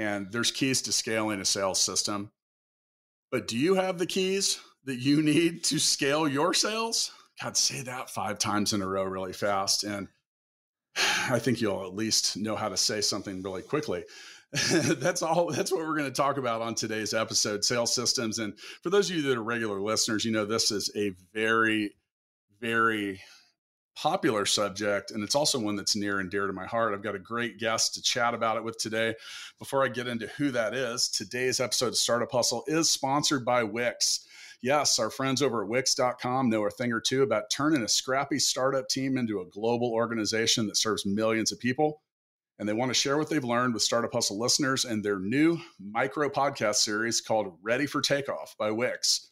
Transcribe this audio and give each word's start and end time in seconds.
and 0.00 0.32
there's 0.32 0.50
keys 0.50 0.80
to 0.80 0.92
scaling 0.92 1.40
a 1.40 1.44
sales 1.44 1.78
system. 1.78 2.30
But 3.30 3.46
do 3.46 3.58
you 3.58 3.74
have 3.74 3.98
the 3.98 4.06
keys 4.06 4.58
that 4.84 4.96
you 4.96 5.22
need 5.22 5.62
to 5.64 5.78
scale 5.78 6.26
your 6.26 6.54
sales? 6.54 7.12
God, 7.42 7.54
say 7.54 7.82
that 7.82 8.08
five 8.08 8.38
times 8.38 8.72
in 8.72 8.80
a 8.80 8.86
row 8.86 9.04
really 9.04 9.34
fast. 9.34 9.84
And 9.84 10.08
I 11.30 11.38
think 11.38 11.60
you'll 11.60 11.84
at 11.84 11.94
least 11.94 12.38
know 12.38 12.56
how 12.56 12.70
to 12.70 12.78
say 12.78 13.02
something 13.02 13.42
really 13.42 13.60
quickly. 13.60 14.04
that's 14.72 15.22
all 15.22 15.52
that's 15.52 15.70
what 15.70 15.86
we're 15.86 15.96
going 15.96 16.10
to 16.10 16.10
talk 16.10 16.38
about 16.38 16.60
on 16.60 16.74
today's 16.74 17.14
episode 17.14 17.64
sales 17.64 17.94
systems 17.94 18.40
and 18.40 18.52
for 18.82 18.90
those 18.90 19.08
of 19.08 19.14
you 19.14 19.22
that 19.22 19.38
are 19.38 19.42
regular 19.44 19.80
listeners 19.80 20.24
you 20.24 20.32
know 20.32 20.44
this 20.44 20.72
is 20.72 20.90
a 20.96 21.12
very 21.32 21.94
very 22.60 23.20
popular 24.00 24.46
subject 24.46 25.10
and 25.10 25.22
it's 25.22 25.34
also 25.34 25.58
one 25.58 25.76
that's 25.76 25.94
near 25.94 26.20
and 26.20 26.30
dear 26.30 26.46
to 26.46 26.54
my 26.54 26.64
heart. 26.64 26.94
I've 26.94 27.02
got 27.02 27.14
a 27.14 27.18
great 27.18 27.58
guest 27.58 27.92
to 27.94 28.02
chat 28.02 28.32
about 28.32 28.56
it 28.56 28.64
with 28.64 28.78
today. 28.78 29.14
Before 29.58 29.84
i 29.84 29.88
get 29.88 30.06
into 30.06 30.26
who 30.28 30.50
that 30.52 30.72
is 30.72 31.06
today's 31.06 31.60
episode 31.60 31.88
of 31.88 31.96
startup 31.96 32.32
hustle 32.32 32.64
is 32.66 32.88
sponsored 32.88 33.44
by 33.44 33.62
wix. 33.62 34.26
Yes, 34.62 34.98
our 34.98 35.10
friends 35.10 35.42
over 35.42 35.62
at 35.62 35.68
Wix.com 35.68 36.48
know 36.48 36.64
a 36.64 36.70
thing 36.70 36.92
or 36.92 37.00
two 37.00 37.22
about 37.22 37.50
turning 37.50 37.82
a 37.82 37.88
scrappy 37.88 38.38
startup 38.38 38.88
team 38.88 39.18
into 39.18 39.40
a 39.40 39.50
global 39.50 39.92
organization 39.92 40.66
that 40.68 40.78
serves 40.78 41.04
millions 41.04 41.52
of 41.52 41.58
people 41.58 42.00
and 42.58 42.66
they 42.66 42.72
want 42.72 42.88
to 42.88 42.94
share 42.94 43.18
what 43.18 43.28
they've 43.28 43.44
learned 43.44 43.74
with 43.74 43.82
Startup 43.82 44.12
Hustle 44.12 44.38
listeners 44.38 44.86
and 44.86 45.04
their 45.04 45.18
new 45.18 45.58
micro 45.78 46.30
podcast 46.30 46.76
series 46.76 47.20
called 47.20 47.58
Ready 47.62 47.84
for 47.84 48.00
Takeoff 48.00 48.54
by 48.58 48.70
Wix. 48.70 49.30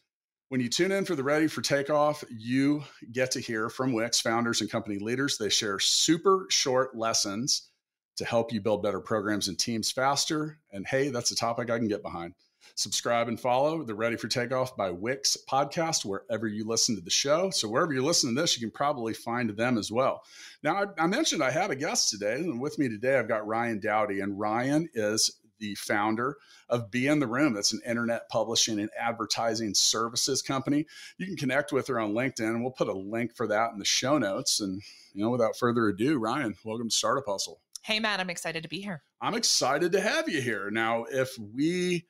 When 0.51 0.63
you 0.63 0.71
tune 0.71 0.93
in 0.93 1.05
for 1.05 1.15
the 1.15 1.23
Ready 1.23 1.47
for 1.47 1.61
Takeoff, 1.61 2.25
you 2.31 2.83
get 3.13 3.31
to 3.33 3.41
hear 3.41 3.69
from 3.69 3.93
Wix 3.93 4.19
founders 4.19 4.63
and 4.63 4.71
company 4.71 4.99
leaders. 4.99 5.37
They 5.37 5.51
share 5.51 5.79
super 5.79 6.47
short 6.49 6.97
lessons 6.97 7.69
to 8.17 8.25
help 8.25 8.51
you 8.51 8.63
build 8.63 8.83
better 8.83 9.01
programs 9.01 9.49
and 9.49 9.59
teams 9.59 9.93
faster. 9.93 10.59
And 10.73 10.87
hey, 10.87 11.11
that's 11.11 11.33
a 11.33 11.37
topic 11.37 11.69
I 11.69 11.77
can 11.77 11.87
get 11.87 12.03
behind. 12.03 12.33
Subscribe 12.77 13.29
and 13.29 13.39
follow 13.39 13.83
the 13.83 13.95
Ready 13.95 14.17
for 14.17 14.29
Takeoff 14.29 14.75
by 14.75 14.91
Wix 14.91 15.37
podcast 15.47 16.07
wherever 16.07 16.47
you 16.47 16.65
listen 16.65 16.97
to 16.97 17.03
the 17.03 17.11
show. 17.11 17.51
So, 17.51 17.69
wherever 17.69 17.93
you 17.93 18.03
listen 18.03 18.35
to 18.35 18.41
this, 18.41 18.57
you 18.57 18.67
can 18.67 18.75
probably 18.75 19.13
find 19.13 19.51
them 19.51 19.77
as 19.77 19.93
well. 19.93 20.23
Now, 20.63 20.77
I, 20.77 21.03
I 21.03 21.07
mentioned 21.09 21.43
I 21.43 21.51
had 21.51 21.71
a 21.71 21.77
guest 21.77 22.09
today, 22.09 22.37
and 22.37 22.59
with 22.59 22.79
me 22.79 22.89
today, 22.89 23.19
I've 23.19 23.29
got 23.29 23.47
Ryan 23.47 23.81
Dowdy, 23.81 24.21
and 24.21 24.39
Ryan 24.39 24.89
is 24.95 25.31
the 25.59 25.75
founder 25.75 26.37
of 26.69 26.91
Be 26.91 27.07
in 27.07 27.21
the 27.21 27.27
Room. 27.27 27.55
That's 27.55 27.73
an 27.73 27.81
internet 27.87 28.29
publishing 28.29 28.79
and 28.81 28.91
advertising 28.99 29.75
services 29.75 30.43
company. 30.43 30.87
You 31.19 31.27
can 31.27 31.37
connect 31.37 31.73
with 31.73 31.87
her 31.89 31.99
on 31.99 32.13
LinkedIn, 32.13 32.49
and 32.49 32.63
we'll 32.63 32.73
put 32.73 32.89
a 32.89 32.93
link 32.93 33.37
for 33.37 33.47
that 33.49 33.73
in 33.73 33.79
the 33.79 33.85
show 33.85 34.19
notes. 34.19 34.61
And, 34.61 34.83
you 35.13 35.23
know, 35.23 35.31
without 35.31 35.57
further 35.57 35.89
ado, 35.89 36.19
Ryan, 36.19 36.55
welcome 36.65 36.89
to 36.89 36.95
Startup 36.95 37.25
Hustle. 37.27 37.61
Hey, 37.83 38.01
Matt, 38.01 38.21
I'm 38.21 38.31
excited 38.31 38.63
to 38.63 38.69
be 38.69 38.81
here. 38.81 39.03
I'm 39.21 39.35
excited 39.35 39.93
to 39.93 40.01
have 40.01 40.29
you 40.29 40.41
here. 40.41 40.71
Now, 40.71 41.05
if 41.11 41.37
we 41.39 42.05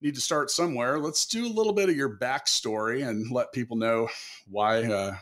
need 0.00 0.14
to 0.14 0.20
start 0.20 0.50
somewhere. 0.50 0.98
Let's 0.98 1.26
do 1.26 1.46
a 1.46 1.52
little 1.52 1.72
bit 1.72 1.88
of 1.88 1.96
your 1.96 2.16
backstory 2.16 3.06
and 3.06 3.30
let 3.30 3.52
people 3.52 3.76
know 3.76 4.08
why 4.46 4.84
uh, 4.84 5.16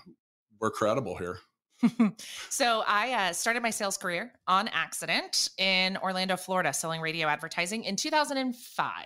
we're 0.60 0.70
credible 0.70 1.16
here. 1.16 1.38
so 2.50 2.82
I 2.86 3.12
uh, 3.12 3.32
started 3.32 3.62
my 3.62 3.70
sales 3.70 3.96
career 3.96 4.32
on 4.46 4.68
accident 4.68 5.50
in 5.58 5.96
Orlando, 5.98 6.36
Florida, 6.36 6.72
selling 6.72 7.00
radio 7.00 7.28
advertising 7.28 7.84
in 7.84 7.96
2005. 7.96 9.04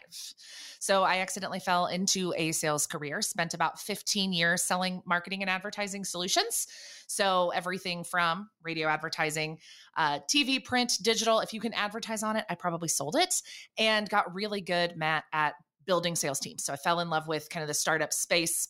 So 0.78 1.04
I 1.04 1.18
accidentally 1.18 1.60
fell 1.60 1.86
into 1.86 2.34
a 2.36 2.50
sales 2.50 2.86
career, 2.86 3.22
spent 3.22 3.54
about 3.54 3.78
15 3.78 4.32
years 4.32 4.62
selling 4.62 5.02
marketing 5.06 5.42
and 5.42 5.50
advertising 5.50 6.04
solutions. 6.04 6.66
So 7.06 7.50
everything 7.50 8.02
from 8.02 8.48
radio 8.62 8.88
advertising, 8.88 9.58
uh, 9.96 10.20
TV, 10.28 10.64
print, 10.64 10.98
digital. 11.02 11.40
If 11.40 11.52
you 11.52 11.60
can 11.60 11.74
advertise 11.74 12.22
on 12.22 12.36
it, 12.36 12.44
I 12.50 12.56
probably 12.56 12.88
sold 12.88 13.16
it 13.16 13.42
and 13.78 14.08
got 14.08 14.34
really 14.34 14.60
good, 14.60 14.96
Matt, 14.96 15.24
at 15.32 15.54
building 15.86 16.16
sales 16.16 16.40
teams. 16.40 16.64
So 16.64 16.72
I 16.72 16.76
fell 16.76 17.00
in 17.00 17.10
love 17.10 17.28
with 17.28 17.48
kind 17.48 17.62
of 17.62 17.68
the 17.68 17.74
startup 17.74 18.12
space 18.12 18.68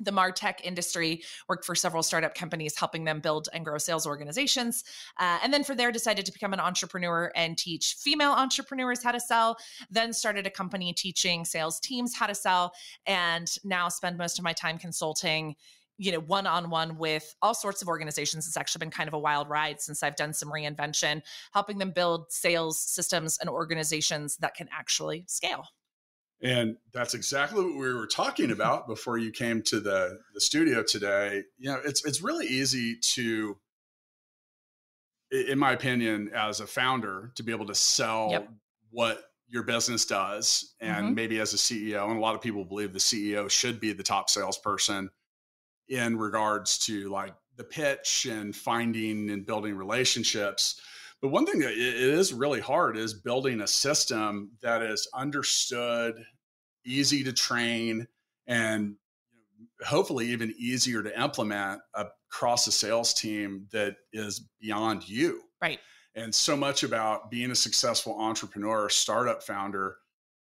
the 0.00 0.10
martech 0.10 0.60
industry 0.62 1.22
worked 1.48 1.64
for 1.64 1.74
several 1.74 2.02
startup 2.02 2.34
companies 2.34 2.78
helping 2.78 3.04
them 3.04 3.20
build 3.20 3.48
and 3.52 3.64
grow 3.64 3.78
sales 3.78 4.06
organizations 4.06 4.84
uh, 5.20 5.38
and 5.42 5.52
then 5.52 5.64
for 5.64 5.74
there 5.74 5.92
decided 5.92 6.24
to 6.26 6.32
become 6.32 6.52
an 6.52 6.60
entrepreneur 6.60 7.30
and 7.36 7.56
teach 7.58 7.96
female 7.98 8.32
entrepreneurs 8.32 9.02
how 9.02 9.12
to 9.12 9.20
sell 9.20 9.56
then 9.90 10.12
started 10.12 10.46
a 10.46 10.50
company 10.50 10.92
teaching 10.92 11.44
sales 11.44 11.80
teams 11.80 12.14
how 12.14 12.26
to 12.26 12.34
sell 12.34 12.72
and 13.06 13.56
now 13.64 13.88
spend 13.88 14.16
most 14.16 14.38
of 14.38 14.44
my 14.44 14.52
time 14.52 14.78
consulting 14.78 15.54
you 15.96 16.12
know, 16.12 16.20
one 16.20 16.46
on 16.46 16.70
one 16.70 16.98
with 16.98 17.34
all 17.40 17.54
sorts 17.54 17.82
of 17.82 17.88
organizations. 17.88 18.46
It's 18.46 18.56
actually 18.56 18.80
been 18.80 18.90
kind 18.90 19.08
of 19.08 19.14
a 19.14 19.18
wild 19.18 19.48
ride 19.48 19.80
since 19.80 20.02
I've 20.02 20.16
done 20.16 20.32
some 20.32 20.50
reinvention, 20.50 21.22
helping 21.52 21.78
them 21.78 21.92
build 21.92 22.32
sales 22.32 22.80
systems 22.80 23.38
and 23.38 23.48
organizations 23.48 24.36
that 24.38 24.54
can 24.54 24.68
actually 24.72 25.24
scale. 25.28 25.68
And 26.44 26.76
that's 26.92 27.14
exactly 27.14 27.64
what 27.64 27.74
we 27.74 27.92
were 27.92 28.06
talking 28.06 28.50
about 28.52 28.86
before 28.86 29.18
you 29.18 29.32
came 29.32 29.62
to 29.62 29.80
the, 29.80 30.20
the 30.34 30.40
studio 30.40 30.82
today. 30.82 31.42
You 31.58 31.72
know, 31.72 31.80
it's 31.84 32.04
it's 32.04 32.22
really 32.22 32.46
easy 32.46 32.98
to, 33.14 33.56
in 35.32 35.58
my 35.58 35.72
opinion, 35.72 36.30
as 36.34 36.60
a 36.60 36.66
founder, 36.66 37.32
to 37.36 37.42
be 37.42 37.50
able 37.50 37.66
to 37.66 37.74
sell 37.74 38.28
yep. 38.30 38.48
what 38.90 39.22
your 39.48 39.62
business 39.62 40.04
does, 40.04 40.74
and 40.80 41.06
mm-hmm. 41.06 41.14
maybe 41.14 41.40
as 41.40 41.54
a 41.54 41.56
CEO, 41.56 42.08
and 42.08 42.18
a 42.18 42.20
lot 42.20 42.34
of 42.34 42.42
people 42.42 42.64
believe 42.64 42.92
the 42.92 42.98
CEO 42.98 43.50
should 43.50 43.80
be 43.80 43.92
the 43.92 44.02
top 44.02 44.28
salesperson 44.28 45.10
in 45.88 46.16
regards 46.16 46.78
to 46.78 47.08
like 47.10 47.34
the 47.56 47.64
pitch 47.64 48.26
and 48.28 48.54
finding 48.54 49.30
and 49.30 49.46
building 49.46 49.74
relationships. 49.74 50.80
But 51.20 51.30
one 51.30 51.46
thing 51.46 51.60
that 51.60 51.72
it 51.72 51.78
is 51.78 52.32
really 52.32 52.60
hard 52.60 52.96
is 52.98 53.14
building 53.14 53.60
a 53.60 53.66
system 53.66 54.50
that 54.60 54.82
is 54.82 55.08
understood, 55.14 56.22
easy 56.84 57.24
to 57.24 57.32
train, 57.32 58.06
and 58.46 58.96
hopefully 59.84 60.26
even 60.28 60.54
easier 60.58 61.02
to 61.02 61.20
implement 61.20 61.80
across 61.94 62.66
a 62.66 62.72
sales 62.72 63.14
team 63.14 63.66
that 63.72 63.96
is 64.12 64.48
beyond 64.60 65.08
you. 65.08 65.42
Right. 65.60 65.80
And 66.14 66.34
so 66.34 66.56
much 66.56 66.84
about 66.84 67.30
being 67.30 67.50
a 67.50 67.56
successful 67.56 68.18
entrepreneur 68.18 68.84
or 68.84 68.90
startup 68.90 69.42
founder 69.42 69.96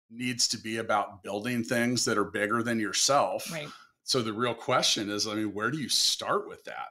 needs 0.09 0.47
to 0.47 0.57
be 0.57 0.77
about 0.77 1.21
building 1.21 1.63
things 1.63 2.03
that 2.05 2.17
are 2.17 2.25
bigger 2.25 2.63
than 2.63 2.79
yourself. 2.79 3.51
Right 3.51 3.69
so 4.09 4.23
the 4.23 4.33
real 4.33 4.55
question 4.55 5.11
is, 5.11 5.27
I 5.27 5.35
mean, 5.35 5.53
where 5.53 5.69
do 5.69 5.77
you 5.77 5.87
start 5.87 6.47
with 6.47 6.63
that? 6.63 6.87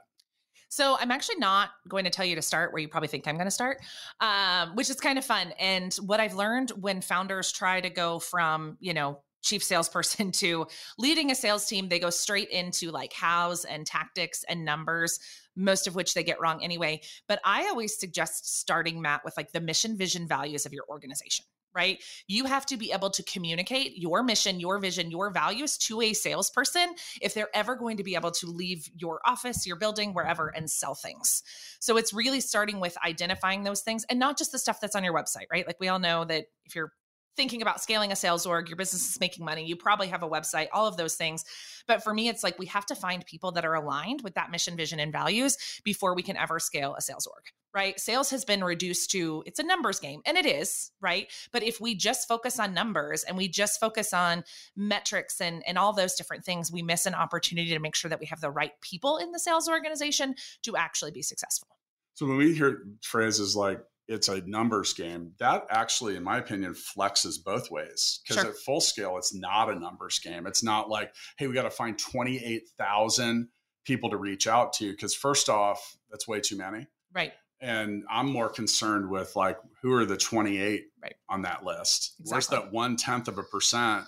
So 0.68 0.96
I'm 1.00 1.10
actually 1.10 1.38
not 1.38 1.70
going 1.88 2.04
to 2.04 2.10
tell 2.10 2.24
you 2.24 2.36
to 2.36 2.42
start 2.42 2.72
where 2.72 2.80
you 2.80 2.86
probably 2.86 3.08
think 3.08 3.26
I'm 3.26 3.34
going 3.34 3.48
to 3.48 3.50
start, 3.50 3.78
um, 4.20 4.76
which 4.76 4.88
is 4.88 5.00
kind 5.00 5.18
of 5.18 5.24
fun. 5.24 5.52
And 5.58 5.92
what 5.94 6.20
I've 6.20 6.34
learned 6.34 6.70
when 6.80 7.00
founders 7.00 7.50
try 7.50 7.80
to 7.80 7.90
go 7.90 8.20
from, 8.20 8.76
you 8.78 8.94
know, 8.94 9.20
chief 9.42 9.62
salesperson 9.62 10.32
to 10.32 10.66
leading 10.98 11.30
a 11.30 11.34
sales 11.34 11.66
team, 11.66 11.88
they 11.88 11.98
go 11.98 12.10
straight 12.10 12.50
into 12.50 12.90
like 12.90 13.12
hows 13.12 13.64
and 13.64 13.86
tactics 13.86 14.44
and 14.48 14.64
numbers, 14.64 15.20
most 15.56 15.86
of 15.86 15.94
which 15.94 16.14
they 16.14 16.22
get 16.22 16.40
wrong 16.40 16.62
anyway. 16.62 17.00
But 17.26 17.40
I 17.44 17.68
always 17.68 17.98
suggest 17.98 18.58
starting, 18.58 19.00
Matt, 19.00 19.24
with 19.24 19.36
like 19.36 19.52
the 19.52 19.60
mission, 19.60 19.96
vision, 19.96 20.26
values 20.28 20.66
of 20.66 20.72
your 20.72 20.84
organization 20.88 21.44
right? 21.74 22.02
You 22.26 22.44
have 22.44 22.66
to 22.66 22.76
be 22.76 22.92
able 22.92 23.10
to 23.10 23.22
communicate 23.22 23.96
your 23.96 24.22
mission, 24.22 24.58
your 24.58 24.78
vision, 24.78 25.10
your 25.10 25.30
values 25.30 25.78
to 25.78 26.00
a 26.00 26.12
salesperson 26.12 26.94
if 27.20 27.34
they're 27.34 27.54
ever 27.54 27.76
going 27.76 27.96
to 27.98 28.02
be 28.02 28.14
able 28.14 28.32
to 28.32 28.46
leave 28.46 28.88
your 28.96 29.20
office, 29.24 29.66
your 29.66 29.76
building, 29.76 30.12
wherever 30.12 30.48
and 30.48 30.68
sell 30.68 30.94
things. 30.94 31.42
So 31.78 31.96
it's 31.96 32.12
really 32.12 32.40
starting 32.40 32.80
with 32.80 32.96
identifying 33.06 33.62
those 33.62 33.82
things 33.82 34.04
and 34.10 34.18
not 34.18 34.38
just 34.38 34.50
the 34.50 34.58
stuff 34.58 34.80
that's 34.80 34.96
on 34.96 35.04
your 35.04 35.14
website, 35.14 35.46
right? 35.52 35.66
Like 35.66 35.78
we 35.78 35.88
all 35.88 36.00
know 36.00 36.24
that 36.24 36.46
if 36.64 36.74
you're 36.74 36.92
thinking 37.38 37.62
about 37.62 37.80
scaling 37.80 38.10
a 38.10 38.16
sales 38.16 38.44
org, 38.44 38.68
your 38.68 38.76
business 38.76 39.08
is 39.08 39.20
making 39.20 39.44
money, 39.44 39.64
you 39.64 39.76
probably 39.76 40.08
have 40.08 40.24
a 40.24 40.28
website, 40.28 40.66
all 40.72 40.88
of 40.88 40.96
those 40.96 41.14
things. 41.14 41.44
But 41.86 42.02
for 42.02 42.12
me, 42.12 42.28
it's 42.28 42.42
like 42.42 42.58
we 42.58 42.66
have 42.66 42.84
to 42.86 42.96
find 42.96 43.24
people 43.24 43.52
that 43.52 43.64
are 43.64 43.74
aligned 43.74 44.22
with 44.22 44.34
that 44.34 44.50
mission, 44.50 44.76
vision, 44.76 44.98
and 44.98 45.12
values 45.12 45.56
before 45.84 46.16
we 46.16 46.22
can 46.22 46.36
ever 46.36 46.58
scale 46.58 46.96
a 46.96 47.00
sales 47.00 47.28
org, 47.28 47.44
right? 47.72 47.98
Sales 48.00 48.28
has 48.30 48.44
been 48.44 48.64
reduced 48.64 49.12
to 49.12 49.44
it's 49.46 49.60
a 49.60 49.62
numbers 49.62 50.00
game, 50.00 50.20
and 50.26 50.36
it 50.36 50.46
is, 50.46 50.90
right? 51.00 51.28
But 51.52 51.62
if 51.62 51.80
we 51.80 51.94
just 51.94 52.26
focus 52.26 52.58
on 52.58 52.74
numbers 52.74 53.22
and 53.22 53.36
we 53.36 53.46
just 53.46 53.78
focus 53.78 54.12
on 54.12 54.42
metrics 54.76 55.40
and, 55.40 55.62
and 55.64 55.78
all 55.78 55.92
those 55.92 56.14
different 56.16 56.44
things, 56.44 56.72
we 56.72 56.82
miss 56.82 57.06
an 57.06 57.14
opportunity 57.14 57.70
to 57.70 57.78
make 57.78 57.94
sure 57.94 58.08
that 58.08 58.18
we 58.18 58.26
have 58.26 58.40
the 58.40 58.50
right 58.50 58.72
people 58.80 59.16
in 59.16 59.30
the 59.30 59.38
sales 59.38 59.68
organization 59.68 60.34
to 60.64 60.76
actually 60.76 61.12
be 61.12 61.22
successful. 61.22 61.68
So 62.14 62.26
when 62.26 62.36
we 62.36 62.52
hear 62.52 62.82
phrases 63.00 63.54
like 63.54 63.80
it's 64.08 64.28
a 64.28 64.40
numbers 64.46 64.94
game. 64.94 65.32
That 65.38 65.66
actually, 65.70 66.16
in 66.16 66.24
my 66.24 66.38
opinion, 66.38 66.74
flexes 66.74 67.42
both 67.42 67.70
ways. 67.70 68.20
Because 68.22 68.42
sure. 68.42 68.50
at 68.50 68.58
full 68.58 68.80
scale, 68.80 69.18
it's 69.18 69.34
not 69.34 69.70
a 69.70 69.78
numbers 69.78 70.18
game. 70.18 70.46
It's 70.46 70.62
not 70.62 70.88
like, 70.88 71.14
hey, 71.36 71.46
we 71.46 71.54
got 71.54 71.62
to 71.64 71.70
find 71.70 71.98
28,000 71.98 73.48
people 73.84 74.10
to 74.10 74.16
reach 74.16 74.46
out 74.46 74.72
to. 74.74 74.90
Because 74.90 75.14
first 75.14 75.48
off, 75.48 75.96
that's 76.10 76.26
way 76.26 76.40
too 76.40 76.56
many. 76.56 76.86
Right. 77.14 77.32
And 77.60 78.04
I'm 78.10 78.30
more 78.30 78.48
concerned 78.48 79.10
with 79.10 79.36
like, 79.36 79.58
who 79.82 79.92
are 79.92 80.06
the 80.06 80.16
28 80.16 80.84
right. 81.02 81.14
on 81.28 81.42
that 81.42 81.64
list? 81.64 82.14
Exactly. 82.20 82.32
Where's 82.32 82.46
that 82.48 82.72
one 82.72 82.96
tenth 82.96 83.28
of 83.28 83.36
a 83.36 83.42
percent 83.42 84.04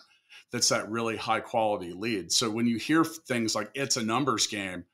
that's 0.50 0.70
that 0.70 0.91
really 0.91 1.17
high 1.17 1.41
quality 1.41 1.93
lead? 1.93 2.32
So 2.32 2.49
when 2.49 2.67
you 2.67 2.79
hear 2.79 3.05
things 3.05 3.55
like 3.55 3.70
it's 3.75 3.96
a 3.96 4.05
numbers 4.05 4.46
game, 4.46 4.85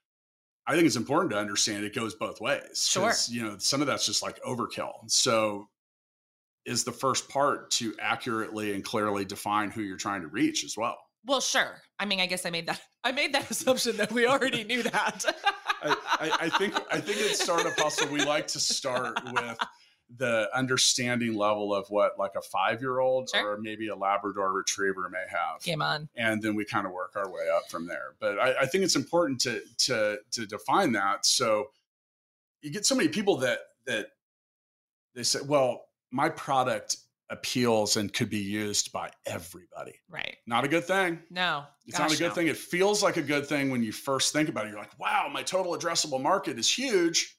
I 0.67 0.75
think 0.75 0.87
it's 0.87 0.97
important 0.97 1.31
to 1.33 1.39
understand 1.39 1.85
it 1.85 1.95
goes 1.95 2.15
both 2.15 2.41
ways. 2.41 2.87
Sure. 2.89 3.13
You 3.29 3.45
know, 3.45 3.57
some 3.59 3.81
of 3.81 3.87
that's 3.87 4.05
just 4.05 4.23
like 4.23 4.43
overkill. 4.43 5.09
So 5.09 5.69
is 6.65 6.83
the 6.83 6.93
first 6.93 7.29
part 7.29 7.71
to 7.71 7.95
accurately 8.01 8.75
and 8.75 8.83
clearly 8.85 9.25
define 9.25 9.71
who 9.71 9.83
you're 9.83 9.97
trying 9.97 10.23
to 10.23 10.29
reach 10.29 10.65
as 10.65 10.77
well. 10.77 10.99
Well, 11.25 11.41
sure. 11.41 11.81
I 11.99 12.05
mean, 12.05 12.21
I 12.21 12.27
guess 12.27 12.45
I 12.45 12.51
made 12.51 12.67
that 12.67 12.81
I 13.05 13.13
made 13.13 13.33
that 13.35 13.51
assumption 13.51 13.97
that 13.99 14.13
we 14.13 14.27
already 14.27 14.65
knew 14.65 14.83
that. 14.83 15.25
I, 15.83 15.97
I, 16.21 16.31
I, 16.41 16.49
think 16.49 16.75
I 16.91 17.01
think 17.01 17.19
at 17.19 17.37
Startup 17.37 17.79
Hustle 17.79 18.09
we 18.09 18.25
like 18.25 18.47
to 18.49 18.61
start 18.61 19.21
with 19.33 19.59
the 20.15 20.49
understanding 20.55 21.35
level 21.35 21.75
of 21.75 21.87
what 21.89 22.19
like 22.19 22.33
a 22.37 22.43
five 22.43 22.81
year 22.81 23.01
old 23.01 23.29
sure. 23.35 23.55
or 23.55 23.59
maybe 23.59 23.89
a 23.89 23.97
Labrador 23.97 24.53
retriever 24.53 25.09
may 25.11 25.25
have. 25.29 25.63
Game 25.63 25.83
on. 25.83 26.09
And 26.17 26.41
then 26.41 26.55
we 26.55 26.65
kind 26.65 26.87
of 26.87 26.93
work 26.93 27.15
our 27.17 27.29
way 27.31 27.49
up 27.55 27.69
from 27.69 27.87
there. 27.87 28.15
But 28.21 28.39
I, 28.39 28.61
I 28.61 28.67
think 28.67 28.85
it's 28.85 28.97
important 28.97 29.41
to 29.43 29.61
to 29.79 30.19
to 30.33 30.47
define 30.47 30.93
that. 30.93 31.27
So 31.27 31.71
you 32.63 32.71
get 32.71 32.87
so 32.87 32.95
many 32.95 33.09
people 33.09 33.39
that 33.39 33.59
that 33.87 34.07
they 35.15 35.23
say, 35.23 35.41
well, 35.45 35.87
my 36.13 36.29
product 36.29 36.99
appeals 37.31 37.97
and 37.97 38.13
could 38.13 38.31
be 38.31 38.39
used 38.39 38.93
by 38.93 39.11
everybody. 39.27 39.95
Right. 40.09 40.37
Not 40.47 40.65
a 40.65 40.69
good 40.69 40.85
thing. 40.85 41.21
No. 41.31 41.65
It's 41.87 41.99
not 41.99 42.13
a 42.13 42.17
good 42.17 42.29
no. 42.29 42.35
thing. 42.35 42.47
It 42.47 42.57
feels 42.57 43.03
like 43.03 43.17
a 43.17 43.23
good 43.23 43.47
thing 43.47 43.71
when 43.71 43.83
you 43.83 43.91
first 43.91 44.33
think 44.33 44.49
about 44.49 44.67
it. 44.67 44.71
You're 44.71 44.79
like, 44.79 44.97
wow, 44.99 45.29
my 45.33 45.43
total 45.43 45.77
addressable 45.77 46.23
market 46.23 46.59
is 46.59 46.73
huge. 46.73 47.37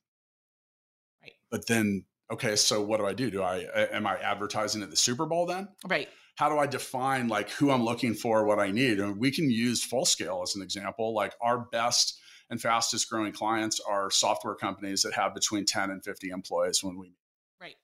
Right. 1.22 1.32
But 1.50 1.68
then 1.68 2.04
okay, 2.32 2.56
so 2.56 2.82
what 2.82 2.98
do 2.98 3.06
I 3.06 3.14
do? 3.14 3.30
Do 3.32 3.42
I 3.42 3.66
am 3.92 4.08
I 4.08 4.18
advertising 4.18 4.84
at 4.84 4.90
the 4.90 4.96
Super 4.98 5.26
Bowl 5.26 5.46
then? 5.46 5.70
Right. 5.88 6.10
How 6.36 6.50
do 6.50 6.58
I 6.58 6.68
define 6.68 7.28
like 7.28 7.50
who 7.50 7.72
I'm 7.72 7.84
looking 7.84 8.14
for, 8.14 8.46
what 8.46 8.60
I 8.60 8.72
need? 8.72 9.00
And 9.00 9.18
we 9.18 9.32
can 9.32 9.50
use 9.50 9.84
full 9.84 10.06
scale 10.06 10.42
as 10.44 10.56
an 10.56 10.62
example. 10.62 11.14
Like 11.14 11.34
our 11.42 11.66
best 11.72 12.20
and 12.50 12.62
fastest 12.62 13.10
growing 13.10 13.34
clients 13.34 13.80
are 13.80 14.12
software 14.12 14.56
companies 14.56 15.02
that 15.02 15.14
have 15.14 15.34
between 15.34 15.66
10 15.66 15.90
and 15.90 16.04
50 16.04 16.30
employees 16.30 16.84
when 16.84 16.98
we 16.98 17.14
Right. 17.60 17.76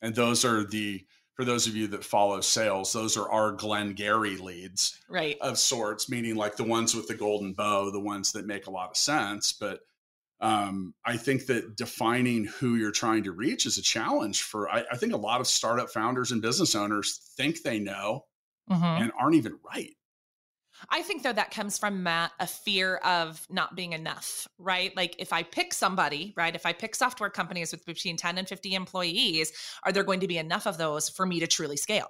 And 0.00 0.14
those 0.14 0.44
are 0.44 0.64
the 0.64 1.04
for 1.40 1.44
those 1.46 1.66
of 1.66 1.74
you 1.74 1.86
that 1.86 2.04
follow 2.04 2.42
sales, 2.42 2.92
those 2.92 3.16
are 3.16 3.30
our 3.30 3.52
Glenn 3.52 3.94
Glengarry 3.94 4.36
leads, 4.36 4.98
right, 5.08 5.38
of 5.40 5.58
sorts, 5.58 6.10
meaning 6.10 6.36
like 6.36 6.56
the 6.56 6.64
ones 6.64 6.94
with 6.94 7.08
the 7.08 7.14
golden 7.14 7.54
bow, 7.54 7.90
the 7.90 7.98
ones 7.98 8.32
that 8.32 8.46
make 8.46 8.66
a 8.66 8.70
lot 8.70 8.90
of 8.90 8.96
sense. 8.98 9.54
But 9.54 9.80
um, 10.40 10.94
I 11.04 11.16
think 11.16 11.46
that 11.46 11.76
defining 11.76 12.44
who 12.44 12.76
you're 12.76 12.90
trying 12.90 13.24
to 13.24 13.32
reach 13.32 13.66
is 13.66 13.76
a 13.76 13.82
challenge 13.82 14.42
for, 14.42 14.70
I, 14.70 14.84
I 14.90 14.96
think 14.96 15.12
a 15.12 15.18
lot 15.18 15.40
of 15.40 15.46
startup 15.46 15.90
founders 15.90 16.32
and 16.32 16.40
business 16.40 16.74
owners 16.74 17.32
think 17.36 17.62
they 17.62 17.78
know 17.78 18.24
mm-hmm. 18.70 18.82
and 18.82 19.12
aren't 19.18 19.36
even 19.36 19.58
right. 19.64 19.90
I 20.88 21.02
think 21.02 21.22
though 21.22 21.32
that 21.32 21.50
comes 21.50 21.76
from 21.76 22.02
Matt 22.02 22.32
a 22.40 22.46
fear 22.46 22.96
of 22.96 23.46
not 23.50 23.76
being 23.76 23.92
enough, 23.92 24.48
right? 24.58 24.96
Like 24.96 25.14
if 25.18 25.30
I 25.30 25.42
pick 25.42 25.74
somebody, 25.74 26.32
right? 26.38 26.54
If 26.54 26.64
I 26.64 26.72
pick 26.72 26.94
software 26.94 27.28
companies 27.28 27.72
with 27.72 27.84
between 27.84 28.16
10 28.16 28.38
and 28.38 28.48
50 28.48 28.74
employees, 28.74 29.52
are 29.84 29.92
there 29.92 30.04
going 30.04 30.20
to 30.20 30.28
be 30.28 30.38
enough 30.38 30.66
of 30.66 30.78
those 30.78 31.10
for 31.10 31.26
me 31.26 31.40
to 31.40 31.46
truly 31.46 31.76
scale? 31.76 32.08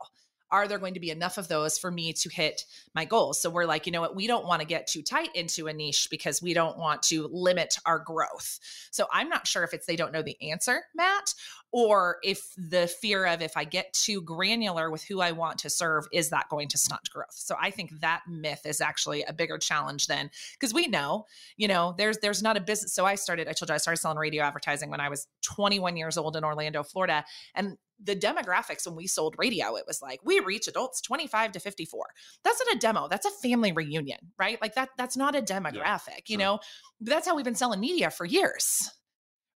Are 0.52 0.66
there 0.66 0.78
going 0.78 0.94
to 0.94 1.00
be 1.00 1.10
enough 1.10 1.38
of 1.38 1.48
those 1.48 1.78
for 1.78 1.90
me 1.90 2.12
to 2.12 2.28
hit 2.28 2.64
my 2.94 3.04
goals? 3.04 3.40
So 3.40 3.50
we're 3.50 3.66
like, 3.66 3.86
you 3.86 3.92
know 3.92 4.00
what, 4.00 4.16
we 4.16 4.26
don't 4.26 4.46
want 4.46 4.60
to 4.60 4.66
get 4.66 4.86
too 4.86 5.02
tight 5.02 5.34
into 5.34 5.66
a 5.68 5.72
niche 5.72 6.08
because 6.10 6.42
we 6.42 6.54
don't 6.54 6.78
want 6.78 7.02
to 7.04 7.28
limit 7.32 7.76
our 7.86 7.98
growth. 7.98 8.58
So 8.90 9.06
I'm 9.12 9.28
not 9.28 9.46
sure 9.46 9.64
if 9.64 9.74
it's 9.74 9.86
they 9.86 9.96
don't 9.96 10.12
know 10.12 10.22
the 10.22 10.50
answer, 10.50 10.82
Matt, 10.94 11.34
or 11.72 12.18
if 12.22 12.52
the 12.56 12.86
fear 12.86 13.26
of 13.26 13.42
if 13.42 13.56
I 13.56 13.64
get 13.64 13.92
too 13.92 14.22
granular 14.22 14.90
with 14.90 15.04
who 15.04 15.20
I 15.20 15.32
want 15.32 15.58
to 15.58 15.70
serve, 15.70 16.06
is 16.12 16.30
that 16.30 16.48
going 16.48 16.68
to 16.68 16.78
stunt 16.78 17.08
growth? 17.10 17.26
So 17.32 17.54
I 17.60 17.70
think 17.70 18.00
that 18.00 18.22
myth 18.28 18.62
is 18.66 18.80
actually 18.80 19.22
a 19.22 19.32
bigger 19.32 19.58
challenge 19.58 20.06
than 20.06 20.30
because 20.58 20.74
we 20.74 20.88
know, 20.88 21.26
you 21.56 21.68
know, 21.68 21.94
there's 21.96 22.18
there's 22.18 22.42
not 22.42 22.56
a 22.56 22.60
business. 22.60 22.94
So 22.94 23.06
I 23.06 23.14
started, 23.14 23.48
I 23.48 23.52
told 23.52 23.68
you 23.68 23.74
I 23.74 23.78
started 23.78 24.00
selling 24.00 24.18
radio 24.18 24.42
advertising 24.42 24.90
when 24.90 25.00
I 25.00 25.08
was 25.08 25.26
21 25.42 25.96
years 25.96 26.18
old 26.18 26.36
in 26.36 26.44
Orlando, 26.44 26.82
Florida. 26.82 27.24
And 27.54 27.76
the 28.02 28.16
demographics 28.16 28.86
when 28.86 28.96
we 28.96 29.06
sold 29.06 29.34
radio, 29.38 29.76
it 29.76 29.84
was 29.86 30.00
like 30.00 30.20
we 30.24 30.40
reach 30.40 30.66
adults 30.68 31.00
25 31.02 31.52
to 31.52 31.60
54. 31.60 32.06
That's 32.44 32.62
not 32.66 32.76
a 32.76 32.78
demo. 32.78 33.08
That's 33.08 33.26
a 33.26 33.30
family 33.30 33.72
reunion, 33.72 34.18
right? 34.38 34.60
Like 34.60 34.74
that, 34.74 34.88
that's 34.96 35.16
not 35.16 35.36
a 35.36 35.42
demographic, 35.42 36.08
yeah, 36.08 36.26
you 36.26 36.34
sure. 36.34 36.38
know? 36.38 36.60
That's 37.00 37.28
how 37.28 37.36
we've 37.36 37.44
been 37.44 37.54
selling 37.54 37.80
media 37.80 38.10
for 38.10 38.24
years. 38.24 38.90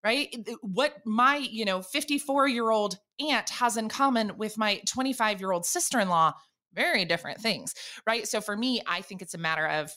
Right. 0.04 0.36
What 0.60 0.96
my, 1.06 1.36
you 1.36 1.64
know, 1.64 1.80
54 1.80 2.46
year 2.48 2.70
old 2.70 2.98
aunt 3.18 3.48
has 3.48 3.78
in 3.78 3.88
common 3.88 4.36
with 4.36 4.58
my 4.58 4.82
25 4.86 5.40
year 5.40 5.50
old 5.50 5.64
sister 5.64 5.98
in 5.98 6.10
law, 6.10 6.34
very 6.74 7.06
different 7.06 7.40
things. 7.40 7.74
Right. 8.06 8.28
So 8.28 8.42
for 8.42 8.54
me, 8.54 8.82
I 8.86 9.00
think 9.00 9.22
it's 9.22 9.34
a 9.34 9.38
matter 9.38 9.66
of 9.66 9.96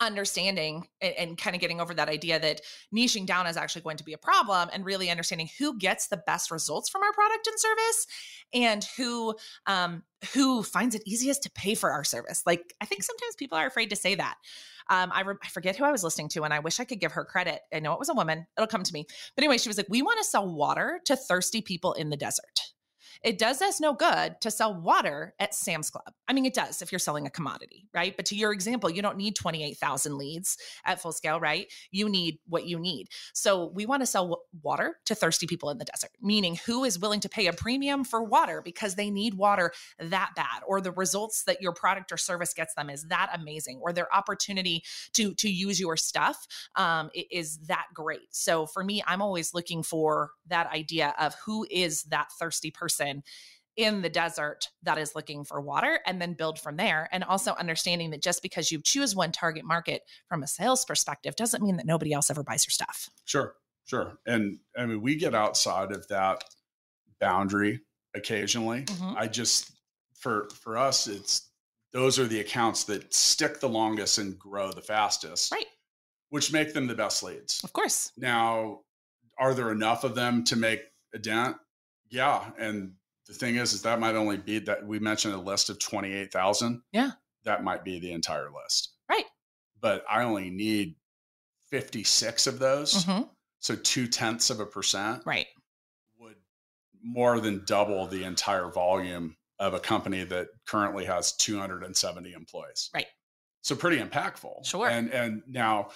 understanding 0.00 0.86
and, 1.00 1.14
and, 1.18 1.38
kind 1.38 1.56
of 1.56 1.60
getting 1.60 1.80
over 1.80 1.92
that 1.94 2.08
idea 2.08 2.38
that 2.38 2.60
niching 2.94 3.26
down 3.26 3.46
is 3.46 3.56
actually 3.56 3.82
going 3.82 3.96
to 3.96 4.04
be 4.04 4.12
a 4.12 4.18
problem 4.18 4.68
and 4.72 4.84
really 4.84 5.10
understanding 5.10 5.48
who 5.58 5.76
gets 5.78 6.06
the 6.06 6.22
best 6.26 6.50
results 6.50 6.88
from 6.88 7.02
our 7.02 7.12
product 7.12 7.46
and 7.46 7.58
service 7.58 8.06
and 8.54 8.84
who 8.96 9.34
um, 9.66 10.02
who 10.32 10.62
finds 10.62 10.94
it 10.94 11.02
easiest 11.06 11.42
to 11.42 11.50
pay 11.50 11.74
for 11.74 11.90
our 11.90 12.04
service 12.04 12.42
like 12.46 12.74
i 12.80 12.84
think 12.84 13.02
sometimes 13.02 13.34
people 13.36 13.58
are 13.58 13.66
afraid 13.66 13.90
to 13.90 13.96
say 13.96 14.14
that 14.14 14.36
um, 14.90 15.10
I, 15.12 15.22
re- 15.22 15.36
I 15.42 15.48
forget 15.48 15.76
who 15.76 15.84
i 15.84 15.90
was 15.90 16.04
listening 16.04 16.28
to 16.30 16.42
and 16.44 16.52
i 16.52 16.58
wish 16.58 16.80
i 16.80 16.84
could 16.84 17.00
give 17.00 17.12
her 17.12 17.24
credit. 17.24 17.60
I 17.72 17.80
know 17.80 17.92
it 17.92 17.98
was 17.98 18.08
a 18.08 18.14
woman. 18.14 18.46
It'll 18.56 18.66
come 18.66 18.82
to 18.82 18.92
me. 18.92 19.06
But 19.34 19.44
anyway 19.44 19.58
she 19.58 19.68
was 19.68 19.76
like 19.76 19.86
we 19.88 20.02
want 20.02 20.18
to 20.18 20.24
sell 20.24 20.52
water 20.52 21.00
to 21.06 21.16
thirsty 21.16 21.62
people 21.62 21.94
in 21.94 22.10
the 22.10 22.16
desert 22.16 22.60
it 23.22 23.38
does 23.38 23.62
us 23.62 23.80
no 23.80 23.92
good 23.92 24.40
to 24.40 24.50
sell 24.50 24.74
water 24.74 25.34
at 25.38 25.54
Sam's 25.54 25.90
Club. 25.90 26.12
I 26.28 26.32
mean, 26.32 26.44
it 26.44 26.54
does 26.54 26.82
if 26.82 26.92
you're 26.92 26.98
selling 26.98 27.26
a 27.26 27.30
commodity, 27.30 27.88
right? 27.94 28.16
But 28.16 28.26
to 28.26 28.36
your 28.36 28.52
example, 28.52 28.90
you 28.90 29.02
don't 29.02 29.16
need 29.16 29.36
28,000 29.36 30.16
leads 30.16 30.56
at 30.84 31.00
full 31.00 31.12
scale, 31.12 31.40
right? 31.40 31.66
You 31.90 32.08
need 32.08 32.38
what 32.46 32.66
you 32.66 32.78
need. 32.78 33.08
So 33.34 33.70
we 33.74 33.86
want 33.86 34.02
to 34.02 34.06
sell 34.06 34.42
water 34.62 34.96
to 35.06 35.14
thirsty 35.14 35.46
people 35.46 35.70
in 35.70 35.78
the 35.78 35.84
desert, 35.84 36.10
meaning 36.20 36.58
who 36.66 36.84
is 36.84 36.98
willing 36.98 37.20
to 37.20 37.28
pay 37.28 37.46
a 37.46 37.52
premium 37.52 38.04
for 38.04 38.22
water 38.22 38.62
because 38.62 38.94
they 38.94 39.10
need 39.10 39.34
water 39.34 39.72
that 39.98 40.30
bad, 40.36 40.62
or 40.66 40.80
the 40.80 40.92
results 40.92 41.44
that 41.44 41.60
your 41.60 41.72
product 41.72 42.12
or 42.12 42.16
service 42.16 42.54
gets 42.54 42.74
them 42.74 42.90
is 42.90 43.04
that 43.08 43.30
amazing, 43.34 43.80
or 43.82 43.92
their 43.92 44.14
opportunity 44.14 44.82
to 45.12 45.34
to 45.34 45.50
use 45.50 45.80
your 45.80 45.96
stuff 45.96 46.46
um, 46.76 47.10
is 47.30 47.58
that 47.66 47.86
great. 47.94 48.28
So 48.30 48.66
for 48.66 48.84
me, 48.84 49.02
I'm 49.06 49.22
always 49.22 49.54
looking 49.54 49.82
for 49.82 50.30
that 50.46 50.70
idea 50.72 51.14
of 51.18 51.34
who 51.44 51.66
is 51.70 52.04
that 52.04 52.28
thirsty 52.38 52.70
person 52.70 53.09
person 53.10 53.22
in 53.76 54.02
the 54.02 54.10
desert 54.10 54.68
that 54.82 54.98
is 54.98 55.14
looking 55.14 55.44
for 55.44 55.60
water 55.60 56.00
and 56.04 56.20
then 56.20 56.34
build 56.34 56.58
from 56.58 56.76
there. 56.76 57.08
And 57.12 57.24
also 57.24 57.54
understanding 57.54 58.10
that 58.10 58.22
just 58.22 58.42
because 58.42 58.70
you 58.70 58.80
choose 58.82 59.14
one 59.14 59.32
target 59.32 59.64
market 59.64 60.02
from 60.28 60.42
a 60.42 60.46
sales 60.46 60.84
perspective 60.84 61.36
doesn't 61.36 61.62
mean 61.62 61.76
that 61.76 61.86
nobody 61.86 62.12
else 62.12 62.30
ever 62.30 62.42
buys 62.42 62.66
your 62.66 62.72
stuff. 62.72 63.08
Sure, 63.24 63.54
sure. 63.86 64.18
And 64.26 64.58
I 64.76 64.86
mean, 64.86 65.00
we 65.00 65.14
get 65.16 65.34
outside 65.34 65.92
of 65.92 66.06
that 66.08 66.44
boundary 67.20 67.80
occasionally. 68.14 68.82
Mm-hmm. 68.82 69.16
I 69.16 69.28
just, 69.28 69.70
for, 70.14 70.48
for 70.62 70.76
us, 70.76 71.06
it's, 71.06 71.48
those 71.92 72.18
are 72.18 72.26
the 72.26 72.40
accounts 72.40 72.84
that 72.84 73.14
stick 73.14 73.60
the 73.60 73.68
longest 73.68 74.18
and 74.18 74.38
grow 74.38 74.72
the 74.72 74.82
fastest. 74.82 75.52
Right. 75.52 75.66
Which 76.28 76.52
make 76.52 76.74
them 76.74 76.86
the 76.86 76.94
best 76.94 77.22
leads. 77.22 77.62
Of 77.64 77.72
course. 77.72 78.12
Now, 78.16 78.80
are 79.38 79.54
there 79.54 79.70
enough 79.70 80.04
of 80.04 80.14
them 80.14 80.44
to 80.44 80.56
make 80.56 80.80
a 81.14 81.18
dent? 81.18 81.56
Yeah, 82.10 82.50
and 82.58 82.92
the 83.30 83.36
thing 83.36 83.56
is, 83.56 83.72
is 83.72 83.82
that 83.82 84.00
might 84.00 84.16
only 84.16 84.38
be 84.38 84.58
that 84.58 84.84
we 84.84 84.98
mentioned 84.98 85.34
a 85.34 85.40
list 85.40 85.70
of 85.70 85.78
twenty 85.78 86.12
eight 86.12 86.32
thousand. 86.32 86.82
Yeah, 86.92 87.12
that 87.44 87.62
might 87.62 87.84
be 87.84 88.00
the 88.00 88.12
entire 88.12 88.48
list. 88.50 88.94
Right. 89.08 89.24
But 89.80 90.04
I 90.10 90.24
only 90.24 90.50
need 90.50 90.96
fifty 91.70 92.02
six 92.02 92.48
of 92.48 92.58
those, 92.58 93.04
mm-hmm. 93.04 93.22
so 93.60 93.76
two 93.76 94.08
tenths 94.08 94.50
of 94.50 94.58
a 94.58 94.66
percent. 94.66 95.22
Right. 95.24 95.46
Would 96.18 96.34
more 97.04 97.38
than 97.38 97.62
double 97.66 98.08
the 98.08 98.24
entire 98.24 98.68
volume 98.68 99.36
of 99.60 99.74
a 99.74 99.80
company 99.80 100.24
that 100.24 100.48
currently 100.66 101.04
has 101.04 101.36
270 101.36 102.32
employees. 102.32 102.90
Right. 102.94 103.06
So 103.60 103.76
pretty 103.76 103.98
impactful. 103.98 104.66
Sure. 104.66 104.88
And 104.88 105.10
and 105.10 105.42
now 105.46 105.90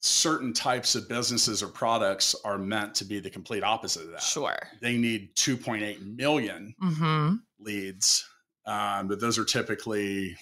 certain 0.00 0.52
types 0.52 0.94
of 0.94 1.08
businesses 1.08 1.62
or 1.62 1.68
products 1.68 2.34
are 2.44 2.58
meant 2.58 2.94
to 2.96 3.04
be 3.04 3.18
the 3.20 3.30
complete 3.30 3.64
opposite 3.64 4.04
of 4.04 4.10
that. 4.12 4.22
Sure. 4.22 4.56
They 4.80 4.96
need 4.96 5.34
2.8 5.36 6.16
million 6.16 6.74
Mm-hmm. 6.82 7.34
leads, 7.58 8.28
um, 8.66 9.08
but 9.08 9.20
those 9.20 9.38
are 9.38 9.44
typically 9.44 10.36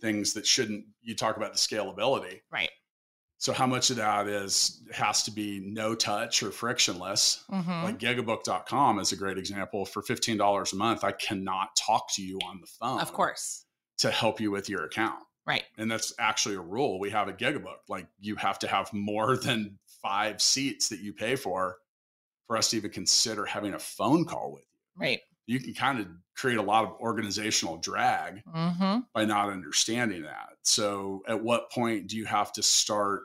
things 0.00 0.32
that 0.34 0.46
shouldn't. 0.46 0.84
You 1.02 1.14
talk 1.14 1.36
about 1.36 1.52
the 1.52 1.58
scalability. 1.58 2.40
Right. 2.52 2.70
So 3.40 3.52
how 3.52 3.66
much 3.68 3.90
of 3.90 3.96
that 3.96 4.26
is 4.26 4.82
has 4.92 5.22
to 5.24 5.30
be 5.30 5.60
no 5.64 5.94
touch 5.94 6.42
or 6.42 6.50
frictionless? 6.50 7.44
Mm-hmm. 7.52 7.84
Like 7.84 7.98
gigabook.com 7.98 8.98
is 8.98 9.12
a 9.12 9.16
great 9.16 9.38
example. 9.38 9.84
For 9.84 10.02
$15 10.02 10.72
a 10.72 10.76
month, 10.76 11.04
I 11.04 11.12
cannot 11.12 11.68
talk 11.76 12.12
to 12.14 12.22
you 12.22 12.38
on 12.48 12.60
the 12.60 12.66
phone. 12.80 13.00
of 13.00 13.12
course. 13.12 13.64
To 13.98 14.10
help 14.10 14.40
you 14.40 14.50
with 14.50 14.68
your 14.68 14.84
account. 14.84 15.20
Right. 15.48 15.64
And 15.78 15.90
that's 15.90 16.12
actually 16.18 16.56
a 16.56 16.60
rule 16.60 17.00
we 17.00 17.10
have 17.10 17.28
at 17.28 17.38
Gigabook. 17.38 17.78
Like 17.88 18.06
you 18.20 18.36
have 18.36 18.58
to 18.60 18.68
have 18.68 18.92
more 18.92 19.36
than 19.42 19.78
five 20.02 20.40
seats 20.42 20.90
that 20.90 21.00
you 21.00 21.12
pay 21.14 21.34
for 21.36 21.76
for 22.46 22.56
us 22.56 22.70
to 22.70 22.76
even 22.76 22.90
consider 22.90 23.44
having 23.46 23.74
a 23.74 23.78
phone 23.78 24.24
call 24.26 24.52
with 24.52 24.62
you. 24.62 25.02
Right. 25.06 25.20
You 25.46 25.58
can 25.58 25.72
kind 25.72 25.98
of 26.00 26.06
create 26.36 26.58
a 26.58 26.62
lot 26.62 26.84
of 26.84 26.92
organizational 27.00 27.78
drag 27.78 28.42
Mm-hmm. 28.44 28.98
by 29.14 29.24
not 29.24 29.48
understanding 29.48 30.22
that. 30.24 30.50
So 30.62 31.22
at 31.26 31.42
what 31.42 31.70
point 31.72 32.08
do 32.08 32.16
you 32.18 32.26
have 32.26 32.52
to 32.52 32.62
start 32.62 33.22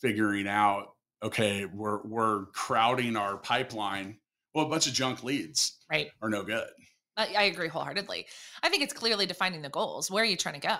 figuring 0.00 0.46
out, 0.46 0.94
okay, 1.22 1.64
we're 1.64 2.00
we're 2.04 2.46
crowding 2.46 3.16
our 3.16 3.36
pipeline. 3.36 4.18
Well, 4.54 4.66
a 4.66 4.68
bunch 4.68 4.86
of 4.86 4.92
junk 4.92 5.24
leads 5.24 5.76
Right. 5.90 6.10
are 6.22 6.30
no 6.30 6.42
good. 6.44 6.68
I, 7.16 7.34
I 7.36 7.42
agree 7.44 7.68
wholeheartedly. 7.68 8.26
I 8.62 8.68
think 8.68 8.82
it's 8.82 8.92
clearly 8.94 9.26
defining 9.26 9.62
the 9.62 9.68
goals. 9.68 10.10
Where 10.10 10.22
are 10.22 10.26
you 10.26 10.36
trying 10.36 10.60
to 10.60 10.66
go? 10.66 10.76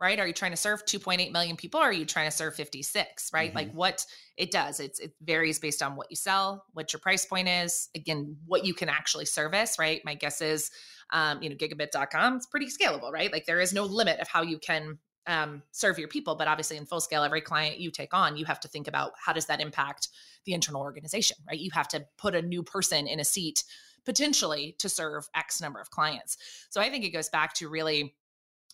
Right? 0.00 0.20
Are 0.20 0.26
you 0.26 0.34
trying 0.34 0.50
to 0.50 0.56
serve 0.58 0.84
2.8 0.84 1.32
million 1.32 1.56
people 1.56 1.80
or 1.80 1.84
are 1.84 1.92
you 1.92 2.04
trying 2.04 2.30
to 2.30 2.36
serve 2.36 2.54
56? 2.54 3.30
Right? 3.32 3.54
Like 3.54 3.72
what 3.72 4.04
it 4.36 4.50
does, 4.50 4.78
it's 4.80 5.00
it 5.00 5.12
varies 5.22 5.58
based 5.58 5.82
on 5.82 5.96
what 5.96 6.08
you 6.10 6.16
sell, 6.16 6.64
what 6.74 6.92
your 6.92 7.00
price 7.00 7.24
point 7.24 7.48
is, 7.48 7.88
again, 7.94 8.36
what 8.46 8.66
you 8.66 8.74
can 8.74 8.88
actually 8.88 9.24
service, 9.24 9.78
right? 9.78 10.02
My 10.04 10.14
guess 10.14 10.42
is 10.42 10.70
um, 11.12 11.42
you 11.42 11.48
know, 11.48 11.56
gigabook.com 11.56 12.36
is 12.36 12.46
pretty 12.46 12.66
scalable, 12.66 13.12
right? 13.12 13.32
Like 13.32 13.46
there 13.46 13.60
is 13.60 13.72
no 13.72 13.84
limit 13.84 14.20
of 14.20 14.28
how 14.28 14.42
you 14.42 14.58
can 14.58 14.98
um, 15.26 15.62
serve 15.72 15.98
your 15.98 16.08
people, 16.08 16.34
but 16.36 16.48
obviously 16.48 16.76
in 16.76 16.86
full 16.86 17.00
scale, 17.00 17.24
every 17.24 17.40
client 17.40 17.78
you 17.78 17.90
take 17.90 18.14
on, 18.14 18.36
you 18.36 18.44
have 18.44 18.60
to 18.60 18.68
think 18.68 18.88
about 18.88 19.12
how 19.24 19.32
does 19.32 19.46
that 19.46 19.60
impact 19.60 20.08
the 20.44 20.52
internal 20.52 20.80
organization, 20.80 21.36
right? 21.48 21.58
You 21.58 21.70
have 21.72 21.88
to 21.88 22.04
put 22.16 22.34
a 22.34 22.42
new 22.42 22.62
person 22.62 23.06
in 23.06 23.20
a 23.20 23.24
seat 23.24 23.64
potentially 24.04 24.76
to 24.78 24.88
serve 24.88 25.28
X 25.34 25.60
number 25.60 25.80
of 25.80 25.90
clients. 25.90 26.36
So 26.70 26.80
I 26.80 26.90
think 26.90 27.04
it 27.04 27.10
goes 27.10 27.28
back 27.28 27.54
to 27.54 27.68
really 27.68 28.14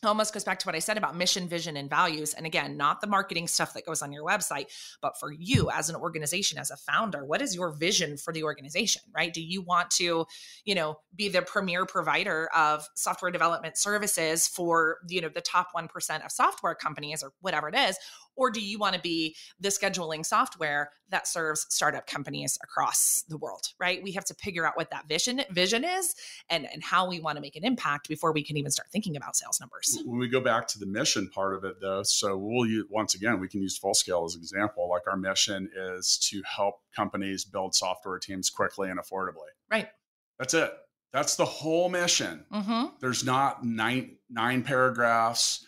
almost 0.05 0.35
goes 0.35 0.45
back 0.45 0.59
to 0.61 0.67
what 0.67 0.75
I 0.75 0.81
said 0.81 0.99
about 0.99 1.17
mission, 1.17 1.49
vision, 1.49 1.77
and 1.77 1.89
values. 1.89 2.35
And 2.35 2.47
again, 2.47 2.77
not 2.77 3.01
the 3.01 3.07
marketing 3.07 3.47
stuff 3.47 3.75
that 3.75 3.87
goes 3.87 4.03
on 4.03 4.13
your 4.13 4.25
website, 4.25 4.67
but 5.01 5.19
for 5.19 5.33
you 5.33 5.71
as 5.71 5.89
an 5.89 5.97
organization, 5.97 6.59
as 6.59 6.71
a 6.71 6.77
founder, 6.77 7.25
what 7.25 7.43
is 7.43 7.55
your 7.55 7.71
vision 7.71 8.17
for 8.17 8.33
the 8.33 8.43
organization, 8.43 9.03
right? 9.15 9.33
Do 9.33 9.43
you 9.43 9.63
want 9.63 9.91
to, 9.93 10.27
you 10.65 10.75
know, 10.75 10.99
be 11.15 11.29
the 11.29 11.43
premier 11.43 11.87
provider 11.87 12.49
of 12.55 12.89
software 12.95 13.31
development 13.31 13.77
services 13.77 14.49
for, 14.49 14.99
you 15.09 15.21
know, 15.21 15.29
the 15.29 15.41
top 15.41 15.69
1% 15.77 16.25
of 16.25 16.33
software 16.33 16.75
companies 16.75 17.23
or 17.23 17.33
whatever 17.41 17.69
it 17.69 17.75
is? 17.75 17.97
Or 18.37 18.51
do 18.51 18.61
you 18.61 18.79
want 18.79 18.95
to 18.95 19.01
be 19.01 19.37
the 19.61 19.69
scheduling 19.69 20.25
software 20.25 20.91
that 21.11 21.27
serves 21.27 21.67
startup 21.69 22.07
companies 22.07 22.59
across 22.63 23.25
the 23.29 23.37
world, 23.37 23.67
right? 23.79 24.03
We 24.03 24.13
have 24.13 24.25
to 24.27 24.35
figure 24.35 24.67
out 24.67 24.77
what 24.77 24.91
that 24.91 25.07
vision 25.09 25.43
vision 25.51 25.85
is 25.85 26.15
and, 26.49 26.67
and 26.73 26.83
how 26.83 27.09
we 27.09 27.21
want 27.21 27.37
to 27.37 27.43
make 27.43 27.57
an 27.57 27.65
impact 27.65 28.09
before 28.09 28.33
we 28.33 28.43
can 28.43 28.57
even 28.57 28.71
start 28.71 28.89
thinking 28.91 29.17
about 29.17 29.37
sales 29.37 29.61
numbers. 29.61 29.99
When 30.05 30.19
we 30.19 30.29
go 30.29 30.41
back 30.41 30.67
to 30.69 30.79
the 30.79 30.87
mission 30.87 31.29
part 31.29 31.55
of 31.55 31.65
it, 31.65 31.81
though, 31.81 32.03
so 32.03 32.37
we'll 32.37 32.67
use 32.67 32.87
once 32.91 33.15
again 33.15 33.41
we 33.41 33.49
can 33.49 33.61
use 33.61 33.77
full 33.77 33.95
scale 33.95 34.25
as 34.25 34.35
an 34.35 34.41
example. 34.41 34.89
Like 34.89 35.03
our 35.07 35.17
mission 35.17 35.71
is 35.77 36.19
to 36.31 36.43
help 36.45 36.77
companies 36.95 37.45
build 37.45 37.75
software 37.75 38.19
teams 38.19 38.51
quickly 38.51 38.91
and 38.91 38.99
affordably. 38.99 39.51
Right. 39.71 39.89
That's 40.39 40.55
it. 40.55 40.73
That's 41.13 41.37
the 41.37 41.45
whole 41.45 41.89
mission. 41.91 42.45
Mm-hmm. 42.51 42.95
There's 43.01 43.25
not 43.25 43.65
nine 43.65 44.17
nine 44.31 44.63
paragraphs, 44.63 45.67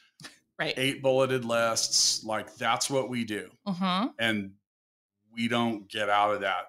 Right. 0.59 0.75
eight 0.77 1.03
bulleted 1.03 1.45
lists. 1.45 2.23
Like 2.25 2.55
that's 2.57 2.89
what 2.89 3.09
we 3.09 3.25
do, 3.25 3.51
Mm-hmm. 3.67 4.09
and 4.19 4.53
we 5.33 5.49
don't 5.49 5.89
get 5.91 6.09
out 6.09 6.33
of 6.35 6.41
that. 6.43 6.67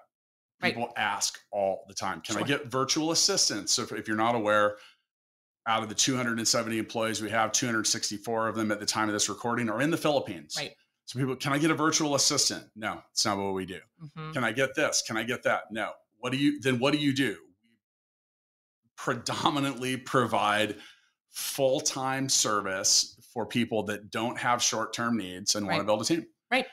Right. 0.62 0.74
People 0.74 0.92
ask 0.96 1.38
all 1.52 1.84
the 1.86 1.94
time, 1.94 2.20
"Can 2.20 2.36
I 2.36 2.42
get 2.42 2.66
virtual 2.66 3.12
assistants?" 3.12 3.72
So 3.74 3.82
if, 3.82 3.92
if 3.92 4.08
you're 4.08 4.16
not 4.16 4.34
aware, 4.34 4.78
out 5.66 5.82
of 5.82 5.88
the 5.88 5.94
270 5.94 6.78
employees 6.78 7.20
we 7.22 7.30
have, 7.30 7.52
264 7.52 8.48
of 8.48 8.56
them 8.56 8.70
at 8.72 8.80
the 8.80 8.86
time 8.86 9.08
of 9.08 9.12
this 9.12 9.28
recording 9.28 9.68
are 9.68 9.80
in 9.82 9.90
the 9.90 9.96
Philippines. 9.96 10.54
Right. 10.58 10.72
So 11.04 11.20
people, 11.20 11.36
can 11.36 11.52
I 11.52 11.58
get 11.58 11.70
a 11.70 11.74
virtual 11.74 12.16
assistant? 12.16 12.64
No, 12.74 13.00
it's 13.12 13.24
not 13.24 13.36
what 13.38 13.54
we 13.54 13.66
do. 13.66 13.78
Mm-hmm. 14.02 14.32
Can 14.32 14.42
I 14.44 14.50
get 14.50 14.74
this? 14.74 15.02
Can 15.06 15.16
I 15.16 15.22
get 15.22 15.44
that? 15.44 15.64
No. 15.70 15.92
What 16.18 16.32
do 16.32 16.38
you 16.38 16.60
then 16.60 16.78
what 16.80 16.92
do 16.92 16.98
you 16.98 17.12
do? 17.14 17.36
We 18.84 18.90
predominantly 18.96 19.96
provide 19.96 20.76
full-time 21.30 22.28
service 22.30 23.15
for 23.36 23.44
people 23.44 23.82
that 23.82 24.10
don't 24.10 24.38
have 24.38 24.62
short-term 24.62 25.18
needs 25.18 25.56
and 25.56 25.66
want 25.66 25.78
to 25.78 25.84
build 25.84 26.00
a 26.00 26.04
team. 26.06 26.24
Right. 26.50 26.64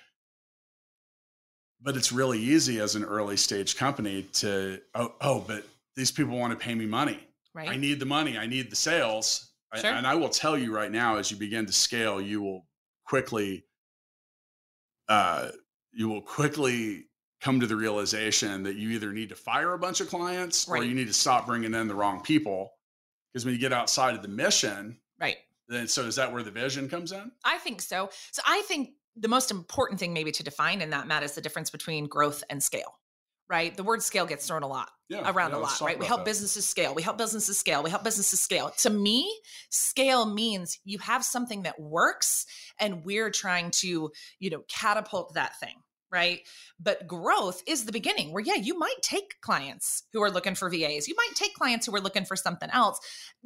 But 1.81 1.97
it's 1.97 2.13
really 2.13 2.39
easy 2.39 2.79
as 2.79 2.95
an 2.95 3.03
early 3.03 3.35
stage 3.35 3.75
company 3.75 4.23
to 4.35 4.79
oh 4.95 5.13
oh 5.19 5.43
but 5.45 5.65
these 5.97 6.09
people 6.09 6.39
want 6.39 6.57
to 6.57 6.65
pay 6.65 6.73
me 6.73 6.85
money. 6.85 7.19
Right. 7.53 7.67
I 7.67 7.75
need 7.75 7.99
the 7.99 8.05
money. 8.05 8.37
I 8.37 8.45
need 8.45 8.71
the 8.71 8.77
sales. 8.77 9.51
I- 9.73 9.81
Sure. 9.81 9.91
and 9.91 10.07
I 10.07 10.15
will 10.15 10.29
tell 10.29 10.57
you 10.57 10.73
right 10.73 10.89
now, 10.89 11.17
as 11.17 11.31
you 11.31 11.35
begin 11.35 11.65
to 11.65 11.73
scale, 11.73 12.21
you 12.21 12.41
will 12.41 12.65
quickly, 13.05 13.65
uh, 15.09 15.49
you 15.91 16.07
will 16.07 16.21
quickly 16.21 17.07
come 17.41 17.59
to 17.59 17.67
the 17.67 17.75
realization 17.75 18.63
that 18.63 18.77
you 18.77 18.91
either 18.91 19.11
need 19.11 19.27
to 19.29 19.35
fire 19.35 19.73
a 19.73 19.77
bunch 19.77 19.99
of 19.99 20.07
clients 20.07 20.69
or 20.69 20.81
you 20.81 20.93
need 20.93 21.07
to 21.07 21.13
stop 21.13 21.45
bringing 21.45 21.73
in 21.73 21.87
the 21.89 21.95
wrong 21.95 22.21
people. 22.21 22.71
Because 23.33 23.43
when 23.43 23.53
you 23.53 23.59
get 23.59 23.73
outside 23.73 24.15
of 24.15 24.21
the 24.21 24.29
mission, 24.29 24.85
right. 24.85 24.95
Then 25.67 25.87
so 25.87 26.03
is 26.03 26.15
that 26.15 26.31
where 26.33 26.43
the 26.43 26.51
vision 26.51 26.89
comes 26.89 27.11
in? 27.11 27.31
I 27.43 27.57
think 27.57 27.81
so. 27.81 28.09
So 28.31 28.41
I 28.45 28.61
think 28.67 28.89
the 29.15 29.27
most 29.27 29.51
important 29.51 29.99
thing 29.99 30.13
maybe 30.13 30.31
to 30.31 30.43
define 30.43 30.81
in 30.81 30.89
that, 30.91 31.07
Matt, 31.07 31.23
is 31.23 31.33
the 31.33 31.41
difference 31.41 31.69
between 31.69 32.07
growth 32.07 32.43
and 32.49 32.61
scale. 32.61 32.99
Right. 33.49 33.75
The 33.75 33.83
word 33.83 34.01
scale 34.01 34.25
gets 34.25 34.47
thrown 34.47 34.63
a 34.63 34.67
lot 34.67 34.89
Yeah, 35.09 35.29
around 35.29 35.51
yeah, 35.51 35.57
a 35.57 35.59
lot, 35.59 35.79
right? 35.81 35.99
We 35.99 36.05
help 36.05 36.21
that. 36.21 36.25
businesses 36.25 36.65
scale. 36.65 36.95
We 36.95 37.01
help 37.03 37.17
businesses 37.17 37.57
scale. 37.57 37.83
We 37.83 37.89
help 37.89 38.03
businesses 38.03 38.39
scale. 38.39 38.71
To 38.79 38.89
me, 38.89 39.31
scale 39.69 40.25
means 40.25 40.79
you 40.85 40.97
have 40.99 41.23
something 41.25 41.63
that 41.63 41.79
works 41.79 42.45
and 42.79 43.03
we're 43.03 43.29
trying 43.29 43.69
to, 43.71 44.11
you 44.39 44.49
know, 44.49 44.63
catapult 44.69 45.33
that 45.35 45.59
thing, 45.59 45.75
right? 46.13 46.41
But 46.79 47.07
growth 47.07 47.63
is 47.67 47.85
the 47.85 47.91
beginning 47.91 48.31
where, 48.31 48.43
yeah, 48.43 48.55
you 48.55 48.77
might 48.77 49.01
take 49.01 49.41
clients 49.41 50.03
who 50.13 50.21
are 50.21 50.29
looking 50.29 50.53
for 50.53 50.69
VAs. 50.69 51.07
You 51.07 51.15
might 51.17 51.35
take 51.35 51.55
clients 51.55 51.85
who 51.87 51.95
are 51.95 51.99
looking 51.99 52.23
for 52.23 52.35
something 52.35 52.69
else 52.71 52.99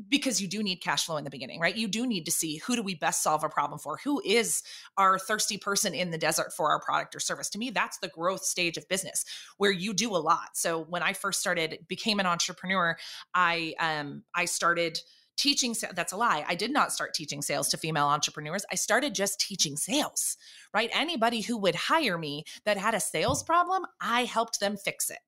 because 0.09 0.41
you 0.41 0.47
do 0.47 0.61
need 0.61 0.77
cash 0.77 1.05
flow 1.05 1.17
in 1.17 1.23
the 1.23 1.29
beginning, 1.29 1.59
right? 1.61 1.75
You 1.75 1.87
do 1.87 2.05
need 2.05 2.25
to 2.25 2.31
see 2.31 2.57
who 2.57 2.75
do 2.75 2.83
we 2.83 2.93
best 2.93 3.23
solve 3.23 3.43
a 3.43 3.49
problem 3.49 3.79
for? 3.79 3.97
Who 4.03 4.21
is 4.25 4.63
our 4.97 5.17
thirsty 5.17 5.57
person 5.57 5.93
in 5.93 6.11
the 6.11 6.17
desert 6.17 6.51
for 6.53 6.69
our 6.69 6.81
product 6.81 7.15
or 7.15 7.19
service? 7.19 7.49
To 7.51 7.57
me, 7.57 7.69
that's 7.69 7.99
the 7.99 8.09
growth 8.09 8.43
stage 8.43 8.77
of 8.77 8.87
business 8.89 9.23
where 9.57 9.71
you 9.71 9.93
do 9.93 10.13
a 10.15 10.17
lot. 10.17 10.49
So 10.55 10.83
when 10.83 11.01
I 11.01 11.13
first 11.13 11.39
started, 11.39 11.79
became 11.87 12.19
an 12.19 12.25
entrepreneur, 12.25 12.97
I 13.33 13.75
um 13.79 14.23
I 14.35 14.45
started 14.45 14.99
teaching 15.37 15.75
that's 15.93 16.13
a 16.13 16.17
lie. 16.17 16.43
I 16.47 16.55
did 16.55 16.71
not 16.71 16.91
start 16.91 17.13
teaching 17.13 17.41
sales 17.41 17.69
to 17.69 17.77
female 17.77 18.07
entrepreneurs. 18.07 18.65
I 18.71 18.75
started 18.75 19.15
just 19.15 19.39
teaching 19.39 19.77
sales 19.77 20.37
right? 20.73 20.89
Anybody 20.93 21.41
who 21.41 21.57
would 21.57 21.75
hire 21.75 22.17
me 22.17 22.43
that 22.65 22.77
had 22.77 22.93
a 22.93 22.99
sales 22.99 23.43
problem 23.43 23.83
i 24.01 24.25
helped 24.25 24.59
them 24.59 24.77
fix 24.77 25.09
it. 25.09 25.19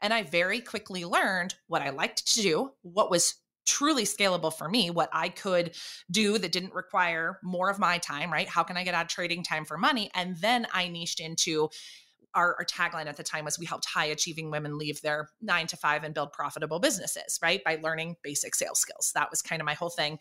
And 0.00 0.12
i 0.12 0.22
very 0.22 0.60
quickly 0.60 1.04
learned 1.04 1.54
what 1.66 1.82
i 1.82 1.90
liked 1.90 2.34
to 2.34 2.42
do 2.42 2.72
what 2.82 3.10
was 3.10 3.34
truly 3.66 4.04
scalable 4.04 4.52
for 4.52 4.66
me 4.66 4.88
what 4.88 5.10
i 5.12 5.28
could 5.28 5.76
do 6.10 6.38
that 6.38 6.52
didn't 6.52 6.72
require 6.72 7.38
more 7.42 7.68
of 7.68 7.78
my 7.78 7.98
time 7.98 8.32
right? 8.32 8.48
How 8.48 8.62
can 8.62 8.76
i 8.76 8.84
get 8.84 8.94
out 8.94 9.06
of 9.06 9.08
trading 9.08 9.42
time 9.42 9.64
for 9.64 9.76
money? 9.76 10.10
And 10.14 10.36
then 10.38 10.66
i 10.72 10.88
niched 10.88 11.20
into 11.20 11.68
our, 12.34 12.56
our 12.58 12.64
tagline 12.64 13.06
at 13.06 13.16
the 13.16 13.22
time 13.22 13.44
was 13.44 13.58
we 13.58 13.66
helped 13.66 13.86
high 13.86 14.06
achieving 14.06 14.50
women 14.50 14.78
leave 14.78 15.00
their 15.00 15.30
nine 15.40 15.66
to 15.68 15.76
five 15.76 16.04
and 16.04 16.14
build 16.14 16.32
profitable 16.32 16.78
businesses, 16.78 17.38
right? 17.42 17.62
By 17.64 17.78
learning 17.82 18.16
basic 18.22 18.54
sales 18.54 18.78
skills. 18.78 19.12
That 19.14 19.30
was 19.30 19.42
kind 19.42 19.60
of 19.60 19.66
my 19.66 19.74
whole 19.74 19.90
thing. 19.90 20.18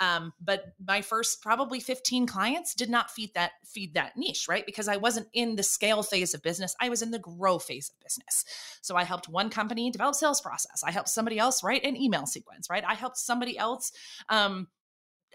Um, 0.00 0.32
but 0.40 0.72
my 0.84 1.02
first 1.02 1.40
probably 1.40 1.78
15 1.78 2.26
clients 2.26 2.74
did 2.74 2.90
not 2.90 3.10
feed 3.10 3.32
that 3.34 3.52
feed 3.64 3.94
that 3.94 4.16
niche, 4.16 4.46
right? 4.48 4.66
Because 4.66 4.88
I 4.88 4.96
wasn't 4.96 5.28
in 5.32 5.54
the 5.54 5.62
scale 5.62 6.02
phase 6.02 6.34
of 6.34 6.42
business. 6.42 6.74
I 6.80 6.88
was 6.88 7.00
in 7.00 7.12
the 7.12 7.18
grow 7.20 7.58
phase 7.58 7.90
of 7.90 8.00
business. 8.00 8.44
So 8.82 8.96
I 8.96 9.04
helped 9.04 9.28
one 9.28 9.50
company 9.50 9.90
develop 9.90 10.16
sales 10.16 10.40
process. 10.40 10.82
I 10.84 10.90
helped 10.90 11.10
somebody 11.10 11.38
else 11.38 11.62
write 11.62 11.84
an 11.84 11.96
email 11.96 12.26
sequence, 12.26 12.68
right? 12.68 12.84
I 12.84 12.94
helped 12.94 13.18
somebody 13.18 13.56
else 13.56 13.92
um, 14.28 14.66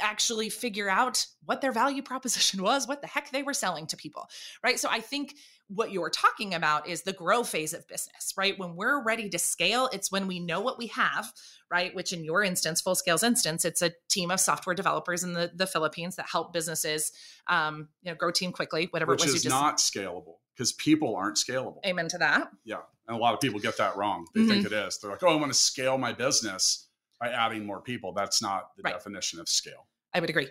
actually 0.02 0.50
figure 0.50 0.90
out 0.90 1.26
what 1.46 1.62
their 1.62 1.72
value 1.72 2.02
proposition 2.02 2.62
was, 2.64 2.88
what 2.88 3.02
the 3.02 3.08
heck 3.08 3.32
they 3.32 3.44
were 3.44 3.54
selling 3.54 3.88
to 3.88 3.98
people, 3.98 4.30
right? 4.64 4.80
So 4.80 4.90
I 4.90 5.00
think 5.00 5.36
what 5.68 5.92
you're 5.92 6.10
talking 6.10 6.56
about 6.56 6.88
is 6.88 7.04
the 7.04 7.14
grow 7.14 7.44
phase 7.44 7.74
of 7.74 7.88
business, 7.88 8.34
right? 8.36 8.58
When 8.58 8.76
we're 8.76 9.04
ready 9.04 9.30
to 9.30 9.38
scale, 9.38 9.88
it's 9.94 10.12
when 10.12 10.26
we 10.26 10.40
know 10.40 10.62
what 10.62 10.80
we 10.80 10.88
have, 10.88 11.32
right? 11.70 11.94
Which 11.94 12.12
in 12.12 12.24
your 12.24 12.44
instance, 12.44 12.82
full 12.82 12.96
scale's 12.96 13.22
instance, 13.22 13.66
it's 13.66 13.84
a 13.84 13.92
team 14.10 14.32
of 14.32 14.40
software 14.40 14.76
developers 14.76 15.24
in 15.24 15.34
the, 15.34 15.52
the 15.54 15.68
Philippines 15.68 16.16
that 16.16 16.26
help 16.28 16.54
businesses, 16.54 17.12
um, 17.48 17.90
you 18.02 18.12
know, 18.12 18.16
grow 18.16 18.32
team 18.32 18.52
quickly, 18.52 18.88
whatever 18.90 19.12
Which 19.12 19.22
it 19.22 19.28
was 19.28 19.36
is 19.36 19.44
you 19.44 19.52
just. 19.52 19.62
not 19.62 19.78
scalable 19.78 20.38
because 20.56 20.74
people 20.74 21.16
aren't 21.16 21.38
scalable. 21.38 21.78
Amen 21.86 22.08
to 22.10 22.18
that. 22.18 22.50
Yeah. 22.66 22.80
And 23.08 23.16
a 23.16 23.20
lot 23.20 23.34
of 23.34 23.40
people 23.40 23.60
get 23.60 23.78
that 23.78 23.96
wrong. 23.96 24.28
They 24.36 24.46
think 24.46 24.66
it 24.66 24.74
is. 24.74 24.98
They're 24.98 25.12
like, 25.12 25.24
oh, 25.24 25.30
I 25.30 25.36
want 25.36 25.52
to 25.52 25.58
scale 25.58 25.98
my 25.98 26.14
business 26.14 26.89
by 27.20 27.30
adding 27.30 27.66
more 27.66 27.82
people. 27.82 28.14
That's 28.14 28.42
not 28.42 28.76
the 28.78 28.84
Right. 28.84 28.94
definition 28.94 29.40
of 29.40 29.50
scale. 29.50 29.88
I 30.14 30.20
would 30.20 30.30
agree. 30.30 30.50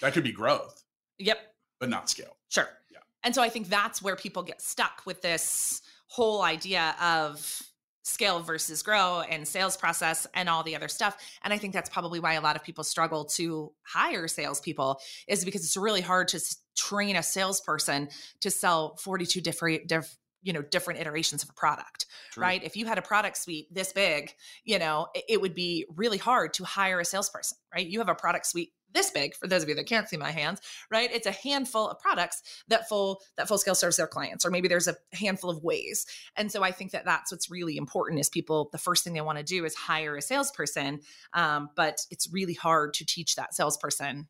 That 0.00 0.12
could 0.12 0.24
be 0.24 0.32
growth, 0.32 0.82
Yep. 1.18 1.54
but 1.78 1.88
not 1.88 2.08
scale. 2.08 2.36
Sure. 2.48 2.68
Yeah. 2.90 2.98
And 3.22 3.34
so 3.34 3.42
I 3.42 3.48
think 3.48 3.68
that's 3.68 4.00
where 4.00 4.16
people 4.16 4.42
get 4.42 4.62
stuck 4.62 5.02
with 5.04 5.20
this 5.22 5.82
whole 6.08 6.42
idea 6.42 6.96
of 7.00 7.62
scale 8.02 8.40
versus 8.40 8.82
grow 8.82 9.20
and 9.20 9.46
sales 9.46 9.76
process 9.76 10.26
and 10.34 10.48
all 10.48 10.62
the 10.62 10.74
other 10.74 10.88
stuff. 10.88 11.16
And 11.42 11.52
I 11.52 11.58
think 11.58 11.74
that's 11.74 11.90
probably 11.90 12.18
why 12.18 12.32
a 12.32 12.40
lot 12.40 12.56
of 12.56 12.64
people 12.64 12.82
struggle 12.82 13.24
to 13.26 13.72
hire 13.82 14.26
salespeople 14.26 15.00
is 15.28 15.44
because 15.44 15.62
it's 15.64 15.76
really 15.76 16.00
hard 16.00 16.26
to 16.28 16.40
train 16.76 17.14
a 17.16 17.22
salesperson 17.22 18.08
to 18.40 18.50
sell 18.50 18.96
42 18.96 19.40
different, 19.42 19.86
diff, 19.86 20.16
you 20.42 20.52
know, 20.52 20.62
different 20.62 21.00
iterations 21.00 21.42
of 21.42 21.50
a 21.50 21.52
product 21.52 22.06
True. 22.32 22.42
right? 22.42 22.62
If 22.62 22.76
you 22.76 22.86
had 22.86 22.98
a 22.98 23.02
product 23.02 23.36
suite 23.36 23.72
this 23.72 23.92
big, 23.92 24.34
you 24.64 24.78
know, 24.78 25.08
it, 25.14 25.24
it 25.28 25.40
would 25.40 25.54
be 25.54 25.86
really 25.94 26.18
hard 26.18 26.54
to 26.54 26.64
hire 26.64 27.00
a 27.00 27.04
salesperson, 27.04 27.58
right? 27.74 27.86
You 27.86 27.98
have 27.98 28.08
a 28.08 28.14
product 28.14 28.46
suite 28.46 28.72
this 28.92 29.10
big 29.10 29.34
for 29.34 29.46
those 29.46 29.62
of 29.62 29.68
you 29.68 29.74
that 29.74 29.86
can't 29.86 30.08
see 30.08 30.16
my 30.16 30.30
hands 30.30 30.60
right 30.90 31.10
it's 31.12 31.26
a 31.26 31.32
handful 31.32 31.88
of 31.88 31.98
products 32.00 32.42
that 32.68 32.88
full 32.88 33.20
that 33.36 33.48
full 33.48 33.58
scale 33.58 33.74
serves 33.74 33.96
their 33.96 34.06
clients 34.06 34.44
or 34.44 34.50
maybe 34.50 34.68
there's 34.68 34.88
a 34.88 34.96
handful 35.12 35.50
of 35.50 35.62
ways 35.62 36.06
and 36.36 36.50
so 36.50 36.62
i 36.62 36.70
think 36.70 36.90
that 36.90 37.04
that's 37.04 37.30
what's 37.30 37.50
really 37.50 37.76
important 37.76 38.20
is 38.20 38.28
people 38.28 38.68
the 38.72 38.78
first 38.78 39.04
thing 39.04 39.12
they 39.12 39.20
want 39.20 39.38
to 39.38 39.44
do 39.44 39.64
is 39.64 39.74
hire 39.74 40.16
a 40.16 40.22
salesperson 40.22 41.00
um, 41.34 41.70
but 41.76 42.00
it's 42.10 42.28
really 42.32 42.54
hard 42.54 42.94
to 42.94 43.04
teach 43.04 43.36
that 43.36 43.54
salesperson 43.54 44.26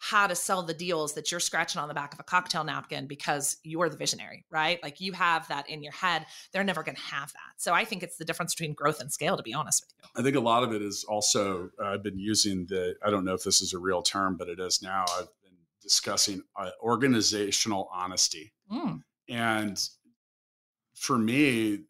how 0.00 0.26
to 0.28 0.34
sell 0.34 0.62
the 0.62 0.72
deals 0.74 1.14
that 1.14 1.30
you're 1.30 1.40
scratching 1.40 1.80
on 1.80 1.88
the 1.88 1.94
back 1.94 2.12
of 2.14 2.20
a 2.20 2.22
cocktail 2.22 2.62
napkin 2.62 3.06
because 3.06 3.56
you're 3.64 3.88
the 3.88 3.96
visionary, 3.96 4.44
right? 4.50 4.80
Like 4.82 5.00
you 5.00 5.12
have 5.12 5.48
that 5.48 5.68
in 5.68 5.82
your 5.82 5.92
head. 5.92 6.24
They're 6.52 6.62
never 6.62 6.84
going 6.84 6.94
to 6.94 7.02
have 7.02 7.32
that. 7.32 7.54
So 7.56 7.74
I 7.74 7.84
think 7.84 8.02
it's 8.04 8.16
the 8.16 8.24
difference 8.24 8.54
between 8.54 8.74
growth 8.74 9.00
and 9.00 9.12
scale, 9.12 9.36
to 9.36 9.42
be 9.42 9.52
honest 9.54 9.82
with 9.84 9.92
you. 9.96 10.20
I 10.20 10.22
think 10.22 10.36
a 10.36 10.40
lot 10.40 10.62
of 10.62 10.72
it 10.72 10.82
is 10.82 11.04
also, 11.04 11.70
uh, 11.82 11.86
I've 11.86 12.02
been 12.04 12.18
using 12.18 12.66
the, 12.66 12.94
I 13.04 13.10
don't 13.10 13.24
know 13.24 13.34
if 13.34 13.42
this 13.42 13.60
is 13.60 13.72
a 13.74 13.78
real 13.78 14.00
term, 14.02 14.36
but 14.36 14.48
it 14.48 14.60
is 14.60 14.80
now. 14.82 15.04
I've 15.18 15.26
been 15.42 15.56
discussing 15.82 16.42
uh, 16.56 16.70
organizational 16.80 17.88
honesty. 17.92 18.52
Mm, 18.72 19.02
And 19.28 19.88
for 20.94 21.18
me, 21.18 21.80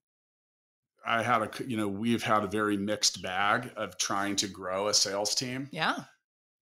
I 1.06 1.22
had 1.22 1.42
a, 1.42 1.50
you 1.66 1.76
know, 1.76 1.88
we've 1.88 2.22
had 2.22 2.42
a 2.44 2.46
very 2.46 2.76
mixed 2.76 3.22
bag 3.22 3.70
of 3.76 3.96
trying 3.98 4.36
to 4.36 4.48
grow 4.48 4.88
a 4.88 4.94
sales 4.94 5.34
team. 5.34 5.68
yeah. 5.72 6.04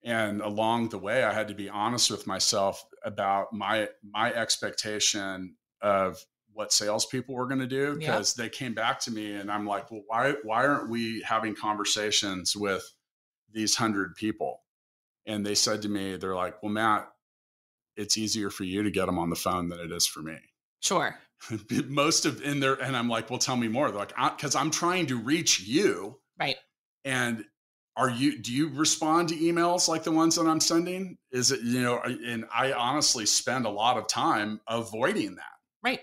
And 0.06 0.40
along 0.40 0.88
the 0.88 0.98
way 0.98 1.24
i 1.24 1.32
had 1.32 1.48
to 1.48 1.54
be 1.54 1.68
honest 1.68 2.10
with 2.10 2.26
myself 2.26 2.82
about 3.04 3.52
my 3.52 3.88
my 4.02 4.32
expectation 4.32 5.54
of 5.82 6.24
what 6.54 6.72
salespeople 6.72 7.34
were 7.34 7.46
going 7.46 7.60
to 7.60 7.66
do 7.66 7.98
Yeah. 8.00 8.12
because 8.12 8.32
they 8.34 8.48
came 8.48 8.72
back 8.72 9.00
to 9.00 9.10
me 9.10 9.34
and 9.34 9.50
i'm 9.52 9.66
like 9.66 9.90
well 9.90 10.02
why 10.06 10.34
why 10.44 10.66
aren't 10.66 10.88
we 10.88 11.20
having 11.22 11.54
conversations 11.54 12.56
with 12.56 12.82
these 13.52 13.74
hundred 13.74 14.14
people 14.14 14.62
and 15.26 15.44
they 15.44 15.54
said 15.54 15.82
to 15.82 15.88
me 15.90 16.16
they're 16.16 16.34
like 16.34 16.62
well 16.62 16.72
matt 16.72 17.08
it's 17.96 18.16
easier 18.16 18.48
for 18.50 18.64
you 18.64 18.82
to 18.82 18.90
get 18.90 19.06
them 19.06 19.18
on 19.18 19.28
the 19.30 19.36
phone 19.36 19.68
than 19.68 19.80
it 19.80 19.92
is 19.92 20.06
for 20.06 20.20
me 20.20 20.36
Sure. 20.80 21.18
most 21.86 22.24
of 22.26 22.42
in 22.42 22.60
there 22.60 22.74
and 22.74 22.96
i'm 22.96 23.08
like 23.08 23.28
well 23.28 23.38
tell 23.38 23.56
me 23.56 23.68
more 23.68 23.90
they're 23.90 23.98
like 23.98 24.14
because 24.36 24.54
i'm 24.54 24.70
trying 24.70 25.06
to 25.06 25.16
reach 25.16 25.60
you 25.60 26.18
Right. 26.38 26.56
and 27.04 27.44
are 27.96 28.10
you 28.10 28.38
do 28.38 28.52
you 28.52 28.68
respond 28.74 29.28
to 29.28 29.36
emails 29.36 29.88
like 29.88 30.02
the 30.02 30.12
ones 30.12 30.36
that 30.36 30.46
i'm 30.46 30.60
sending 30.60 31.16
is 31.32 31.50
it 31.50 31.60
you 31.62 31.82
know 31.82 31.98
and 32.00 32.44
i 32.54 32.72
honestly 32.72 33.26
spend 33.26 33.66
a 33.66 33.70
lot 33.70 33.96
of 33.96 34.06
time 34.06 34.60
avoiding 34.68 35.34
that 35.36 35.44
Right. 35.82 36.00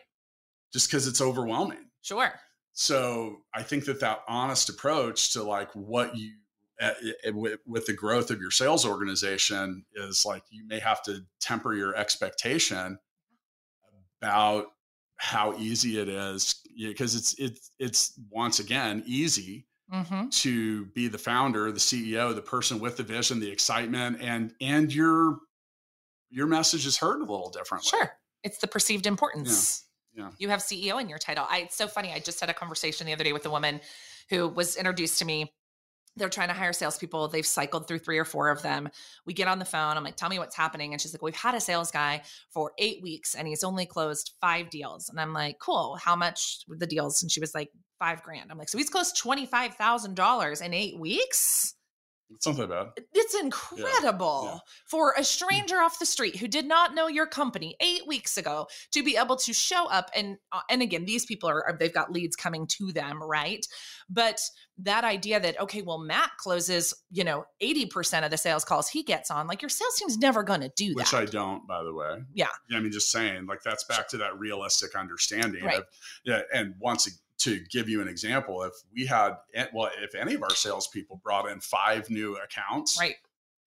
just 0.72 0.90
because 0.90 1.08
it's 1.08 1.22
overwhelming 1.22 1.90
Sure. 2.02 2.34
so 2.74 3.38
i 3.54 3.62
think 3.62 3.86
that 3.86 4.00
that 4.00 4.20
honest 4.28 4.70
approach 4.70 5.34
to 5.34 5.44
like 5.44 5.72
what 5.74 6.16
you 6.18 6.32
uh, 6.82 6.92
uh, 7.28 7.34
with, 7.34 7.60
with 7.68 7.86
the 7.86 7.94
growth 7.94 8.32
of 8.32 8.42
your 8.42 8.50
sales 8.50 8.86
organization 8.86 9.86
is 9.96 10.26
like 10.26 10.44
you 10.50 10.66
may 10.68 10.80
have 10.80 11.04
to 11.04 11.24
temper 11.40 11.76
your 11.76 11.96
expectation 11.96 12.98
about 14.20 14.68
how 15.18 15.56
easy 15.58 16.00
it 16.00 16.10
is 16.10 16.56
because 16.76 17.16
it's 17.16 17.36
it's 17.38 17.72
it's 17.78 18.20
once 18.32 18.60
again 18.60 19.04
easy 19.06 19.68
Mm-hmm. 19.94 20.30
to 20.30 20.86
be 20.88 21.08
the 21.08 21.20
founder, 21.20 21.72
the 21.72 21.80
CEO, 21.80 22.34
the 22.34 22.42
person 22.42 22.80
with 22.80 22.98
the 22.98 23.04
vision, 23.04 23.40
the 23.40 23.52
excitement, 23.52 24.18
and 24.22 24.52
and 24.60 24.92
your 24.92 25.38
your 26.32 26.48
message 26.48 26.88
is 26.88 26.98
heard 26.98 27.18
a 27.18 27.26
little 27.26 27.52
differently. 27.52 27.90
Sure. 27.90 28.12
It's 28.44 28.58
the 28.58 28.68
perceived 28.68 29.06
importance. 29.06 29.86
Yeah. 30.16 30.32
You 30.40 30.50
have 30.50 30.62
CEO 30.62 31.00
in 31.00 31.10
your 31.10 31.20
title. 31.20 31.46
I, 31.50 31.60
it's 31.60 31.76
so 31.76 31.88
funny. 31.88 32.12
I 32.12 32.20
just 32.20 32.40
had 32.40 32.50
a 32.50 32.54
conversation 32.54 33.06
the 33.06 33.14
other 33.14 33.24
day 33.24 33.34
with 33.34 33.46
a 33.46 33.50
woman 33.50 33.82
who 34.30 34.48
was 34.48 34.76
introduced 34.76 35.20
to 35.20 35.26
me. 35.26 35.54
They're 36.16 36.30
trying 36.30 36.50
to 36.50 36.54
hire 36.54 36.74
salespeople. 36.74 37.28
They've 37.28 37.46
cycled 37.46 37.88
through 37.88 38.00
three 38.00 38.20
or 38.20 38.26
four 38.26 38.50
of 38.50 38.62
them. 38.62 38.90
We 39.26 39.34
get 39.34 39.48
on 39.48 39.60
the 39.60 39.66
phone. 39.66 39.98
I'm 39.98 40.04
like, 40.04 40.16
tell 40.16 40.30
me 40.30 40.40
what's 40.40 40.56
happening. 40.56 40.94
And 40.94 41.02
she's 41.02 41.14
like, 41.14 41.22
we've 41.22 41.36
had 41.36 41.56
a 41.56 41.62
sales 41.62 41.92
guy 41.92 42.22
for 42.52 42.72
eight 42.78 43.02
weeks 43.02 43.34
and 43.34 43.48
he's 43.48 43.64
only 43.64 43.86
closed 43.86 44.34
five 44.40 44.70
deals. 44.70 45.10
And 45.10 45.20
I'm 45.20 45.34
like, 45.34 45.58
cool. 45.60 45.96
How 45.96 46.16
much 46.16 46.64
were 46.68 46.78
the 46.78 46.88
deals? 46.88 47.24
And 47.24 47.32
she 47.32 47.40
was 47.40 47.56
like, 47.56 47.70
five 48.00 48.22
grand. 48.22 48.52
I'm 48.52 48.58
like, 48.58 48.70
so 48.70 48.78
he's 48.78 48.90
closed 48.90 49.16
$25,000 49.22 50.62
in 50.62 50.74
eight 50.74 51.00
weeks? 51.00 51.76
It's 52.36 52.48
not 52.48 52.58
that 52.58 52.70
bad. 52.70 52.88
It's 53.14 53.36
incredible 53.36 54.52
yeah. 54.54 54.60
for 54.86 55.14
a 55.18 55.24
stranger 55.24 55.78
off 55.78 56.00
the 56.00 56.06
street 56.06 56.36
who 56.38 56.48
did 56.48 56.66
not 56.66 56.94
know 56.94 57.08
your 57.08 57.26
company 57.26 57.76
eight 57.80 58.08
weeks 58.08 58.38
ago 58.38 58.68
to 58.92 59.04
be 59.04 59.18
able 59.18 59.36
to 59.38 59.54
show 59.54 59.88
up 59.88 60.10
and 60.16 60.38
uh, 60.52 60.62
and 60.70 60.82
again 60.82 61.06
these 61.06 61.26
people 61.26 61.50
are 61.50 61.64
are- 61.66 61.78
they've 61.78 61.94
got 61.94 62.12
leads 62.12 62.36
coming 62.36 62.68
to 62.68 62.92
them 62.92 63.22
right 63.22 63.66
but 64.10 64.40
that 64.78 65.04
idea 65.04 65.40
that 65.40 65.60
okay 65.60 65.82
well 65.82 66.00
matt 66.00 66.32
closes 66.38 66.94
you 67.12 67.24
know 67.24 67.46
80% 67.62 68.24
of 68.26 68.32
the 68.32 68.38
sales 68.38 68.66
calls 68.66 68.90
he 68.90 69.04
gets 69.04 69.30
on 69.32 69.48
like 69.48 69.62
your 69.62 69.70
sales 69.70 69.96
team's 69.96 70.18
never 70.18 70.44
going 70.44 70.62
to 70.62 70.72
do 70.76 70.94
Which 70.96 71.12
that 71.12 71.18
I 71.18 71.26
don't, 71.26 71.68
by 71.68 71.84
the 71.84 71.94
way. 71.94 72.18
Yeah. 72.34 72.48
I 72.72 72.80
mean, 72.80 72.92
just 72.92 73.12
saying, 73.12 73.46
like 73.46 73.62
that's 73.64 73.84
back 73.86 74.08
to 74.10 74.18
that 74.18 74.38
realistic 74.38 74.96
understanding 74.96 75.64
Right. 75.64 75.80
of 75.80 75.86
yeah. 76.26 76.42
And 76.54 76.76
once 76.80 77.08
ag- 77.08 77.14
to 77.44 77.60
give 77.72 77.88
you 77.90 78.02
an 78.02 78.08
example, 78.08 78.64
if 78.64 78.74
we 78.94 79.06
had 79.06 79.38
eh, 79.54 79.68
well, 79.74 79.90
if 80.02 80.16
any 80.16 80.34
of 80.34 80.44
our 80.44 80.50
salespeople 80.56 81.22
brought 81.24 81.50
in 81.50 81.60
five 81.60 82.10
new 82.10 82.38
accounts 82.38 83.00
right 83.00 83.16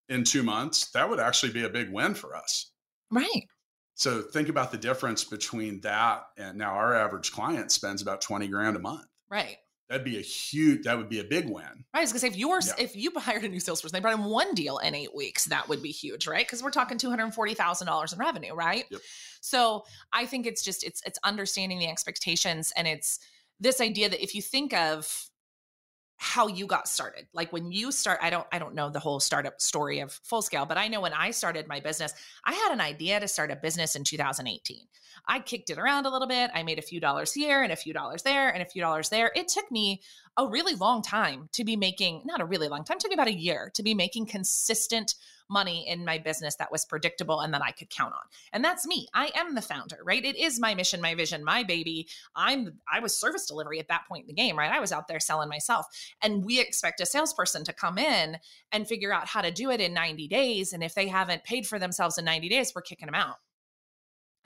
in 0.10 0.24
two 0.24 0.44
months, 0.44 0.92
that 0.92 1.10
would 1.10 1.20
actually 1.20 1.52
be 1.52 1.64
a 1.64 1.70
big 1.70 1.92
win 1.92 2.14
for 2.14 2.36
us. 2.36 2.72
right 3.12 3.48
So 3.96 4.22
think 4.22 4.50
about 4.50 4.72
the 4.72 4.78
difference 4.78 5.24
between 5.24 5.82
that 5.82 6.28
and 6.38 6.58
now 6.58 6.72
our 6.74 6.94
average 6.94 7.32
client 7.32 7.72
spends 7.72 8.02
about 8.02 8.22
20 8.22 8.48
grand 8.48 8.76
a 8.76 8.80
month. 8.80 9.06
right 9.30 9.58
That'd 9.88 10.04
be 10.04 10.18
a 10.18 10.22
huge, 10.22 10.82
that 10.86 10.98
would 10.98 11.10
be 11.10 11.20
a 11.20 11.24
big 11.24 11.46
win. 11.46 11.64
Right, 11.64 11.84
I 11.94 12.02
was 12.02 12.12
gonna 12.12 12.20
say 12.22 12.28
if 12.28 12.36
you 12.38 12.50
were 12.50 12.60
Yeah. 12.66 12.74
if 12.80 12.96
you 12.96 13.12
hired 13.18 13.44
a 13.44 13.48
new 13.50 13.60
salesperson, 13.60 13.94
they 13.96 14.00
brought 14.00 14.18
in 14.18 14.24
one 14.26 14.56
deal 14.56 14.80
in 14.80 14.96
eight 14.96 15.14
weeks, 15.16 15.46
that 15.46 15.70
would 15.70 15.84
be 15.84 15.92
huge, 15.92 16.26
right? 16.26 16.44
Because 16.44 16.64
we're 16.64 16.72
talking 16.72 16.98
two 16.98 17.10
hundred 17.12 17.32
forty 17.36 17.54
thousand 17.54 17.86
dollars 17.86 18.12
in 18.12 18.18
revenue, 18.18 18.56
right? 18.56 18.86
Yep. 18.90 19.02
So 19.42 19.86
I 20.12 20.26
think 20.26 20.48
it's 20.48 20.64
just 20.64 20.84
it's 20.84 21.04
it's 21.06 21.20
understanding 21.24 21.78
the 21.78 21.88
expectations, 21.88 22.74
and 22.76 22.88
it's 22.88 23.20
this 23.60 23.82
idea 23.82 24.10
that 24.10 24.22
if 24.22 24.36
you 24.36 24.42
think 24.42 24.74
of 24.74 25.30
how 26.18 26.48
you 26.48 26.66
got 26.66 26.88
started 26.88 27.28
like 27.34 27.52
when 27.52 27.74
you 27.74 27.92
start 27.92 28.18
i 28.22 28.30
don't 28.30 28.48
i 28.54 28.58
don't 28.58 28.74
know 28.74 28.90
the 28.90 29.00
whole 29.00 29.20
startup 29.20 29.60
story 29.60 30.00
of 30.00 30.14
full 30.24 30.42
scale 30.42 30.66
but 30.66 30.78
i 30.78 30.88
know 30.88 31.02
when 31.02 31.12
i 31.12 31.30
started 31.30 31.68
my 31.68 31.82
business 31.82 32.14
i 32.46 32.54
had 32.54 32.72
an 32.72 32.80
idea 32.80 33.20
to 33.20 33.28
start 33.28 33.52
a 33.52 33.56
business 33.58 33.98
in 33.98 34.04
2018 34.06 34.88
i 35.28 35.40
kicked 35.40 35.70
it 35.70 35.78
around 35.78 36.06
a 36.06 36.10
little 36.10 36.28
bit 36.28 36.50
i 36.54 36.64
made 36.64 36.80
a 36.80 36.82
few 36.82 37.02
dollars 37.02 37.34
here 37.34 37.64
and 37.64 37.74
a 37.74 37.76
few 37.76 37.92
dollars 37.94 38.24
there 38.24 38.50
and 38.56 38.64
a 38.64 38.66
few 38.66 38.82
dollars 38.82 39.10
there. 39.10 39.32
It 39.36 39.48
took 39.48 39.70
me 39.72 40.02
a 40.38 40.48
really 40.48 40.76
long 40.76 41.02
time 41.02 41.50
to 41.54 41.64
be 41.64 41.76
making 41.76 42.24
not 42.26 42.42
a 42.42 42.46
really 42.46 42.68
long 42.68 42.84
time 42.84 42.98
took 42.98 43.10
me 43.10 43.16
about 43.16 43.28
a 43.28 43.34
year 43.34 43.72
to 43.76 43.84
be 43.84 43.94
making 43.94 44.26
consistent 44.26 45.16
money 45.50 45.88
in 45.88 46.06
my 46.06 46.18
business 46.18 46.56
that 46.56 46.72
was 46.72 46.86
predictable 46.86 47.42
and 47.42 47.54
that 47.54 47.62
i 47.62 47.72
could 47.72 47.90
count 47.90 48.14
on. 48.14 48.22
And 48.54 48.64
that's 48.64 48.88
me. 48.88 49.08
I 49.14 49.32
am 49.36 49.56
the 49.56 49.62
founder 49.62 49.98
right? 50.04 50.24
It 50.24 50.36
is 50.36 50.60
my 50.60 50.76
mission 50.76 51.02
my 51.02 51.16
vision 51.16 51.44
my 51.44 51.64
baby. 51.64 52.08
I'm 52.36 52.80
i 52.92 53.00
was 53.00 53.18
service 53.18 53.46
delivery 53.46 53.80
at 53.80 53.88
that 53.88 54.08
point 54.08 54.24
in 54.24 54.28
the 54.28 54.34
game 54.34 54.58
right? 54.58 54.72
I 54.72 54.80
was 54.80 54.92
out 54.92 55.08
there 55.08 55.20
selling 55.20 55.50
myself. 55.50 55.86
And 56.22 56.44
we 56.46 56.60
expect 56.60 57.02
a 57.02 57.06
salesperson 57.06 57.64
to 57.66 57.74
come 57.74 57.98
in 57.98 58.38
and 58.72 58.88
figure 58.88 59.14
out 59.14 59.28
how 59.28 59.42
to 59.42 59.52
do 59.52 59.70
it 59.72 59.82
in 59.82 59.94
90 59.94 60.28
days. 60.28 60.74
And 60.74 60.84
if 60.84 60.96
they 60.96 61.08
haven't 61.08 61.44
paid 61.44 61.68
for 61.68 61.80
themselves 61.80 62.18
in 62.18 62.26
90 62.26 62.50
days 62.50 62.74
we're 62.76 62.82
kicking 62.82 63.08
them 63.08 63.16
out. 63.16 63.36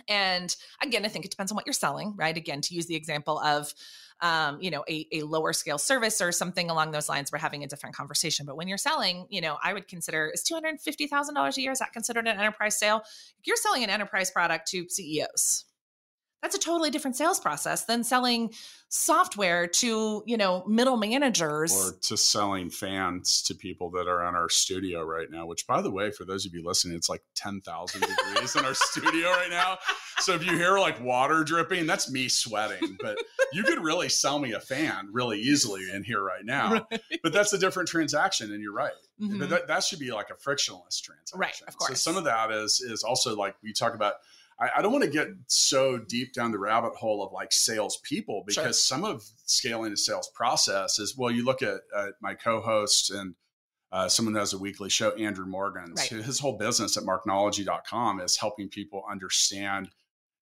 And 0.07 0.55
again, 0.81 1.05
I 1.05 1.07
think 1.07 1.25
it 1.25 1.31
depends 1.31 1.51
on 1.51 1.55
what 1.55 1.67
you're 1.67 1.73
selling, 1.73 2.15
right? 2.17 2.35
Again, 2.35 2.61
to 2.61 2.73
use 2.73 2.87
the 2.87 2.95
example 2.95 3.39
of, 3.39 3.73
um, 4.21 4.61
you 4.61 4.71
know, 4.71 4.83
a, 4.89 5.07
a 5.11 5.21
lower 5.23 5.53
scale 5.53 5.77
service 5.77 6.21
or 6.21 6.31
something 6.31 6.69
along 6.69 6.91
those 6.91 7.09
lines, 7.09 7.31
we're 7.31 7.39
having 7.39 7.63
a 7.63 7.67
different 7.67 7.95
conversation. 7.95 8.45
But 8.45 8.57
when 8.57 8.67
you're 8.67 8.77
selling, 8.77 9.25
you 9.29 9.41
know, 9.41 9.57
I 9.63 9.73
would 9.73 9.87
consider 9.87 10.31
is 10.33 10.43
two 10.43 10.53
hundred 10.53 10.79
fifty 10.81 11.07
thousand 11.07 11.35
dollars 11.35 11.57
a 11.57 11.61
year 11.61 11.71
is 11.71 11.79
that 11.79 11.93
considered 11.93 12.27
an 12.27 12.37
enterprise 12.37 12.77
sale? 12.77 13.01
If 13.39 13.47
you're 13.47 13.57
selling 13.57 13.83
an 13.83 13.89
enterprise 13.89 14.31
product 14.31 14.67
to 14.69 14.87
CEOs, 14.89 15.65
that's 16.41 16.55
a 16.55 16.59
totally 16.59 16.89
different 16.89 17.17
sales 17.17 17.39
process 17.39 17.85
than 17.85 18.03
selling 18.03 18.51
software 18.91 19.67
to 19.67 20.23
you 20.25 20.37
know 20.37 20.63
middle 20.67 20.97
managers. 20.97 21.71
Or 21.71 21.93
to 22.01 22.17
selling 22.17 22.69
fans 22.69 23.43
to 23.43 23.55
people 23.55 23.91
that 23.91 24.07
are 24.07 24.27
in 24.27 24.35
our 24.35 24.49
studio 24.49 25.03
right 25.03 25.29
now 25.29 25.45
which 25.45 25.67
by 25.67 25.81
the 25.81 25.91
way 25.91 26.11
for 26.11 26.25
those 26.25 26.45
of 26.45 26.53
you 26.53 26.63
listening 26.63 26.97
it's 26.97 27.09
like 27.09 27.21
10,000 27.35 28.01
degrees 28.01 28.55
in 28.55 28.65
our 28.65 28.73
studio 28.73 29.29
right 29.29 29.49
now. 29.49 29.77
So 30.19 30.33
if 30.33 30.45
you 30.45 30.57
hear 30.57 30.79
like 30.79 31.01
water 31.01 31.43
dripping 31.43 31.85
that's 31.85 32.11
me 32.11 32.27
sweating 32.27 32.97
but 33.01 33.17
you 33.53 33.63
could 33.63 33.83
really 33.83 34.09
sell 34.09 34.39
me 34.39 34.53
a 34.53 34.59
fan 34.59 35.09
really 35.11 35.39
easily 35.39 35.83
in 35.93 36.03
here 36.03 36.23
right 36.23 36.43
now. 36.43 36.85
Right. 36.89 37.01
but 37.21 37.31
that's 37.31 37.53
a 37.53 37.59
different 37.59 37.89
transaction 37.89 38.51
and 38.51 38.61
you're 38.61 38.73
right. 38.73 38.91
Mm-hmm. 39.21 39.49
that, 39.49 39.67
that 39.67 39.83
should 39.83 39.99
be 39.99 40.11
like 40.11 40.29
a 40.29 40.37
frictionless 40.37 40.99
transaction. 40.99 41.39
Right 41.39 41.61
of 41.67 41.77
course 41.77 42.01
so 42.01 42.11
some 42.11 42.17
of 42.17 42.23
that 42.23 42.51
is 42.51 42.81
is 42.81 43.03
also 43.03 43.35
like 43.35 43.55
we 43.61 43.71
talk 43.73 43.93
about 43.93 44.15
I, 44.59 44.69
I 44.77 44.81
don't 44.81 44.91
want 44.91 45.03
to 45.03 45.09
get 45.09 45.27
so 45.47 45.97
deep 45.97 46.33
down 46.33 46.51
the 46.51 46.59
rabbit 46.59 46.95
hole 46.95 47.23
of 47.23 47.31
like 47.31 47.51
salespeople 47.51 48.43
because 48.45 48.63
sure. 48.63 48.97
some 48.97 49.03
of 49.03 49.23
scaling 49.45 49.93
a 49.93 49.97
sales 49.97 50.29
process 50.33 50.99
is 50.99 51.15
well, 51.17 51.31
you 51.31 51.45
look 51.45 51.61
at, 51.61 51.81
at 51.95 52.13
my 52.21 52.33
co-host 52.33 53.11
and 53.11 53.35
uh, 53.91 54.07
someone 54.07 54.33
that 54.33 54.41
has 54.41 54.53
a 54.53 54.57
weekly 54.57 54.89
show, 54.89 55.11
Andrew 55.11 55.45
Morgan. 55.45 55.93
Right. 55.97 56.09
His 56.09 56.39
whole 56.39 56.57
business 56.57 56.95
at 56.95 57.03
marknology.com 57.03 58.21
is 58.21 58.37
helping 58.37 58.69
people 58.69 59.03
understand 59.09 59.89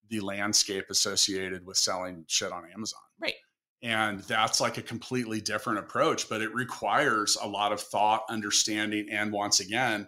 the 0.10 0.20
landscape 0.20 0.86
associated 0.90 1.66
with 1.66 1.78
selling 1.78 2.26
shit 2.28 2.52
on 2.52 2.64
Amazon. 2.74 3.00
Right. 3.22 3.36
And 3.84 4.22
that's 4.22 4.60
like 4.60 4.78
a 4.78 4.82
completely 4.82 5.40
different 5.40 5.80
approach, 5.80 6.28
but 6.28 6.42
it 6.42 6.54
requires 6.54 7.38
a 7.42 7.48
lot 7.48 7.72
of 7.72 7.80
thought, 7.80 8.24
understanding, 8.30 9.08
and 9.12 9.32
once 9.32 9.60
again, 9.60 10.08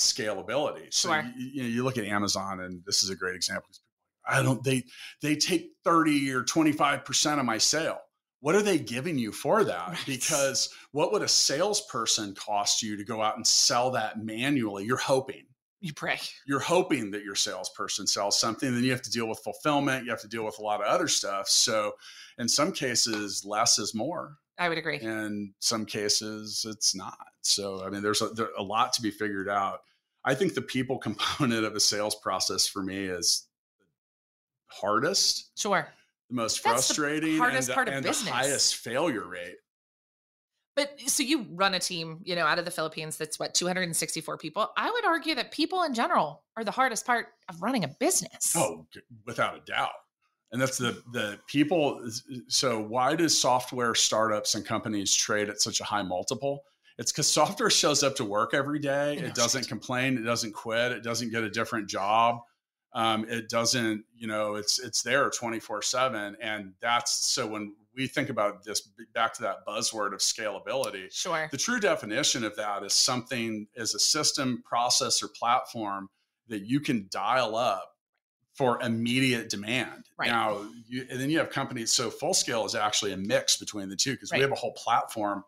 scalability. 0.00 0.92
So 0.92 1.10
sure. 1.10 1.32
you, 1.36 1.46
you, 1.46 1.62
know, 1.62 1.68
you 1.68 1.84
look 1.84 1.98
at 1.98 2.04
Amazon, 2.04 2.60
and 2.60 2.82
this 2.86 3.02
is 3.02 3.10
a 3.10 3.16
great 3.16 3.36
example. 3.36 3.68
I 4.26 4.42
don't 4.42 4.62
they 4.62 4.84
they 5.22 5.36
take 5.36 5.72
thirty 5.84 6.32
or 6.32 6.42
twenty 6.42 6.72
five 6.72 7.04
percent 7.04 7.40
of 7.40 7.46
my 7.46 7.58
sale. 7.58 7.98
What 8.40 8.54
are 8.54 8.62
they 8.62 8.78
giving 8.78 9.18
you 9.18 9.32
for 9.32 9.64
that? 9.64 9.88
Right. 9.88 9.98
Because 10.06 10.70
what 10.92 11.12
would 11.12 11.22
a 11.22 11.28
salesperson 11.28 12.34
cost 12.34 12.82
you 12.82 12.96
to 12.96 13.04
go 13.04 13.20
out 13.20 13.36
and 13.36 13.46
sell 13.46 13.90
that 13.92 14.22
manually? 14.22 14.84
You're 14.84 14.96
hoping. 14.96 15.44
You 15.80 15.92
pray. 15.94 16.18
You're 16.46 16.60
hoping 16.60 17.10
that 17.10 17.24
your 17.24 17.34
salesperson 17.34 18.06
sells 18.06 18.38
something. 18.38 18.72
Then 18.72 18.84
you 18.84 18.90
have 18.90 19.02
to 19.02 19.10
deal 19.10 19.28
with 19.28 19.38
fulfillment. 19.40 20.04
You 20.04 20.10
have 20.10 20.20
to 20.20 20.28
deal 20.28 20.44
with 20.44 20.58
a 20.58 20.62
lot 20.62 20.80
of 20.80 20.86
other 20.86 21.08
stuff. 21.08 21.48
So, 21.48 21.92
in 22.38 22.48
some 22.48 22.72
cases, 22.72 23.44
less 23.46 23.78
is 23.78 23.94
more. 23.94 24.36
I 24.58 24.68
would 24.68 24.76
agree. 24.76 25.00
In 25.00 25.54
some 25.58 25.86
cases, 25.86 26.66
it's 26.68 26.94
not. 26.94 27.16
So, 27.40 27.82
I 27.82 27.88
mean, 27.88 28.02
there's 28.02 28.20
a, 28.20 28.28
there's 28.28 28.50
a 28.58 28.62
lot 28.62 28.92
to 28.94 29.02
be 29.02 29.10
figured 29.10 29.48
out. 29.48 29.80
I 30.24 30.34
think 30.34 30.54
the 30.54 30.62
people 30.62 30.98
component 31.08 31.64
of 31.64 31.74
a 31.74 31.80
sales 31.80 32.14
process 32.16 32.66
for 32.66 32.82
me 32.82 33.04
is 33.04 33.46
hardest. 34.68 35.50
Sure. 35.58 35.88
The 36.28 36.36
most 36.36 36.62
That's 36.62 36.86
frustrating. 36.86 37.34
The 37.34 37.38
hardest 37.38 37.68
and, 37.68 37.74
part 37.74 37.88
of 37.88 37.94
and 37.94 38.04
business. 38.04 38.28
the 38.28 38.34
highest 38.34 38.76
failure 38.76 39.26
rate. 39.26 39.56
But 40.76 40.98
so 41.06 41.22
you 41.22 41.46
run 41.50 41.74
a 41.74 41.80
team, 41.80 42.20
you 42.22 42.36
know, 42.36 42.46
out 42.46 42.58
of 42.58 42.64
the 42.64 42.70
Philippines 42.70 43.16
that's 43.16 43.38
what 43.38 43.54
264 43.54 44.38
people. 44.38 44.70
I 44.76 44.90
would 44.90 45.04
argue 45.04 45.34
that 45.34 45.50
people 45.50 45.82
in 45.82 45.92
general 45.92 46.44
are 46.56 46.64
the 46.64 46.70
hardest 46.70 47.04
part 47.04 47.26
of 47.48 47.60
running 47.60 47.84
a 47.84 47.88
business. 47.88 48.54
Oh, 48.56 48.86
without 49.26 49.56
a 49.56 49.60
doubt. 49.66 49.90
And 50.52 50.60
that's 50.60 50.78
the 50.78 51.02
the 51.12 51.38
people 51.48 52.00
so 52.48 52.80
why 52.80 53.14
does 53.14 53.38
software 53.38 53.94
startups 53.94 54.54
and 54.54 54.64
companies 54.64 55.14
trade 55.14 55.48
at 55.48 55.60
such 55.60 55.80
a 55.80 55.84
high 55.84 56.02
multiple? 56.02 56.64
It's 57.00 57.10
because 57.10 57.28
software 57.28 57.70
shows 57.70 58.02
up 58.02 58.16
to 58.16 58.26
work 58.26 58.52
every 58.52 58.78
day. 58.78 59.16
It 59.16 59.34
doesn't 59.34 59.66
complain. 59.68 60.18
It 60.18 60.20
doesn't 60.22 60.52
quit. 60.52 60.92
It 60.92 61.02
doesn't 61.02 61.30
get 61.30 61.42
a 61.42 61.48
different 61.48 61.88
job. 61.88 62.40
Um, 62.92 63.24
it 63.26 63.48
doesn't, 63.48 64.04
you 64.14 64.26
know, 64.26 64.56
it's 64.56 64.78
it's 64.78 65.00
there 65.00 65.30
24 65.30 65.80
seven. 65.80 66.36
And 66.42 66.74
that's 66.82 67.32
so 67.32 67.46
when 67.46 67.74
we 67.96 68.06
think 68.06 68.28
about 68.28 68.64
this 68.64 68.86
back 69.14 69.32
to 69.34 69.42
that 69.42 69.66
buzzword 69.66 70.12
of 70.12 70.18
scalability. 70.18 71.10
Sure. 71.10 71.48
The 71.50 71.56
true 71.56 71.80
definition 71.80 72.44
of 72.44 72.54
that 72.56 72.82
is 72.82 72.92
something 72.92 73.66
is 73.74 73.94
a 73.94 73.98
system, 73.98 74.62
process, 74.66 75.22
or 75.22 75.28
platform 75.28 76.10
that 76.48 76.66
you 76.66 76.80
can 76.80 77.08
dial 77.10 77.56
up 77.56 77.96
for 78.52 78.78
immediate 78.82 79.48
demand. 79.48 80.04
Right. 80.18 80.28
Now, 80.28 80.66
you, 80.86 81.06
and 81.10 81.18
then 81.18 81.30
you 81.30 81.38
have 81.38 81.48
companies. 81.48 81.92
So 81.92 82.10
full 82.10 82.34
scale 82.34 82.66
is 82.66 82.74
actually 82.74 83.14
a 83.14 83.16
mix 83.16 83.56
between 83.56 83.88
the 83.88 83.96
two 83.96 84.12
because 84.12 84.32
right. 84.32 84.38
we 84.38 84.42
have 84.42 84.52
a 84.52 84.56
whole 84.56 84.74
platform 84.74 85.44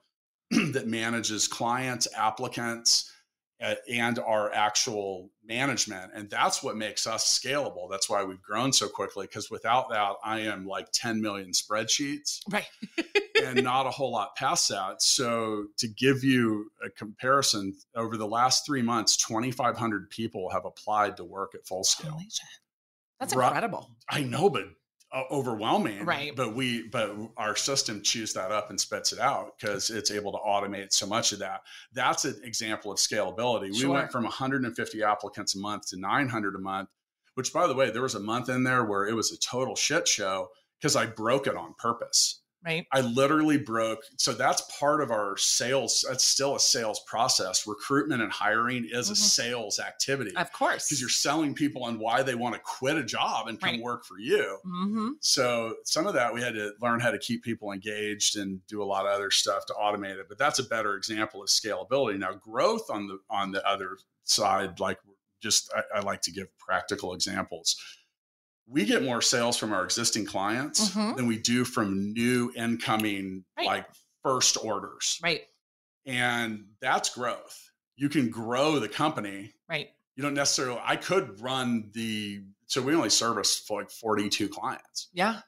that 0.72 0.86
manages 0.86 1.48
clients, 1.48 2.06
applicants, 2.16 3.10
uh, 3.62 3.76
and 3.90 4.18
our 4.18 4.52
actual 4.52 5.30
management. 5.44 6.10
And 6.14 6.28
that's 6.28 6.62
what 6.62 6.76
makes 6.76 7.06
us 7.06 7.38
scalable. 7.38 7.88
That's 7.88 8.10
why 8.10 8.24
we've 8.24 8.42
grown 8.42 8.72
so 8.72 8.88
quickly. 8.88 9.26
Because 9.26 9.50
without 9.50 9.88
that, 9.90 10.14
I 10.24 10.40
am 10.40 10.66
like 10.66 10.90
10 10.92 11.22
million 11.22 11.52
spreadsheets. 11.52 12.40
Right. 12.50 12.66
and 13.44 13.62
not 13.62 13.86
a 13.86 13.90
whole 13.90 14.12
lot 14.12 14.34
past 14.36 14.68
that. 14.68 15.00
So, 15.02 15.66
to 15.78 15.88
give 15.88 16.24
you 16.24 16.70
a 16.84 16.90
comparison, 16.90 17.74
over 17.94 18.16
the 18.16 18.26
last 18.26 18.66
three 18.66 18.82
months, 18.82 19.16
2,500 19.16 20.10
people 20.10 20.50
have 20.50 20.64
applied 20.64 21.16
to 21.18 21.24
work 21.24 21.54
at 21.54 21.66
full 21.66 21.84
scale. 21.84 22.18
That's 23.20 23.32
incredible. 23.32 23.90
I 24.08 24.22
know, 24.22 24.50
but 24.50 24.64
overwhelming 25.30 26.04
right. 26.04 26.34
but 26.34 26.54
we 26.54 26.88
but 26.88 27.14
our 27.36 27.54
system 27.54 28.02
chews 28.02 28.32
that 28.32 28.50
up 28.50 28.70
and 28.70 28.80
spits 28.80 29.12
it 29.12 29.18
out 29.18 29.52
because 29.58 29.90
it's 29.90 30.10
able 30.10 30.32
to 30.32 30.38
automate 30.38 30.92
so 30.92 31.06
much 31.06 31.32
of 31.32 31.40
that. 31.40 31.60
That's 31.92 32.24
an 32.24 32.40
example 32.44 32.90
of 32.90 32.98
scalability. 32.98 33.76
Sure. 33.76 33.90
we 33.90 33.94
went 33.94 34.10
from 34.10 34.24
150 34.24 35.02
applicants 35.02 35.54
a 35.54 35.58
month 35.58 35.88
to 35.88 36.00
900 36.00 36.54
a 36.54 36.58
month 36.58 36.88
which 37.34 37.52
by 37.52 37.66
the 37.66 37.74
way 37.74 37.90
there 37.90 38.02
was 38.02 38.14
a 38.14 38.20
month 38.20 38.48
in 38.48 38.64
there 38.64 38.84
where 38.84 39.06
it 39.06 39.14
was 39.14 39.32
a 39.32 39.38
total 39.38 39.76
shit 39.76 40.06
show 40.06 40.48
because 40.80 40.96
i 40.96 41.06
broke 41.06 41.46
it 41.46 41.56
on 41.56 41.74
purpose 41.78 42.41
right? 42.64 42.86
I 42.92 43.00
literally 43.00 43.58
broke 43.58 44.00
so 44.16 44.32
that's 44.32 44.62
part 44.78 45.02
of 45.02 45.10
our 45.10 45.36
sales 45.36 46.04
that's 46.08 46.24
still 46.24 46.56
a 46.56 46.60
sales 46.60 47.00
process. 47.06 47.66
Recruitment 47.66 48.22
and 48.22 48.32
hiring 48.32 48.88
is 48.90 49.06
mm-hmm. 49.06 49.12
a 49.12 49.16
sales 49.16 49.78
activity. 49.78 50.34
Of 50.36 50.52
course. 50.52 50.88
Because 50.88 51.00
you're 51.00 51.10
selling 51.10 51.54
people 51.54 51.84
on 51.84 51.98
why 51.98 52.22
they 52.22 52.34
want 52.34 52.54
to 52.54 52.60
quit 52.60 52.96
a 52.96 53.04
job 53.04 53.48
and 53.48 53.60
come 53.60 53.70
right. 53.70 53.82
work 53.82 54.04
for 54.04 54.18
you. 54.18 54.58
Mm-hmm. 54.66 55.08
so 55.20 55.74
some 55.84 56.06
of 56.06 56.14
that 56.14 56.32
we 56.32 56.40
had 56.40 56.54
to 56.54 56.72
learn 56.80 57.00
how 57.00 57.10
to 57.10 57.18
keep 57.18 57.42
people 57.42 57.72
engaged 57.72 58.36
and 58.36 58.64
do 58.66 58.82
a 58.82 58.84
lot 58.84 59.06
of 59.06 59.12
other 59.12 59.30
stuff 59.30 59.66
to 59.66 59.74
automate 59.74 60.18
it 60.18 60.26
but 60.28 60.38
that's 60.38 60.58
a 60.58 60.64
better 60.64 60.94
example 60.96 61.42
of 61.42 61.48
scalability. 61.48 62.18
Now 62.18 62.32
growth 62.32 62.90
on 62.90 63.06
the 63.06 63.18
on 63.30 63.52
the 63.52 63.66
other 63.66 63.96
side 64.24 64.80
like 64.80 64.98
just 65.40 65.72
I, 65.74 65.98
I 65.98 66.00
like 66.00 66.22
to 66.22 66.32
give 66.32 66.46
practical 66.58 67.14
examples 67.14 67.76
we 68.68 68.84
get 68.84 69.02
more 69.02 69.20
sales 69.20 69.56
from 69.56 69.72
our 69.72 69.84
existing 69.84 70.26
clients 70.26 70.90
mm-hmm. 70.90 71.16
than 71.16 71.26
we 71.26 71.38
do 71.38 71.64
from 71.64 72.12
new 72.12 72.52
incoming 72.56 73.44
right. 73.56 73.66
like 73.66 73.86
first 74.22 74.56
orders. 74.62 75.18
Right. 75.22 75.42
And 76.06 76.64
that's 76.80 77.10
growth. 77.10 77.70
You 77.96 78.08
can 78.08 78.30
grow 78.30 78.78
the 78.78 78.88
company. 78.88 79.52
Right. 79.68 79.90
You 80.16 80.22
don't 80.22 80.34
necessarily 80.34 80.80
I 80.84 80.96
could 80.96 81.40
run 81.40 81.90
the 81.92 82.42
so 82.66 82.80
we 82.80 82.94
only 82.94 83.10
service 83.10 83.68
like 83.70 83.90
42 83.90 84.48
clients. 84.48 85.08
Yeah. 85.12 85.40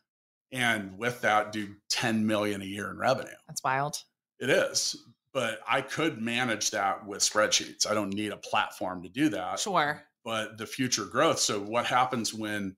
And 0.52 0.98
with 0.98 1.20
that 1.22 1.52
do 1.52 1.74
10 1.90 2.26
million 2.26 2.62
a 2.62 2.66
year 2.66 2.90
in 2.90 2.98
revenue. 2.98 3.30
That's 3.48 3.62
wild. 3.64 3.96
It 4.38 4.50
is. 4.50 4.96
But 5.32 5.60
I 5.68 5.80
could 5.80 6.20
manage 6.20 6.70
that 6.70 7.04
with 7.06 7.20
spreadsheets. 7.20 7.90
I 7.90 7.94
don't 7.94 8.12
need 8.12 8.30
a 8.30 8.36
platform 8.36 9.02
to 9.02 9.08
do 9.08 9.30
that. 9.30 9.58
Sure. 9.58 10.00
But 10.24 10.58
the 10.58 10.66
future 10.66 11.04
growth. 11.04 11.40
So 11.40 11.60
what 11.60 11.86
happens 11.86 12.32
when 12.32 12.76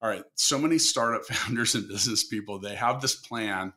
all 0.00 0.08
right, 0.08 0.24
so 0.34 0.58
many 0.58 0.78
startup 0.78 1.24
founders 1.28 1.74
and 1.74 1.88
business 1.88 2.24
people, 2.24 2.58
they 2.58 2.74
have 2.74 3.00
this 3.00 3.16
plan 3.16 3.72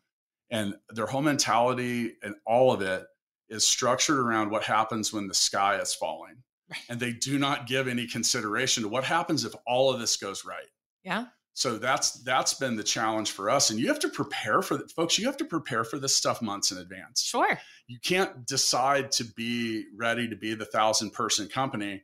and 0.49 0.75
their 0.89 1.05
whole 1.05 1.21
mentality 1.21 2.13
and 2.21 2.35
all 2.45 2.71
of 2.71 2.81
it 2.81 3.05
is 3.49 3.67
structured 3.67 4.19
around 4.19 4.49
what 4.49 4.63
happens 4.63 5.11
when 5.11 5.27
the 5.27 5.33
sky 5.33 5.77
is 5.77 5.93
falling. 5.93 6.35
Right. 6.69 6.79
And 6.89 6.99
they 6.99 7.11
do 7.11 7.37
not 7.37 7.67
give 7.67 7.87
any 7.87 8.07
consideration 8.07 8.83
to 8.83 8.89
what 8.89 9.03
happens 9.03 9.43
if 9.43 9.53
all 9.67 9.91
of 9.91 9.99
this 9.99 10.15
goes 10.17 10.45
right. 10.45 10.67
Yeah. 11.03 11.25
So 11.53 11.77
that's 11.77 12.13
that's 12.23 12.53
been 12.53 12.77
the 12.77 12.83
challenge 12.83 13.31
for 13.31 13.49
us 13.49 13.69
and 13.69 13.79
you 13.79 13.87
have 13.89 13.99
to 13.99 14.09
prepare 14.09 14.61
for 14.61 14.79
folks 14.95 15.19
you 15.19 15.25
have 15.25 15.35
to 15.37 15.45
prepare 15.45 15.83
for 15.83 15.99
this 15.99 16.15
stuff 16.15 16.41
months 16.41 16.71
in 16.71 16.77
advance. 16.77 17.21
Sure. 17.21 17.59
You 17.87 17.99
can't 18.01 18.45
decide 18.45 19.11
to 19.13 19.25
be 19.25 19.85
ready 19.97 20.29
to 20.29 20.35
be 20.37 20.53
the 20.53 20.63
1000 20.63 21.11
person 21.11 21.49
company 21.49 22.03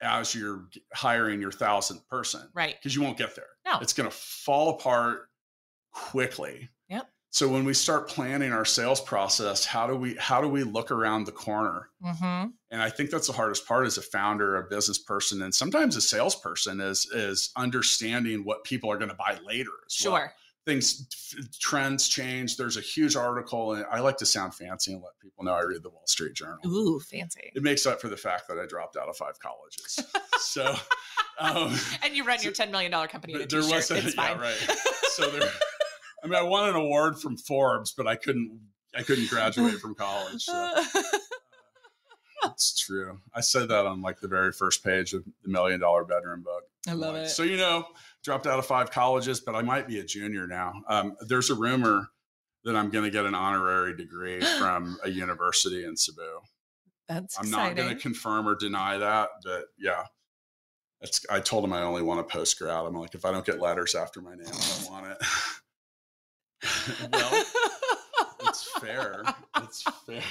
as 0.00 0.34
you're 0.34 0.66
hiring 0.94 1.40
your 1.40 1.52
thousandth 1.52 2.06
person. 2.08 2.48
Right. 2.54 2.76
Because 2.78 2.94
you 2.94 3.02
won't 3.02 3.18
get 3.18 3.34
there. 3.34 3.46
No. 3.66 3.78
It's 3.80 3.92
going 3.92 4.08
to 4.08 4.14
fall 4.14 4.70
apart 4.70 5.28
quickly. 5.92 6.68
Yep. 6.88 7.08
So 7.30 7.46
when 7.46 7.64
we 7.64 7.74
start 7.74 8.08
planning 8.08 8.52
our 8.52 8.64
sales 8.64 9.00
process, 9.00 9.64
how 9.64 9.86
do 9.86 9.94
we 9.94 10.14
how 10.14 10.40
do 10.40 10.48
we 10.48 10.62
look 10.64 10.90
around 10.90 11.24
the 11.24 11.32
corner? 11.32 11.90
Mm-hmm. 12.02 12.50
And 12.70 12.82
I 12.82 12.88
think 12.88 13.10
that's 13.10 13.26
the 13.26 13.34
hardest 13.34 13.66
part 13.66 13.86
as 13.86 13.98
a 13.98 14.02
founder, 14.02 14.56
a 14.56 14.68
business 14.68 14.98
person, 14.98 15.42
and 15.42 15.54
sometimes 15.54 15.96
a 15.96 16.00
salesperson 16.00 16.80
is 16.80 17.06
is 17.12 17.50
understanding 17.56 18.44
what 18.44 18.64
people 18.64 18.90
are 18.90 18.96
going 18.96 19.10
to 19.10 19.16
buy 19.16 19.38
later. 19.46 19.70
As 19.86 19.92
well. 20.04 20.30
Things 20.68 21.06
trends 21.60 22.08
change. 22.08 22.58
There's 22.58 22.76
a 22.76 22.82
huge 22.82 23.16
article, 23.16 23.72
and 23.72 23.86
I 23.90 24.00
like 24.00 24.18
to 24.18 24.26
sound 24.26 24.54
fancy 24.54 24.92
and 24.92 25.02
let 25.02 25.18
people 25.18 25.42
know 25.42 25.52
I 25.54 25.62
read 25.62 25.82
the 25.82 25.88
Wall 25.88 26.02
Street 26.06 26.34
Journal. 26.34 26.58
Ooh, 26.66 27.00
fancy. 27.00 27.50
It 27.54 27.62
makes 27.62 27.86
up 27.86 28.02
for 28.02 28.08
the 28.08 28.18
fact 28.18 28.48
that 28.48 28.58
I 28.58 28.66
dropped 28.66 28.98
out 28.98 29.08
of 29.08 29.16
five 29.16 29.38
colleges. 29.40 29.98
so, 30.40 30.74
um, 31.40 31.74
and 32.04 32.14
you 32.14 32.22
run 32.22 32.42
your 32.42 32.52
$10 32.52 32.70
million 32.70 32.92
company 33.08 33.32
in 33.32 33.40
a 33.40 33.46
there 33.46 33.62
t-shirt. 33.62 33.74
was 33.76 33.90
a, 33.92 33.96
it's 33.96 34.14
yeah, 34.14 34.28
fine. 34.34 34.38
right. 34.38 34.76
So 35.12 35.28
there, 35.30 35.50
I 36.22 36.26
mean, 36.26 36.36
I 36.36 36.42
won 36.42 36.68
an 36.68 36.76
award 36.76 37.18
from 37.18 37.36
Forbes, 37.38 37.92
but 37.96 38.06
I 38.06 38.14
couldn't. 38.14 38.60
I 38.94 39.02
couldn't 39.02 39.28
graduate 39.30 39.80
from 39.80 39.94
college. 39.96 40.44
So. 40.44 40.74
It's 42.44 42.78
true. 42.78 43.18
I 43.34 43.40
said 43.40 43.68
that 43.70 43.84
on 43.84 44.00
like 44.00 44.20
the 44.20 44.28
very 44.28 44.52
first 44.52 44.84
page 44.84 45.12
of 45.12 45.24
the 45.42 45.50
Million 45.50 45.80
Dollar 45.80 46.04
Bedroom 46.04 46.42
book. 46.42 46.62
I 46.86 46.92
love 46.92 47.14
Like, 47.14 47.24
it. 47.24 47.28
So 47.30 47.42
you 47.42 47.56
know, 47.56 47.84
dropped 48.24 48.46
out 48.46 48.58
of 48.58 48.66
five 48.66 48.90
colleges, 48.90 49.40
but 49.40 49.54
I 49.54 49.62
might 49.62 49.86
be 49.86 49.98
a 50.00 50.04
junior 50.04 50.46
now. 50.46 50.72
Um, 50.88 51.16
there's 51.28 51.50
a 51.50 51.54
rumor 51.54 52.08
that 52.64 52.76
I'm 52.76 52.90
going 52.90 53.04
to 53.04 53.10
get 53.10 53.24
an 53.24 53.34
honorary 53.34 53.96
degree 53.96 54.40
from 54.58 54.98
a 55.04 55.10
university 55.10 55.84
in 55.84 55.96
Cebu. 55.96 56.40
That's 57.08 57.38
I'm 57.38 57.46
exciting. 57.46 57.76
not 57.76 57.76
going 57.76 57.96
to 57.96 58.00
confirm 58.00 58.46
or 58.48 58.54
deny 58.54 58.98
that, 58.98 59.30
but 59.44 59.66
yeah. 59.78 60.04
It's, 61.00 61.24
I 61.30 61.38
told 61.40 61.64
him 61.64 61.72
I 61.72 61.82
only 61.82 62.02
want 62.02 62.20
a 62.20 62.24
post 62.24 62.58
grad. 62.58 62.84
I'm 62.84 62.94
like, 62.94 63.14
if 63.14 63.24
I 63.24 63.30
don't 63.30 63.46
get 63.46 63.60
letters 63.60 63.94
after 63.94 64.20
my 64.20 64.34
name, 64.34 64.48
I 64.48 64.80
don't 64.80 64.90
want 64.90 65.06
it. 65.06 65.18
well, 67.12 67.44
it's 68.40 68.68
fair. 68.80 69.22
It's 69.58 69.82
fair. 70.06 70.22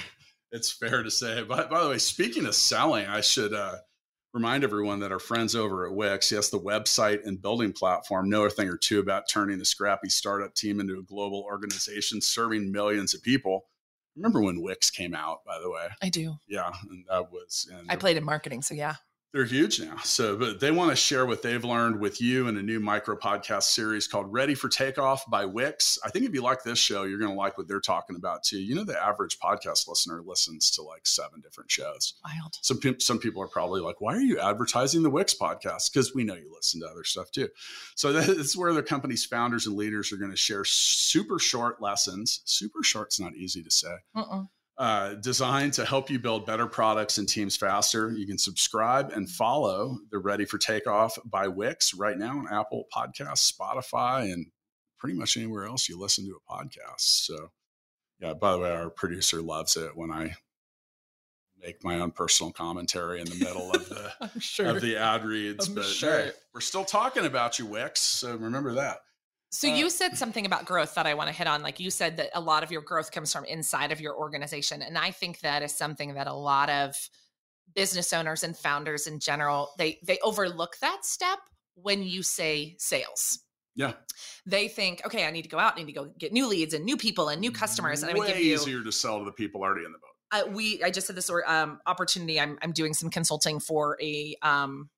It's 0.52 0.70
fair 0.70 1.02
to 1.02 1.10
say. 1.10 1.42
But 1.42 1.70
by 1.70 1.82
the 1.82 1.88
way, 1.88 1.98
speaking 1.98 2.46
of 2.46 2.54
selling, 2.54 3.06
I 3.06 3.22
should 3.22 3.54
uh, 3.54 3.76
remind 4.32 4.64
everyone 4.64 5.00
that 5.00 5.12
our 5.12 5.18
friends 5.18 5.54
over 5.54 5.86
at 5.86 5.94
Wix, 5.94 6.30
yes, 6.30 6.50
the 6.50 6.60
website 6.60 7.26
and 7.26 7.40
building 7.40 7.72
platform, 7.72 8.28
know 8.28 8.44
a 8.44 8.50
thing 8.50 8.68
or 8.68 8.76
two 8.76 9.00
about 9.00 9.28
turning 9.28 9.58
the 9.58 9.64
scrappy 9.64 10.08
startup 10.08 10.54
team 10.54 10.80
into 10.80 10.98
a 10.98 11.02
global 11.02 11.42
organization 11.42 12.20
serving 12.20 12.70
millions 12.70 13.14
of 13.14 13.22
people. 13.22 13.66
Remember 14.16 14.42
when 14.42 14.60
Wix 14.60 14.90
came 14.90 15.14
out, 15.14 15.44
by 15.46 15.58
the 15.60 15.70
way? 15.70 15.86
I 16.02 16.08
do. 16.08 16.36
Yeah, 16.48 16.72
and 16.90 17.04
that 17.08 17.30
was. 17.30 17.68
And 17.72 17.90
I 17.90 17.96
played 17.96 18.16
in 18.16 18.24
marketing, 18.24 18.62
so 18.62 18.74
yeah. 18.74 18.96
They're 19.32 19.44
huge 19.44 19.78
now. 19.78 19.96
So, 20.04 20.36
but 20.36 20.58
they 20.58 20.70
want 20.70 20.90
to 20.90 20.96
share 20.96 21.26
what 21.26 21.42
they've 21.42 21.62
learned 21.62 22.00
with 22.00 22.20
you 22.20 22.48
in 22.48 22.56
a 22.56 22.62
new 22.62 22.80
micro 22.80 23.14
podcast 23.14 23.64
series 23.64 24.08
called 24.08 24.32
Ready 24.32 24.54
for 24.54 24.70
Takeoff 24.70 25.28
by 25.30 25.44
Wix. 25.44 25.98
I 26.02 26.08
think 26.08 26.24
if 26.24 26.32
you 26.32 26.40
like 26.40 26.62
this 26.62 26.78
show, 26.78 27.02
you're 27.02 27.18
going 27.18 27.30
to 27.30 27.36
like 27.36 27.58
what 27.58 27.68
they're 27.68 27.80
talking 27.80 28.16
about 28.16 28.42
too. 28.42 28.58
You 28.58 28.74
know, 28.74 28.84
the 28.84 28.98
average 28.98 29.38
podcast 29.38 29.86
listener 29.86 30.22
listens 30.24 30.70
to 30.72 30.82
like 30.82 31.06
seven 31.06 31.42
different 31.42 31.70
shows. 31.70 32.14
Wild. 32.24 32.56
Some, 32.62 32.80
pe- 32.80 32.98
some 32.98 33.18
people 33.18 33.42
are 33.42 33.48
probably 33.48 33.82
like, 33.82 34.00
why 34.00 34.16
are 34.16 34.20
you 34.20 34.40
advertising 34.40 35.02
the 35.02 35.10
Wix 35.10 35.34
podcast? 35.34 35.92
Because 35.92 36.14
we 36.14 36.24
know 36.24 36.34
you 36.34 36.50
listen 36.54 36.80
to 36.80 36.88
other 36.88 37.04
stuff 37.04 37.30
too. 37.30 37.48
So 37.96 38.12
that's 38.14 38.56
where 38.56 38.72
the 38.72 38.82
company's 38.82 39.26
founders 39.26 39.66
and 39.66 39.76
leaders 39.76 40.10
are 40.10 40.16
going 40.16 40.30
to 40.30 40.38
share 40.38 40.64
super 40.64 41.38
short 41.38 41.82
lessons. 41.82 42.40
Super 42.46 42.82
short's 42.82 43.20
not 43.20 43.34
easy 43.34 43.62
to 43.62 43.70
say 43.70 43.94
Mm-mm. 44.16 44.48
Uh, 44.78 45.14
designed 45.14 45.72
to 45.74 45.84
help 45.84 46.08
you 46.08 46.18
build 46.18 46.46
better 46.46 46.66
products 46.66 47.18
and 47.18 47.28
teams 47.28 47.56
faster. 47.56 48.12
You 48.12 48.26
can 48.26 48.38
subscribe 48.38 49.10
and 49.10 49.28
follow 49.28 49.98
the 50.10 50.18
Ready 50.18 50.44
for 50.44 50.56
Takeoff 50.56 51.18
by 51.24 51.48
Wix 51.48 51.94
right 51.94 52.16
now 52.16 52.38
on 52.38 52.46
Apple 52.48 52.84
Podcasts, 52.94 53.52
Spotify, 53.52 54.32
and 54.32 54.46
pretty 54.98 55.18
much 55.18 55.36
anywhere 55.36 55.64
else 55.64 55.88
you 55.88 55.98
listen 55.98 56.24
to 56.26 56.36
a 56.36 56.52
podcast. 56.52 57.00
So, 57.00 57.50
yeah, 58.20 58.34
by 58.34 58.52
the 58.52 58.58
way, 58.58 58.70
our 58.70 58.90
producer 58.90 59.42
loves 59.42 59.76
it 59.76 59.96
when 59.96 60.12
I 60.12 60.36
make 61.60 61.82
my 61.82 61.98
own 61.98 62.12
personal 62.12 62.52
commentary 62.52 63.20
in 63.20 63.28
the 63.28 63.34
middle 63.34 63.72
of 63.72 63.88
the 63.88 64.12
sure. 64.38 64.66
of 64.66 64.80
the 64.80 64.96
ad 64.96 65.24
reads. 65.24 65.68
I'm 65.68 65.74
but 65.74 65.84
sure. 65.86 66.10
hey, 66.10 66.30
we're 66.54 66.60
still 66.60 66.84
talking 66.84 67.26
about 67.26 67.58
you, 67.58 67.66
Wix. 67.66 68.00
So 68.00 68.36
remember 68.36 68.74
that. 68.74 68.98
So 69.50 69.68
Uh, 69.68 69.74
you 69.74 69.90
said 69.90 70.16
something 70.18 70.44
about 70.44 70.66
growth 70.66 70.94
that 70.94 71.06
I 71.06 71.14
want 71.14 71.28
to 71.28 71.34
hit 71.34 71.46
on. 71.46 71.62
Like 71.62 71.80
you 71.80 71.90
said 71.90 72.16
that 72.18 72.30
a 72.34 72.40
lot 72.40 72.62
of 72.62 72.70
your 72.70 72.82
growth 72.82 73.10
comes 73.10 73.32
from 73.32 73.44
inside 73.46 73.92
of 73.92 74.00
your 74.00 74.14
organization. 74.16 74.82
And 74.82 74.98
I 74.98 75.10
think 75.10 75.40
that 75.40 75.62
is 75.62 75.74
something 75.74 76.14
that 76.14 76.26
a 76.26 76.34
lot 76.34 76.68
of 76.68 76.94
business 77.74 78.12
owners 78.12 78.44
and 78.44 78.56
founders 78.56 79.06
in 79.06 79.20
general, 79.20 79.70
they 79.78 79.98
they 80.04 80.18
overlook 80.22 80.76
that 80.80 81.04
step 81.04 81.38
when 81.74 82.02
you 82.02 82.22
say 82.22 82.76
sales. 82.78 83.40
Yeah, 83.74 83.92
They 84.44 84.66
think, 84.66 85.02
okay, 85.06 85.24
I 85.24 85.30
need 85.30 85.42
to 85.42 85.48
go 85.48 85.58
out, 85.58 85.74
I 85.74 85.82
need 85.82 85.86
to 85.86 85.92
go 85.92 86.06
get 86.18 86.32
new 86.32 86.48
leads 86.48 86.74
and 86.74 86.84
new 86.84 86.96
people 86.96 87.28
and 87.28 87.40
new 87.40 87.52
customers. 87.52 88.02
And 88.02 88.12
way 88.12 88.18
gonna 88.18 88.32
give 88.32 88.44
you 88.44 88.54
easier 88.54 88.82
to 88.82 88.90
sell 88.90 89.20
to 89.20 89.24
the 89.24 89.30
people 89.30 89.62
already 89.62 89.86
in 89.86 89.92
the 89.92 89.98
boat. 89.98 90.08
uh, 90.32 90.50
we 90.50 90.82
I 90.82 90.90
just 90.90 91.06
had 91.06 91.16
this 91.16 91.30
um, 91.46 91.80
opportunity. 91.86 92.40
I'm 92.40 92.58
I'm 92.60 92.72
doing 92.72 92.92
some 92.92 93.08
consulting 93.08 93.60
for 93.60 93.96
a 94.02 94.34
um 94.42 94.90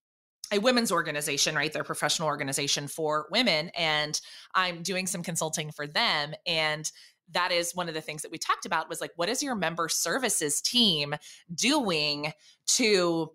a 0.52 0.58
women's 0.58 0.92
organization, 0.92 1.54
right? 1.54 1.72
Their 1.72 1.84
professional 1.84 2.28
organization 2.28 2.88
for 2.88 3.26
women, 3.30 3.70
and 3.76 4.20
I'm 4.54 4.82
doing 4.82 5.06
some 5.06 5.22
consulting 5.22 5.70
for 5.70 5.86
them. 5.86 6.34
And 6.46 6.90
that 7.32 7.52
is 7.52 7.74
one 7.74 7.88
of 7.88 7.94
the 7.94 8.00
things 8.00 8.22
that 8.22 8.32
we 8.32 8.38
talked 8.38 8.66
about 8.66 8.88
was 8.88 9.00
like, 9.00 9.12
what 9.16 9.28
is 9.28 9.42
your 9.42 9.54
member 9.54 9.88
services 9.88 10.60
team 10.60 11.14
doing 11.54 12.32
to 12.66 13.30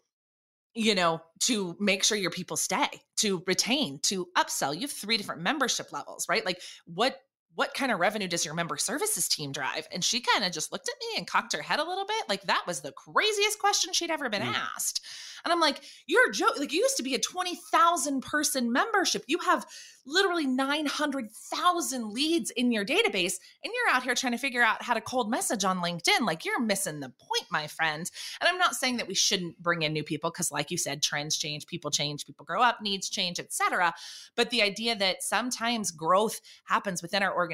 you 0.78 0.94
know, 0.94 1.22
to 1.40 1.76
make 1.80 2.04
sure 2.04 2.18
your 2.18 2.30
people 2.30 2.58
stay, 2.58 2.90
to 3.16 3.42
retain, 3.48 3.98
to 4.00 4.28
upsell. 4.38 4.76
You 4.76 4.82
have 4.82 4.92
three 4.92 5.16
different 5.16 5.42
membership 5.42 5.94
levels, 5.94 6.28
right? 6.28 6.46
Like 6.46 6.62
what 6.84 7.18
what 7.56 7.74
kind 7.74 7.92
of 7.92 8.00
revenue 8.00 8.28
does 8.28 8.46
your 8.46 8.54
member 8.54 8.78
services 8.78 9.28
team 9.28 9.52
drive? 9.52 9.88
And 9.92 10.04
she 10.04 10.20
kind 10.20 10.44
of 10.46 10.52
just 10.52 10.72
looked 10.72 10.90
at 10.90 10.96
me 11.00 11.18
and 11.18 11.26
cocked 11.26 11.54
her 11.54 11.62
head 11.62 11.80
a 11.80 11.84
little 11.88 12.06
bit. 12.06 12.24
Like 12.30 12.44
that 12.44 12.64
was 12.68 12.82
the 12.82 12.92
craziest 12.92 13.60
question 13.60 13.94
she'd 13.94 14.12
ever 14.12 14.30
been 14.30 14.42
Mm. 14.42 14.54
asked. 14.76 15.02
And 15.44 15.52
I'm 15.54 15.60
like, 15.60 15.82
you're 16.08 16.32
joke. 16.32 16.58
Like 16.60 16.74
you 16.74 16.80
used 16.80 16.98
to 16.98 17.04
be 17.04 17.16
a 17.16 17.20
20,000 17.20 18.22
person 18.22 18.72
membership. 18.72 19.24
You 19.28 19.38
have 19.40 19.66
literally 20.08 20.46
900,000 20.48 22.12
leads 22.14 22.52
in 22.52 22.72
your 22.72 22.86
database 22.86 23.36
and 23.64 23.74
you're 23.74 23.96
out 23.96 24.04
here 24.04 24.16
trying 24.16 24.34
to 24.34 24.38
figure 24.38 24.62
out 24.62 24.82
how 24.84 24.94
to 24.94 25.02
cold 25.02 25.30
message 25.30 25.64
on 25.64 25.78
LinkedIn. 25.80 26.22
Like 26.22 26.46
you're 26.46 26.60
missing 26.62 27.00
the 27.00 27.10
point, 27.10 27.52
my 27.52 27.68
friend. 27.68 28.10
And 28.42 28.48
I'm 28.48 28.58
not 28.58 28.76
saying 28.76 28.98
that 28.98 29.08
we 29.08 29.16
shouldn't 29.16 29.62
bring 29.62 29.82
in 29.84 29.94
new 29.94 30.04
people 30.04 30.30
because 30.32 30.52
like 30.52 30.72
you 30.72 30.78
said, 30.78 31.02
trends 31.02 31.38
change, 31.38 31.66
people 31.68 31.92
change, 31.92 32.26
people 32.26 32.46
grow 32.46 32.62
up, 32.62 32.82
needs 32.82 33.10
change, 33.10 33.40
etc. 33.40 33.94
But 34.36 34.50
the 34.50 34.62
idea 34.62 34.96
that 34.96 35.24
sometimes 35.24 35.92
growth 35.92 36.40
happens 36.66 37.02
within 37.02 37.24
our 37.24 37.36
organization. 37.36 37.45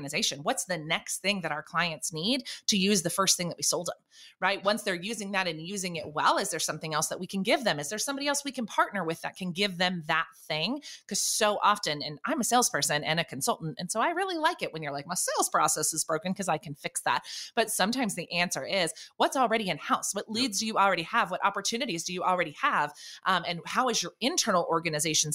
What's 0.44 0.66
the 0.66 0.78
next 0.78 1.20
thing 1.20 1.42
that 1.42 1.52
our 1.52 1.64
clients 1.64 2.14
need 2.14 2.44
to 2.68 2.78
use 2.78 3.02
the 3.02 3.10
first 3.10 3.38
thing 3.38 3.50
that 3.50 3.58
we 3.58 3.64
sold 3.64 3.88
them? 3.88 3.96
Right? 4.40 4.64
Once 4.64 4.84
they're 4.84 4.96
using 4.96 5.32
that 5.32 5.48
and 5.48 5.62
using 5.62 5.96
it 5.96 6.14
well, 6.14 6.38
is 6.38 6.50
there 6.50 6.60
something 6.60 6.94
else 6.94 7.08
that 7.08 7.20
we 7.20 7.28
can 7.28 7.44
give 7.44 7.64
them? 7.64 7.80
Is 7.80 7.90
there 7.90 8.00
somebody 8.00 8.28
else 8.28 8.44
we 8.44 8.52
can 8.52 8.66
partner 8.66 9.04
with 9.04 9.22
that 9.22 9.36
can 9.36 9.52
give 9.52 9.78
them 9.78 10.04
that 10.08 10.28
thing? 10.48 10.82
Because 11.04 11.22
so 11.22 11.60
often, 11.64 12.02
and 12.02 12.20
I'm 12.26 12.42
a 12.42 12.44
salesperson 12.44 13.04
and 13.04 13.20
a 13.20 13.24
consultant, 13.24 13.78
and 13.80 13.92
so 13.92 14.02
I 14.02 14.10
really 14.10 14.38
like 14.38 14.62
it 14.62 14.74
when 14.74 14.84
you're 14.84 14.92
like, 14.92 15.08
my 15.08 15.16
sales 15.16 15.50
process 15.50 15.94
is 15.94 16.04
broken 16.04 16.34
because 16.34 16.50
I 16.50 16.58
can 16.58 16.76
fix 16.76 17.02
that. 17.02 17.24
But 17.56 17.70
sometimes 17.70 18.16
the 18.16 18.32
answer 18.32 18.66
is 18.66 18.94
what's 19.18 19.38
already 19.38 19.70
in 19.70 19.78
house? 19.78 20.14
What 20.14 20.30
leads 20.30 20.60
do 20.60 20.68
you 20.68 20.78
already 20.78 21.04
have? 21.04 21.32
What 21.32 21.46
opportunities 21.46 22.04
do 22.04 22.14
you 22.14 22.24
already 22.24 22.56
have? 22.62 22.94
Um, 23.26 23.44
and 23.48 23.60
how 23.66 23.90
is 23.90 24.02
your 24.02 24.14
internal 24.20 24.68
organization 24.70 25.32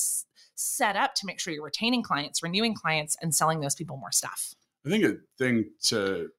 set 0.56 0.96
up 0.96 1.14
to 1.16 1.26
make 1.26 1.38
sure 1.40 1.52
you're 1.54 1.64
retaining 1.64 2.02
clients, 2.02 2.42
renewing 2.42 2.74
clients, 2.74 3.16
and 3.22 3.34
selling 3.34 3.60
those 3.60 3.74
people 3.74 3.96
more 3.96 4.12
stuff? 4.12 4.54
I 4.84 4.88
think 4.90 5.04
a 5.04 5.16
thing 5.38 5.72
to 5.84 6.30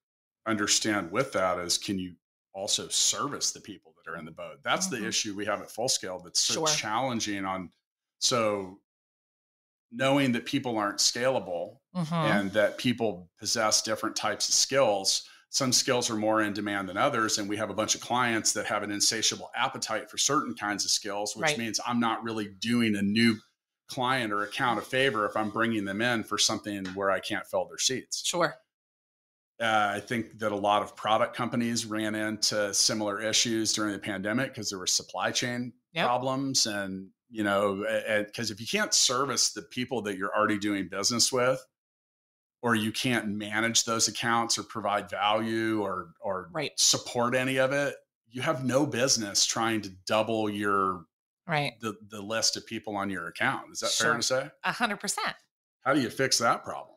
understand 0.45 1.11
with 1.11 1.33
that 1.33 1.59
is 1.59 1.77
can 1.77 1.99
you 1.99 2.15
also 2.53 2.87
service 2.87 3.51
the 3.51 3.59
people 3.61 3.93
that 3.97 4.09
are 4.11 4.17
in 4.17 4.25
the 4.25 4.31
boat? 4.31 4.59
That's 4.63 4.87
Mhm. 4.87 4.91
the 4.91 5.07
issue 5.07 5.35
we 5.35 5.45
have 5.45 5.61
at 5.61 5.69
full 5.71 5.89
scale 5.89 6.19
that's 6.19 6.39
so 6.41 6.65
Sure. 6.65 6.67
challenging 6.67 7.45
on 7.45 7.71
so 8.19 8.81
knowing 9.91 10.33
that 10.33 10.45
people 10.45 10.77
aren't 10.77 10.99
scalable 10.99 11.79
Mhm. 11.95 12.11
and 12.11 12.51
that 12.51 12.77
people 12.77 13.31
possess 13.39 13.81
different 13.81 14.15
types 14.15 14.49
of 14.49 14.53
skills. 14.55 15.23
Some 15.49 15.71
skills 15.71 16.09
are 16.09 16.15
more 16.17 16.41
in 16.41 16.51
demand 16.53 16.89
than 16.89 16.97
others. 16.97 17.37
And 17.37 17.47
we 17.47 17.55
have 17.57 17.69
a 17.69 17.73
bunch 17.73 17.95
of 17.95 18.01
clients 18.01 18.51
that 18.53 18.65
have 18.65 18.83
an 18.83 18.91
insatiable 18.91 19.49
appetite 19.55 20.09
for 20.09 20.17
certain 20.17 20.55
kinds 20.55 20.83
of 20.83 20.91
skills, 20.91 21.35
which 21.37 21.43
Right. 21.43 21.57
means 21.57 21.79
I'm 21.85 21.99
not 22.01 22.21
really 22.23 22.49
doing 22.59 22.95
a 22.97 23.01
new 23.01 23.37
client 23.87 24.31
or 24.33 24.43
account 24.43 24.79
a 24.79 24.81
favor 24.81 25.25
if 25.25 25.35
I'm 25.35 25.49
bringing 25.49 25.85
them 25.85 26.01
in 26.01 26.23
for 26.23 26.37
something 26.37 26.85
where 26.87 27.09
I 27.11 27.19
can't 27.19 27.45
fill 27.47 27.65
their 27.67 27.77
seats. 27.77 28.23
Sure. 28.25 28.55
Uh, 29.59 29.91
I 29.95 29.99
think 29.99 30.37
that 30.39 30.51
a 30.51 30.55
lot 30.55 30.83
of 30.83 30.95
product 30.95 31.35
companies 31.35 31.85
ran 31.85 32.13
into 32.13 32.73
similar 32.73 33.21
issues 33.21 33.73
during 33.73 33.91
the 33.93 33.99
pandemic 33.99 34.49
because 34.53 34.69
there 34.69 34.77
were 34.79 34.87
supply 34.87 35.31
chain 35.31 35.73
Yep. 35.93 36.05
problems, 36.05 36.67
and 36.67 37.09
you 37.29 37.43
know, 37.43 37.83
because 38.25 38.51
if 38.51 38.61
you 38.61 38.67
can't 38.67 38.93
service 38.93 39.51
the 39.53 39.63
people 39.63 40.01
that 40.03 40.15
you're 40.15 40.35
already 40.37 40.59
doing 40.59 40.87
business 40.89 41.31
with, 41.31 41.59
or 42.61 42.75
you 42.75 42.91
can't 42.91 43.27
manage 43.29 43.83
those 43.83 44.07
accounts 44.07 44.59
or 44.59 44.63
provide 44.63 45.09
value 45.09 45.81
or 45.81 46.11
or 46.21 46.49
Right. 46.51 46.71
support 46.77 47.33
any 47.33 47.57
of 47.57 47.71
it, 47.71 47.95
you 48.29 48.43
have 48.43 48.63
no 48.63 48.85
business 48.85 49.43
trying 49.43 49.81
to 49.81 49.89
double 50.05 50.49
your 50.51 51.05
Right. 51.47 51.79
the 51.81 51.95
the 52.09 52.21
list 52.21 52.57
of 52.57 52.65
people 52.65 52.95
on 52.97 53.09
your 53.09 53.27
account. 53.27 53.71
Is 53.71 53.79
that 53.79 53.91
Sure. 53.91 54.07
fair 54.07 54.17
to 54.17 54.23
say? 54.23 54.49
A 54.63 54.71
hundred 54.71 54.99
percent. 54.99 55.33
How 55.85 55.93
do 55.93 56.01
you 56.01 56.09
fix 56.09 56.37
that 56.39 56.63
problem? 56.63 56.95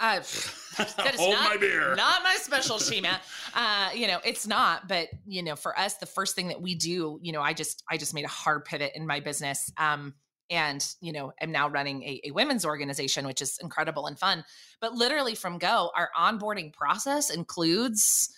Uh, 0.00 0.16
that 0.76 1.14
is 1.14 1.20
Hold 1.20 1.34
not, 1.34 1.50
my 1.50 1.56
beer. 1.56 1.94
not 1.94 2.22
my 2.22 2.34
specialty, 2.36 3.00
man. 3.02 3.18
Uh, 3.54 3.90
you 3.94 4.06
know, 4.06 4.18
it's 4.24 4.46
not, 4.46 4.86
but 4.88 5.08
you 5.26 5.42
know, 5.42 5.56
for 5.56 5.78
us, 5.78 5.94
the 5.96 6.06
first 6.06 6.34
thing 6.34 6.48
that 6.48 6.60
we 6.60 6.74
do, 6.74 7.18
you 7.22 7.32
know, 7.32 7.40
I 7.42 7.52
just 7.52 7.82
I 7.90 7.96
just 7.96 8.14
made 8.14 8.24
a 8.24 8.28
hard 8.28 8.64
pivot 8.64 8.92
in 8.94 9.06
my 9.06 9.20
business. 9.20 9.70
Um, 9.76 10.14
and 10.50 10.86
you 11.00 11.12
know, 11.12 11.32
I'm 11.40 11.50
now 11.52 11.68
running 11.68 12.02
a, 12.02 12.20
a 12.26 12.30
women's 12.32 12.64
organization, 12.66 13.26
which 13.26 13.40
is 13.40 13.58
incredible 13.62 14.06
and 14.06 14.18
fun. 14.18 14.44
But 14.80 14.92
literally 14.94 15.34
from 15.34 15.58
go, 15.58 15.90
our 15.96 16.10
onboarding 16.18 16.72
process 16.72 17.30
includes 17.30 18.28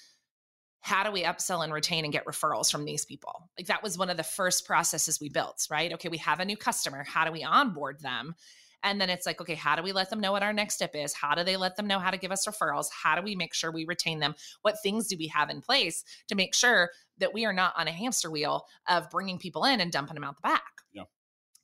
how 0.87 1.03
do 1.03 1.11
we 1.11 1.25
upsell 1.25 1.64
and 1.64 1.72
retain 1.72 2.05
and 2.05 2.12
get 2.12 2.27
referrals 2.27 2.70
from 2.70 2.85
these 2.85 3.05
people? 3.05 3.51
Like 3.59 3.66
that 3.66 3.83
was 3.83 3.99
one 3.99 4.09
of 4.09 4.16
the 4.16 4.22
first 4.22 4.64
processes 4.64 5.20
we 5.20 5.29
built, 5.29 5.66
right? 5.68 5.92
Okay, 5.94 6.09
we 6.09 6.18
have 6.18 6.38
a 6.38 6.44
new 6.44 6.57
customer. 6.57 7.03
How 7.03 7.25
do 7.25 7.33
we 7.33 7.42
onboard 7.42 7.99
them? 8.01 8.37
And 8.85 9.01
then 9.01 9.11
it's 9.11 9.27
like, 9.27 9.40
okay, 9.40 9.57
how 9.57 9.75
do 9.75 9.83
we 9.83 9.90
let 9.90 10.11
them 10.11 10.20
know 10.20 10.31
what 10.31 10.44
our 10.44 10.53
next 10.53 10.77
step 10.77 10.94
is? 10.94 11.12
How 11.12 11.35
do 11.35 11.42
they 11.42 11.57
let 11.57 11.75
them 11.75 11.88
know 11.88 11.99
how 11.99 12.12
to 12.12 12.16
give 12.16 12.31
us 12.31 12.46
referrals? 12.46 12.87
How 12.92 13.16
do 13.16 13.22
we 13.22 13.35
make 13.35 13.53
sure 13.53 13.72
we 13.72 13.85
retain 13.85 14.20
them? 14.20 14.37
What 14.62 14.77
things 14.81 15.09
do 15.09 15.16
we 15.18 15.27
have 15.27 15.51
in 15.51 15.61
place 15.61 16.05
to 16.29 16.37
make 16.37 16.55
sure 16.55 16.90
that 17.18 17.35
we 17.35 17.44
are 17.44 17.53
not 17.53 17.75
on 17.77 17.88
a 17.88 17.92
hamster 17.92 18.31
wheel 18.31 18.64
of 18.88 19.11
bringing 19.11 19.38
people 19.40 19.64
in 19.64 19.81
and 19.81 19.90
dumping 19.90 20.14
them 20.14 20.22
out 20.22 20.37
the 20.37 20.42
back? 20.42 20.62
Yeah. 20.92 21.03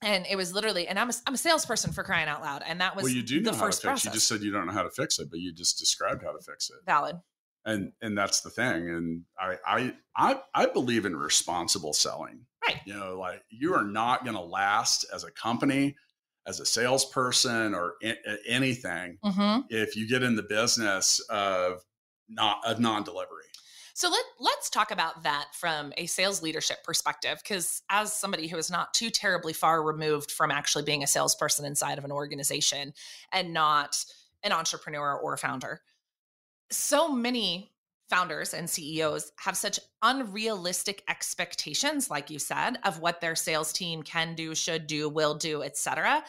And 0.03 0.27
it 0.29 0.35
was 0.35 0.53
literally, 0.53 0.89
and 0.89 0.99
I'm 0.99 1.11
a, 1.11 1.15
I'm 1.29 1.35
a 1.35 1.39
salesperson 1.39 1.93
for 1.93 2.03
crying 2.03 2.27
out 2.27 2.43
loud. 2.43 2.65
And 2.67 2.81
that 2.81 2.97
was 2.97 3.05
well, 3.05 3.13
you 3.13 3.23
do 3.23 3.41
know 3.41 3.53
the 3.53 3.57
how 3.57 3.63
to 3.63 3.67
first 3.69 3.83
fix. 3.83 3.89
process. 3.89 4.05
You 4.07 4.11
just 4.11 4.27
said 4.27 4.41
you 4.41 4.51
don't 4.51 4.67
know 4.67 4.73
how 4.73 4.83
to 4.83 4.91
fix 4.91 5.21
it, 5.21 5.31
but 5.31 5.39
you 5.39 5.53
just 5.53 5.79
described 5.79 6.25
how 6.25 6.33
to 6.33 6.43
fix 6.45 6.71
it. 6.71 6.77
Valid. 6.87 7.19
And 7.65 7.93
and 8.03 8.17
that's 8.19 8.41
the 8.41 8.51
thing 8.51 8.89
and 8.91 9.23
I, 9.39 9.57
I 9.67 9.95
i 10.17 10.41
i 10.55 10.67
believe 10.67 11.05
in 11.07 11.15
responsible 11.17 11.93
selling 11.93 12.41
Right. 12.67 12.81
you 12.85 12.95
know 12.95 13.19
like 13.19 13.43
you 13.51 13.75
are 13.75 13.85
not 13.85 14.25
going 14.25 14.37
to 14.37 14.43
last 14.43 15.05
as 15.15 15.25
a 15.25 15.31
company 15.31 15.97
as 16.47 16.59
a 16.61 16.67
salesperson 16.67 17.75
or 17.75 17.95
a- 18.03 18.17
anything 18.49 19.19
Mm-hmm. 19.25 19.61
if 19.69 19.97
you 19.97 20.09
get 20.09 20.23
in 20.23 20.37
the 20.37 20.43
business 20.43 21.21
of 21.31 21.83
not 22.29 22.59
of 22.67 22.81
non-delivery 22.81 23.45
So 23.95 24.09
let 24.11 24.25
let's 24.41 24.71
talk 24.71 24.91
about 24.91 25.23
that 25.25 25.49
from 25.55 25.93
a 25.97 26.07
sales 26.07 26.43
leadership 26.43 26.79
perspective 26.85 27.39
because 27.43 27.83
as 27.91 28.13
somebody 28.13 28.49
who 28.49 28.57
is 28.57 28.71
not 28.71 28.95
too 28.95 29.11
terribly 29.11 29.53
far 29.53 29.83
removed 29.83 30.31
from 30.33 30.51
actually 30.51 30.85
being 30.85 31.03
a 31.03 31.07
salesperson 31.07 31.65
inside 31.65 31.99
of 31.99 32.05
an 32.05 32.11
organization 32.13 32.93
and 33.33 33.53
not 33.53 34.05
an 34.45 34.51
entrepreneur 34.53 35.15
or 35.17 35.35
a 35.35 35.39
founder. 35.39 35.81
So 36.73 37.13
many 37.13 37.71
founders 38.11 38.53
and 38.53 38.69
CEOs 38.69 39.33
have 39.39 39.57
such 39.57 39.81
unrealistic 40.03 41.03
expectations 41.09 42.11
like 42.11 42.29
you 42.29 42.39
said 42.39 42.77
of 42.85 42.99
what 42.99 43.23
their 43.23 43.35
sales 43.35 43.73
team 43.73 44.03
can 44.03 44.35
do, 44.35 44.55
should 44.55 44.87
do, 44.87 45.09
will 45.09 45.35
do, 45.35 45.63
etc 45.63 46.23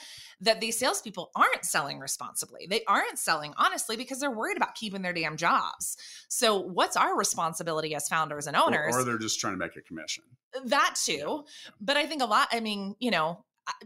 that 0.44 0.60
these 0.60 0.78
salespeople 0.78 1.32
aren't 1.36 1.66
selling 1.66 2.00
responsibly. 2.00 2.68
They 2.70 2.84
aren't 2.86 3.18
selling 3.18 3.54
honestly 3.58 3.96
because 3.96 4.20
they're 4.20 4.32
worried 4.32 4.58
about 4.58 4.76
keeping 4.76 5.02
their 5.02 5.14
damn 5.14 5.38
jobs. 5.38 5.98
So, 6.28 6.60
what's 6.60 6.98
our 6.98 7.18
responsibility 7.18 7.96
as 7.96 8.08
founders 8.08 8.48
and 8.48 8.56
owners? 8.56 8.96
or 8.96 9.04
they're 9.04 9.18
just 9.18 9.40
trying 9.40 9.54
to 9.54 9.58
make 9.58 9.76
a 9.76 9.82
commission 9.82 10.24
that 10.66 10.96
too. 11.04 11.46
But 11.82 11.98
I 11.98 12.06
think 12.06 12.22
a 12.22 12.26
lot, 12.26 12.50
I 12.52 12.60
mean, 12.60 12.96
you 13.00 13.12
know, 13.12 13.44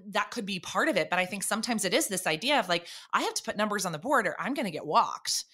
that 0.08 0.32
could 0.32 0.46
be 0.46 0.60
part 0.60 0.90
of 0.90 0.98
it. 0.98 1.10
But 1.10 1.20
I 1.20 1.26
think 1.26 1.44
sometimes 1.44 1.86
it 1.86 1.94
is 1.94 2.08
this 2.08 2.28
idea 2.28 2.60
of 2.60 2.68
like, 2.68 2.88
I 3.14 3.22
have 3.22 3.34
to 3.36 3.44
put 3.44 3.56
numbers 3.56 3.86
on 3.86 3.92
the 3.92 4.00
board 4.00 4.28
or 4.28 4.36
I'm 4.40 4.54
going 4.54 4.66
to 4.66 4.72
get 4.72 4.86
walked. 4.86 5.46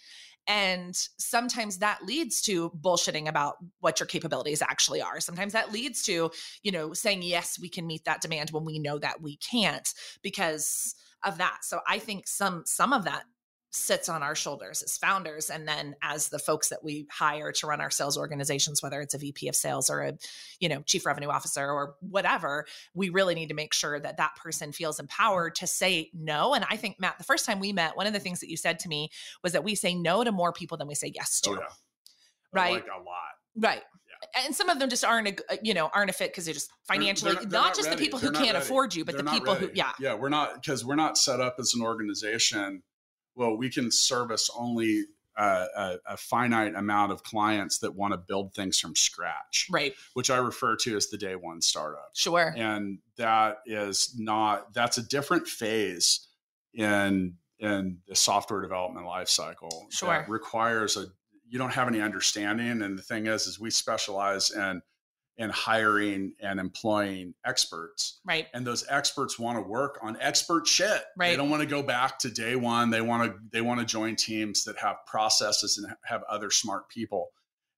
And 0.48 0.96
sometimes 1.18 1.78
that 1.78 2.04
leads 2.04 2.42
to 2.44 2.70
bullshitting 2.72 3.28
about 3.28 3.56
what 3.80 4.00
your 4.00 4.08
capabilities 4.08 4.62
actually 4.62 5.02
are. 5.02 5.20
Sometimes 5.20 5.54
that 5.54 5.72
leads 5.72 6.04
to, 6.04 6.32
you 6.64 6.72
know, 6.72 6.94
saying, 6.94 7.22
yes, 7.22 7.58
we 7.60 7.70
can 7.70 7.88
meet 7.88 8.04
that 8.06 8.22
demand 8.22 8.52
when 8.52 8.66
we 8.66 8.80
know 8.80 8.98
that 9.00 9.22
we 9.22 9.38
can't 9.38 9.88
because 10.22 10.96
of 11.24 11.38
that. 11.38 11.60
So 11.62 11.80
I 11.88 12.00
think 12.00 12.28
some 12.28 12.64
some 12.66 12.94
of 12.94 13.06
that 13.06 13.24
sits 13.76 14.08
on 14.08 14.22
our 14.22 14.36
shoulders 14.36 14.84
as 14.84 14.98
founders 14.98 15.50
and 15.50 15.68
then 15.68 15.96
as 16.04 16.30
the 16.30 16.38
folks 16.38 16.70
that 16.70 16.84
we 16.84 17.08
hire 17.12 17.52
to 17.52 17.66
run 17.66 17.82
our 17.82 17.90
sales 17.90 18.18
organizations 18.18 18.84
whether 18.84 19.02
it's 19.02 19.16
a 19.16 19.18
VP 19.18 19.48
of 19.48 19.56
sales 19.56 19.90
or 19.90 20.02
a 20.02 20.14
you 20.60 20.70
know 20.70 20.82
chief 20.84 21.06
revenue 21.06 21.30
officer 21.30 21.70
or 21.70 21.96
whatever 22.00 22.66
we 22.94 23.10
really 23.10 23.34
need 23.34 23.50
to 23.50 23.56
make 23.56 23.74
sure 23.74 24.00
that 24.00 24.18
that 24.18 24.36
person 24.36 24.72
feels 24.72 25.00
empowered 25.00 25.56
to 25.56 25.66
say 25.68 26.10
no. 26.14 26.54
And 26.54 26.66
i 26.70 26.78
think 26.78 27.00
matt 27.00 27.18
the 27.18 27.24
first 27.24 27.46
time 27.46 27.60
we 27.60 27.74
met 27.74 27.98
one 27.98 28.06
of 28.08 28.14
the 28.14 28.20
things 28.20 28.40
that 28.42 28.50
you 28.50 28.58
said 28.58 28.78
to 28.80 28.88
me 28.90 29.10
was 29.44 29.54
that 29.54 29.64
we 29.64 29.74
say 29.76 29.96
no 29.96 30.24
to 30.24 30.32
more 30.32 30.54
people 30.54 30.78
than 30.78 30.88
we 30.88 30.96
say 30.96 31.12
yes 31.14 31.42
to. 31.42 31.50
Oh 31.50 31.54
yeah. 31.54 31.60
Right. 32.52 32.74
like 32.74 32.86
a 32.86 33.00
lot. 33.04 33.34
Right. 33.58 33.82
And 34.46 34.56
some 34.56 34.70
of 34.70 34.80
them 34.80 34.90
just 34.90 35.04
aren't 35.04 35.28
a 35.28 35.36
you 35.64 35.74
know 35.74 35.90
aren't 35.94 36.12
a 36.12 36.14
fit 36.14 36.32
because 36.32 36.46
they're 36.46 36.54
just 36.54 36.70
financially 36.88 37.32
they're- 37.32 37.42
not, 37.42 37.50
they're 37.50 37.62
not 37.62 37.76
just 37.76 37.90
ready. 37.90 37.98
the 37.98 38.04
people 38.06 38.20
who 38.20 38.28
not 38.32 38.36
can't 38.44 38.54
ready. 38.54 38.64
afford 38.66 38.96
you 38.96 39.04
but 39.04 39.18
the 39.18 39.24
not 39.24 39.34
people 39.34 39.56
who 39.56 39.70
yeah. 39.74 39.92
Yeah 40.00 40.14
we're 40.14 40.30
not 40.30 40.62
because 40.62 40.86
we're 40.86 40.96
not 40.96 41.18
set 41.18 41.42
up 41.42 41.56
as 41.60 41.74
an 41.76 41.82
organization 41.82 42.84
well 43.36 43.56
we 43.58 43.70
can 43.70 43.92
service 43.92 44.50
only 44.58 45.06
uh, 45.36 45.66
a, 45.76 45.96
a 46.10 46.18
finite 46.18 46.76
amount 46.76 47.12
of 47.12 47.24
clients 47.24 47.80
that 47.80 47.96
want 47.96 48.12
to 48.12 48.18
build 48.18 48.54
things 48.54 48.80
from 48.80 48.96
scratch. 48.96 49.68
Right. 49.72 49.94
Which 50.14 50.30
i 50.30 50.38
refer 50.38 50.76
to 50.78 50.96
as 50.96 51.08
the 51.08 51.18
day 51.18 51.36
one 51.36 51.62
startup. 51.62 52.12
Sure. 52.14 52.54
And 52.56 53.00
that 53.18 53.58
is 53.66 54.16
not 54.18 54.74
that's 54.74 54.98
a 54.98 55.04
different 55.04 55.48
phase 55.48 56.28
in 56.74 57.36
in 57.60 58.00
the 58.08 58.16
software 58.16 58.62
development 58.62 59.06
life 59.06 59.30
cycle 59.30 59.88
Sure. 59.90 60.10
that 60.10 60.30
requires 60.30 60.98
a 60.98 61.06
you 61.50 61.60
don't 61.60 61.74
have 61.74 61.88
any 61.88 62.02
understanding. 62.02 62.82
And 62.82 62.98
the 62.98 63.04
thing 63.04 63.28
is 63.28 63.48
is 63.48 63.60
we 63.60 63.70
specialize 63.70 64.52
in 64.52 64.82
in 65.38 65.50
hiring 65.50 66.34
and 66.42 66.60
employing 66.60 67.34
experts. 67.46 68.20
Right. 68.24 68.48
And 68.54 68.66
those 68.66 68.86
experts 68.90 69.40
want 69.40 69.58
to 69.58 69.62
work 69.68 69.98
on 70.04 70.16
expert 70.22 70.68
shit. 70.68 71.04
Right. 71.18 71.32
they 71.32 71.36
don't 71.38 71.50
want 71.50 71.62
to 71.64 71.68
go 71.68 71.82
back 71.82 72.20
to 72.20 72.30
day 72.30 72.56
one. 72.56 72.90
They 72.92 73.02
want 73.02 73.32
to 73.32 73.40
they 73.52 73.62
want 73.62 73.80
to 73.80 73.86
join 73.86 74.16
teams 74.16 74.64
that 74.66 74.78
have 74.78 74.98
processes 75.08 75.78
and 75.80 75.92
have 76.06 76.22
other 76.30 76.52
smart 76.52 76.88
people 76.90 77.30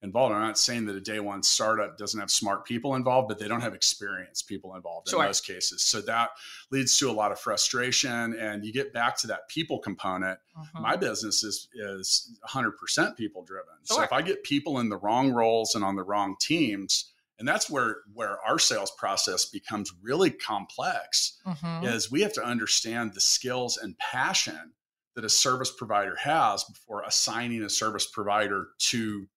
involved. 0.02 0.36
I'm 0.36 0.42
not 0.42 0.60
saying 0.60 0.86
that 0.88 0.96
a 0.98 1.02
day 1.02 1.22
one 1.22 1.42
startup 1.42 1.98
doesn't 1.98 2.20
have 2.20 2.30
smart 2.30 2.66
people 2.66 2.94
involved 2.96 3.30
but 3.30 3.40
they 3.40 3.48
don't 3.48 3.62
have 3.62 3.74
experienced 3.74 4.48
people 4.48 4.76
involved 4.76 5.08
Sure. 5.10 5.22
in 5.24 5.30
most 5.30 5.48
cases. 5.48 5.82
So 5.82 6.02
that 6.02 6.32
leads 6.72 6.98
to 7.00 7.10
a 7.10 7.14
lot 7.14 7.32
of 7.32 7.40
frustration 7.40 8.36
and 8.38 8.66
you 8.66 8.74
get 8.74 8.92
back 8.94 9.18
to 9.20 9.28
that 9.28 9.48
people 9.48 9.80
component. 9.80 10.38
Mhm. 10.58 10.82
my 10.82 10.96
business 10.98 11.44
is 11.44 11.70
is 11.74 12.38
100% 12.44 13.16
people 13.18 13.44
driven. 13.44 13.74
So 13.84 14.02
if 14.02 14.12
i 14.12 14.22
get 14.22 14.44
people 14.44 14.80
in 14.80 14.90
the 14.90 14.98
wrong 14.98 15.32
roles 15.32 15.74
and 15.74 15.84
on 15.86 15.96
the 15.96 16.04
wrong 16.04 16.36
teams 16.40 17.14
and 17.40 17.48
that's 17.48 17.70
where 17.70 17.98
where 18.14 18.40
our 18.42 18.60
sales 18.60 18.92
process 18.98 19.46
becomes 19.46 19.92
really 20.02 20.32
complex 20.32 21.40
Mhm. 21.46 21.86
is 21.94 22.12
we 22.12 22.22
have 22.22 22.34
to 22.34 22.44
understand 22.44 23.14
the 23.14 23.22
skills 23.22 23.78
and 23.78 23.98
passion 23.98 24.74
that 25.16 25.26
a 25.26 25.30
service 25.30 25.72
provider 25.72 26.16
has 26.16 26.64
before 26.66 27.04
assigning 27.04 27.64
a 27.64 27.70
service 27.70 28.08
provider 28.08 28.68
to 28.80 29.28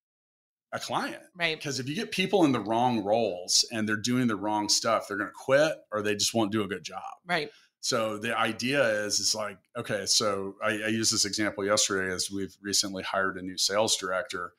a 0.72 0.78
client 0.78 1.22
right 1.34 1.56
because 1.58 1.80
if 1.80 1.88
you 1.88 1.94
get 1.94 2.10
people 2.10 2.44
in 2.44 2.52
the 2.52 2.60
wrong 2.60 3.02
roles 3.02 3.64
and 3.72 3.88
they're 3.88 3.96
doing 3.96 4.26
the 4.26 4.36
wrong 4.36 4.68
stuff 4.68 5.08
they're 5.08 5.16
going 5.16 5.28
to 5.28 5.34
quit 5.34 5.78
or 5.90 6.02
they 6.02 6.14
just 6.14 6.34
won't 6.34 6.52
do 6.52 6.62
a 6.62 6.68
good 6.68 6.84
job 6.84 7.02
right 7.26 7.50
so 7.80 8.18
the 8.18 8.36
idea 8.36 8.82
is, 9.04 9.20
it's 9.20 9.36
like, 9.36 9.56
okay, 9.76 10.04
so 10.04 10.56
I, 10.60 10.70
I 10.70 10.86
used 10.88 11.12
this 11.12 11.24
example 11.24 11.64
yesterday 11.64 12.12
as 12.12 12.28
we've 12.28 12.56
recently 12.60 13.04
hired 13.04 13.36
a 13.38 13.42
new 13.42 13.56
sales 13.56 13.96
director. 13.96 14.52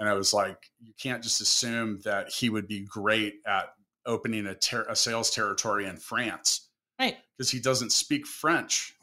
And 0.00 0.08
I 0.08 0.14
was 0.14 0.32
like, 0.32 0.56
you 0.82 0.92
can't 1.00 1.22
just 1.22 1.40
assume 1.42 2.00
that 2.04 2.30
he 2.30 2.48
would 2.48 2.66
be 2.66 2.80
great 2.86 3.34
at 3.46 3.66
opening 4.06 4.46
a, 4.46 4.54
ter- 4.54 4.86
a 4.88 4.96
sales 4.96 5.30
territory 5.30 5.86
in 5.86 5.96
France 5.98 6.68
right 6.98 7.18
because 7.36 7.50
he 7.50 7.60
doesn't 7.60 7.92
speak 7.92 8.26
French, 8.26 8.96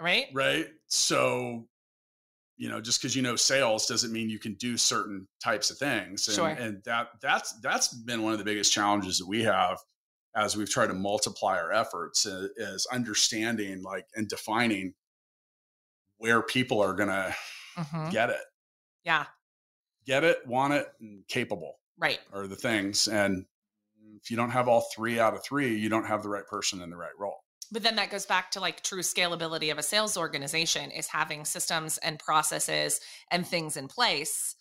right 0.00 0.26
right? 0.32 0.68
So, 0.86 1.66
you 2.56 2.68
know, 2.68 2.80
just 2.80 3.00
because 3.02 3.16
you 3.16 3.22
know 3.22 3.34
sales 3.34 3.86
doesn't 3.86 4.12
mean 4.12 4.30
you 4.30 4.38
can 4.38 4.54
do 4.54 4.76
certain 4.76 5.26
types 5.42 5.70
of 5.70 5.78
things. 5.78 6.28
And, 6.28 6.34
Sure. 6.36 6.46
and 6.48 6.82
that 6.84 7.08
that's 7.20 7.58
that's 7.60 7.88
been 7.92 8.22
one 8.22 8.32
of 8.32 8.38
the 8.38 8.44
biggest 8.44 8.72
challenges 8.72 9.18
that 9.18 9.26
we 9.26 9.42
have 9.42 9.78
as 10.36 10.56
we've 10.56 10.70
tried 10.70 10.86
to 10.86 10.94
multiply 10.94 11.58
our 11.58 11.72
efforts 11.72 12.24
uh, 12.24 12.46
is 12.56 12.86
understanding 12.92 13.82
like 13.82 14.06
and 14.14 14.28
defining 14.28 14.94
where 16.18 16.40
people 16.40 16.80
are 16.80 16.94
going 16.94 17.08
to 17.08 17.34
Mhm. 17.76 18.10
get 18.12 18.30
it, 18.30 18.40
yeah 19.04 19.26
get 20.10 20.24
it, 20.24 20.44
want 20.44 20.74
it, 20.74 20.88
and 21.00 21.26
capable 21.28 21.78
right 21.98 22.18
are 22.32 22.48
the 22.48 22.56
things. 22.56 23.06
And 23.06 23.44
if 24.16 24.30
you 24.30 24.36
don't 24.36 24.50
have 24.50 24.66
all 24.66 24.88
three 24.94 25.20
out 25.20 25.34
of 25.34 25.44
three, 25.44 25.76
you 25.76 25.88
don't 25.88 26.06
have 26.06 26.22
the 26.22 26.28
right 26.28 26.46
person 26.46 26.82
in 26.82 26.90
the 26.90 26.96
right 26.96 27.16
role. 27.18 27.44
But 27.72 27.84
then 27.84 27.94
that 27.96 28.10
goes 28.10 28.26
back 28.26 28.50
to 28.52 28.60
like 28.60 28.82
true 28.82 29.02
scalability 29.02 29.70
of 29.70 29.78
a 29.78 29.82
sales 29.82 30.16
organization 30.16 30.90
is 30.90 31.06
having 31.06 31.44
systems 31.44 31.98
and 31.98 32.18
processes 32.18 33.00
and 33.30 33.46
things 33.46 33.76
in 33.76 33.86
place 33.86 34.56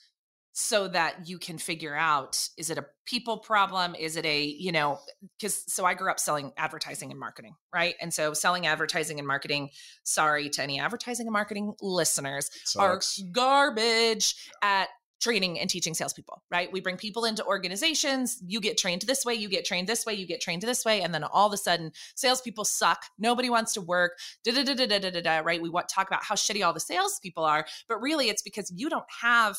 so 0.51 0.87
that 0.87 1.27
you 1.27 1.37
can 1.37 1.57
figure 1.57 1.95
out 1.95 2.49
is 2.57 2.69
it 2.69 2.77
a 2.77 2.85
people 3.05 3.37
problem 3.37 3.95
is 3.95 4.17
it 4.17 4.25
a 4.25 4.43
you 4.43 4.71
know 4.71 4.99
because 5.37 5.63
so 5.71 5.85
i 5.85 5.93
grew 5.93 6.09
up 6.09 6.19
selling 6.19 6.51
advertising 6.57 7.11
and 7.11 7.19
marketing 7.19 7.53
right 7.73 7.95
and 8.01 8.13
so 8.13 8.33
selling 8.33 8.65
advertising 8.65 9.19
and 9.19 9.27
marketing 9.27 9.69
sorry 10.03 10.49
to 10.49 10.61
any 10.61 10.79
advertising 10.79 11.27
and 11.27 11.33
marketing 11.33 11.73
listeners 11.81 12.49
are 12.77 12.99
garbage 13.31 14.35
at 14.63 14.89
training 15.19 15.59
and 15.59 15.69
teaching 15.69 15.93
salespeople, 15.93 16.41
right? 16.51 16.71
We 16.71 16.81
bring 16.81 16.97
people 16.97 17.25
into 17.25 17.45
organizations. 17.45 18.41
You 18.45 18.59
get 18.61 18.77
trained 18.77 19.03
this 19.03 19.25
way, 19.25 19.33
you 19.33 19.49
get 19.49 19.65
trained 19.65 19.87
this 19.87 20.05
way, 20.05 20.13
you 20.13 20.25
get 20.25 20.41
trained 20.41 20.61
this 20.61 20.85
way, 20.85 21.01
and 21.01 21.13
then 21.13 21.23
all 21.23 21.47
of 21.47 21.53
a 21.53 21.57
sudden, 21.57 21.91
salespeople 22.15 22.65
suck. 22.65 23.03
Nobody 23.17 23.49
wants 23.49 23.73
to 23.73 23.81
work. 23.81 24.17
Da 24.43 24.53
da 24.53 24.63
da 24.63 24.73
da 24.73 24.99
da 24.99 25.09
da 25.09 25.21
da. 25.21 25.39
Right? 25.39 25.61
We 25.61 25.69
want 25.69 25.89
talk 25.89 26.07
about 26.07 26.23
how 26.23 26.35
shitty 26.35 26.65
all 26.65 26.73
the 26.73 26.79
salespeople 26.79 27.43
are, 27.43 27.65
but 27.87 28.01
really, 28.01 28.29
it's 28.29 28.41
because 28.41 28.71
you 28.75 28.89
don't 28.89 29.05
have 29.21 29.57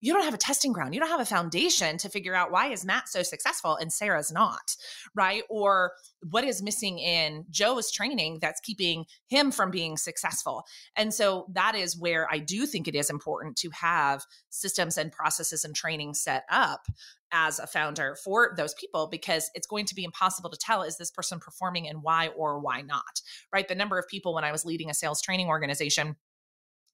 you 0.00 0.12
don't 0.12 0.24
have 0.24 0.34
a 0.34 0.38
testing 0.38 0.72
ground. 0.72 0.94
You 0.94 1.00
don't 1.00 1.10
have 1.10 1.20
a 1.20 1.26
foundation 1.26 1.98
to 1.98 2.08
figure 2.08 2.34
out 2.34 2.50
why 2.50 2.68
is 2.68 2.84
Matt 2.84 3.08
so 3.08 3.22
successful 3.22 3.76
and 3.76 3.92
Sarah's 3.92 4.32
not, 4.32 4.74
right? 5.14 5.42
Or 5.50 5.92
what 6.28 6.44
is 6.44 6.62
missing 6.62 6.98
in 6.98 7.44
Joe's 7.50 7.90
training 7.90 8.38
that's 8.40 8.60
keeping 8.60 9.04
him 9.28 9.50
from 9.50 9.70
being 9.70 9.96
successful. 9.96 10.64
And 10.96 11.12
so 11.12 11.46
that 11.52 11.74
is 11.74 11.98
where 11.98 12.26
I 12.30 12.38
do 12.38 12.66
think 12.66 12.88
it 12.88 12.94
is 12.94 13.10
important 13.10 13.56
to 13.58 13.70
have 13.70 14.24
systems 14.48 14.96
and 14.96 15.12
processes 15.12 15.64
and 15.64 15.74
training 15.74 16.14
set 16.14 16.44
up 16.50 16.86
as 17.32 17.58
a 17.58 17.66
founder 17.66 18.16
for 18.24 18.54
those 18.56 18.74
people 18.74 19.06
because 19.06 19.50
it's 19.54 19.66
going 19.66 19.86
to 19.86 19.94
be 19.94 20.04
impossible 20.04 20.50
to 20.50 20.58
tell 20.58 20.82
is 20.82 20.96
this 20.96 21.10
person 21.10 21.38
performing 21.38 21.88
and 21.88 22.02
why 22.02 22.28
or 22.28 22.58
why 22.58 22.80
not, 22.80 23.20
right? 23.52 23.68
The 23.68 23.74
number 23.74 23.98
of 23.98 24.08
people 24.08 24.34
when 24.34 24.44
I 24.44 24.52
was 24.52 24.64
leading 24.64 24.90
a 24.90 24.94
sales 24.94 25.22
training 25.22 25.48
organization 25.48 26.16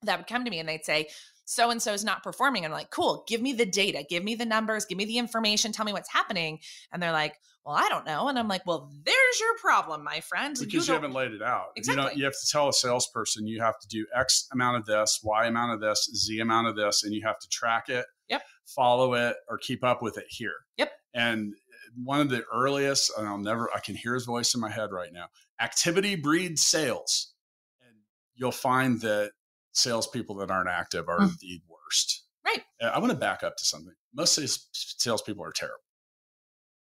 that 0.02 0.18
would 0.18 0.26
come 0.26 0.44
to 0.44 0.50
me 0.50 0.58
and 0.58 0.68
they'd 0.68 0.84
say, 0.84 1.08
so 1.46 1.70
and 1.70 1.80
so 1.80 1.92
is 1.92 2.04
not 2.04 2.22
performing. 2.22 2.64
I'm 2.64 2.72
like, 2.72 2.90
cool, 2.90 3.24
give 3.26 3.40
me 3.40 3.52
the 3.52 3.64
data, 3.64 4.04
give 4.08 4.22
me 4.22 4.34
the 4.34 4.44
numbers, 4.44 4.84
give 4.84 4.98
me 4.98 5.04
the 5.04 5.16
information, 5.16 5.72
tell 5.72 5.86
me 5.86 5.92
what's 5.92 6.12
happening. 6.12 6.58
And 6.92 7.02
they're 7.02 7.12
like, 7.12 7.36
well, 7.64 7.76
I 7.76 7.88
don't 7.88 8.04
know. 8.04 8.28
And 8.28 8.38
I'm 8.38 8.48
like, 8.48 8.66
well, 8.66 8.92
there's 9.04 9.40
your 9.40 9.56
problem, 9.60 10.04
my 10.04 10.20
friend. 10.20 10.56
Because 10.58 10.86
you, 10.86 10.92
you 10.92 11.00
haven't 11.00 11.14
laid 11.14 11.32
it 11.32 11.42
out. 11.42 11.66
Exactly. 11.76 12.02
You, 12.02 12.08
know, 12.08 12.14
you 12.14 12.24
have 12.24 12.34
to 12.34 12.48
tell 12.50 12.68
a 12.68 12.72
salesperson 12.72 13.46
you 13.46 13.60
have 13.60 13.78
to 13.80 13.88
do 13.88 14.06
X 14.14 14.48
amount 14.52 14.76
of 14.76 14.86
this, 14.86 15.20
Y 15.22 15.46
amount 15.46 15.72
of 15.72 15.80
this, 15.80 16.10
Z 16.14 16.38
amount 16.40 16.66
of 16.66 16.76
this, 16.76 17.04
and 17.04 17.12
you 17.12 17.22
have 17.24 17.38
to 17.38 17.48
track 17.48 17.88
it, 17.88 18.04
yep. 18.28 18.42
follow 18.66 19.14
it, 19.14 19.36
or 19.48 19.58
keep 19.58 19.82
up 19.82 20.02
with 20.02 20.18
it 20.18 20.26
here. 20.28 20.54
Yep. 20.78 20.92
And 21.14 21.54
one 22.02 22.20
of 22.20 22.28
the 22.28 22.44
earliest, 22.52 23.10
and 23.16 23.26
I'll 23.26 23.38
never, 23.38 23.68
I 23.74 23.80
can 23.80 23.94
hear 23.94 24.14
his 24.14 24.26
voice 24.26 24.54
in 24.54 24.60
my 24.60 24.70
head 24.70 24.90
right 24.92 25.12
now. 25.12 25.26
Activity 25.60 26.16
breeds 26.16 26.62
sales. 26.62 27.32
And 27.80 27.96
you'll 28.34 28.52
find 28.52 29.00
that 29.00 29.30
salespeople 29.76 30.36
that 30.36 30.50
aren't 30.50 30.68
active 30.68 31.08
are 31.08 31.20
mm. 31.20 31.38
the 31.38 31.60
worst. 31.68 32.24
Right. 32.44 32.62
Uh, 32.80 32.86
I 32.86 32.98
want 32.98 33.12
to 33.12 33.18
back 33.18 33.42
up 33.42 33.56
to 33.56 33.64
something. 33.64 33.92
Most 34.14 34.34
sales, 34.34 34.68
salespeople 34.72 35.44
are 35.44 35.52
terrible, 35.52 35.78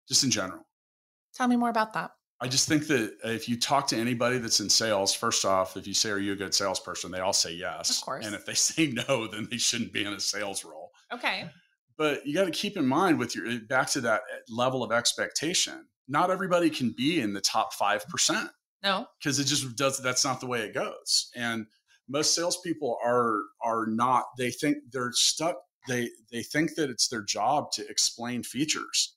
just 0.07 0.23
in 0.23 0.31
general. 0.31 0.67
Tell 1.35 1.47
me 1.47 1.55
more 1.55 1.69
about 1.69 1.93
that. 1.93 2.11
I 2.39 2.47
just 2.47 2.67
think 2.67 2.85
that 2.87 3.15
if 3.23 3.49
you 3.49 3.59
talk 3.59 3.87
to 3.87 3.97
anybody 3.97 4.37
that's 4.37 4.59
in 4.59 4.69
sales, 4.69 5.13
first 5.13 5.43
off, 5.43 5.75
if 5.75 5.87
you 5.87 5.93
say, 5.93 6.11
Are 6.11 6.19
you 6.19 6.33
a 6.33 6.35
good 6.35 6.53
salesperson? 6.53 7.09
they 7.09 7.19
all 7.19 7.33
say 7.33 7.53
yes. 7.53 7.97
Of 7.97 8.05
course. 8.05 8.25
And 8.25 8.35
if 8.35 8.45
they 8.45 8.53
say 8.53 8.87
no, 8.87 9.27
then 9.27 9.47
they 9.49 9.57
shouldn't 9.57 9.93
be 9.93 10.05
in 10.05 10.13
a 10.13 10.19
sales 10.19 10.63
role. 10.63 10.91
Okay. 11.11 11.49
But 11.97 12.27
you 12.27 12.35
got 12.35 12.45
to 12.45 12.51
keep 12.51 12.77
in 12.77 12.85
mind 12.85 13.17
with 13.17 13.35
your 13.35 13.59
back 13.61 13.89
to 13.91 14.01
that 14.01 14.21
level 14.49 14.83
of 14.83 14.91
expectation, 14.91 15.87
not 16.07 16.29
everybody 16.29 16.69
can 16.69 16.93
be 16.95 17.21
in 17.21 17.33
the 17.33 17.41
top 17.41 17.73
5%. 17.73 18.49
No. 18.83 19.07
Because 19.19 19.39
it 19.39 19.45
just 19.45 19.75
does, 19.75 19.97
that's 19.97 20.23
not 20.23 20.39
the 20.39 20.45
way 20.45 20.61
it 20.61 20.75
goes. 20.75 21.31
And 21.35 21.65
most 22.07 22.35
salespeople 22.35 22.97
are 23.03 23.41
are 23.63 23.85
not. 23.87 24.25
They 24.37 24.51
think 24.51 24.77
they're 24.91 25.11
stuck. 25.13 25.57
They 25.87 26.09
they 26.31 26.43
think 26.43 26.75
that 26.75 26.89
it's 26.89 27.07
their 27.07 27.23
job 27.23 27.71
to 27.73 27.87
explain 27.87 28.43
features, 28.43 29.15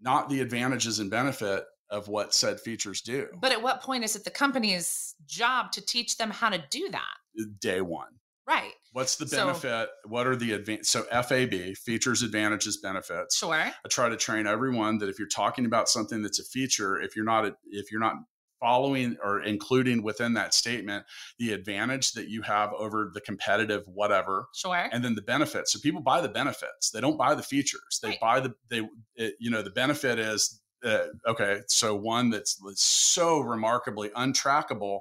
not 0.00 0.28
the 0.28 0.40
advantages 0.40 0.98
and 0.98 1.10
benefit 1.10 1.64
of 1.90 2.08
what 2.08 2.34
said 2.34 2.58
features 2.58 3.02
do. 3.02 3.28
But 3.40 3.52
at 3.52 3.62
what 3.62 3.82
point 3.82 4.04
is 4.04 4.16
it 4.16 4.24
the 4.24 4.30
company's 4.30 5.14
job 5.26 5.72
to 5.72 5.84
teach 5.84 6.16
them 6.16 6.30
how 6.30 6.48
to 6.48 6.62
do 6.70 6.88
that? 6.90 7.60
Day 7.60 7.80
one. 7.80 8.08
Right. 8.46 8.72
What's 8.92 9.16
the 9.16 9.26
benefit? 9.26 9.62
So, 9.62 10.08
what 10.08 10.26
are 10.26 10.34
the 10.34 10.52
advantage? 10.52 10.86
So 10.86 11.02
FAB, 11.04 11.76
features, 11.76 12.22
advantages, 12.22 12.78
benefits. 12.78 13.38
Sure. 13.38 13.54
I 13.54 13.88
try 13.88 14.08
to 14.08 14.16
train 14.16 14.46
everyone 14.46 14.98
that 14.98 15.08
if 15.08 15.18
you're 15.18 15.28
talking 15.28 15.64
about 15.64 15.88
something 15.88 16.22
that's 16.22 16.40
a 16.40 16.44
feature, 16.44 17.00
if 17.00 17.14
you're 17.14 17.24
not 17.24 17.46
if 17.66 17.92
you're 17.92 18.00
not 18.00 18.14
following 18.62 19.16
or 19.22 19.42
including 19.42 20.02
within 20.02 20.34
that 20.34 20.54
statement 20.54 21.04
the 21.38 21.52
advantage 21.52 22.12
that 22.12 22.28
you 22.28 22.40
have 22.42 22.72
over 22.74 23.10
the 23.12 23.20
competitive 23.20 23.82
whatever 23.86 24.46
sure. 24.54 24.88
and 24.92 25.04
then 25.04 25.14
the 25.14 25.22
benefits. 25.22 25.72
So 25.72 25.80
people 25.80 26.00
buy 26.00 26.20
the 26.20 26.28
benefits. 26.28 26.90
They 26.90 27.00
don't 27.00 27.18
buy 27.18 27.34
the 27.34 27.42
features. 27.42 27.98
They 28.00 28.10
right. 28.10 28.20
buy 28.20 28.40
the 28.40 28.54
they 28.70 28.88
it, 29.16 29.34
you 29.40 29.50
know 29.50 29.62
the 29.62 29.70
benefit 29.70 30.18
is 30.18 30.60
uh, 30.84 31.06
okay 31.28 31.60
so 31.66 31.94
one 31.94 32.30
that's, 32.30 32.54
that's, 32.64 32.82
so 32.82 33.40
remarkably 33.40 34.08
untrackable 34.10 35.00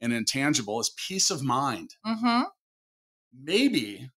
and 0.00 0.12
intangible 0.12 0.80
is 0.80 0.90
peace 1.08 1.30
of 1.30 1.42
mind. 1.42 1.94
Mm-hmm. 2.06 2.42
maybe 3.42 4.10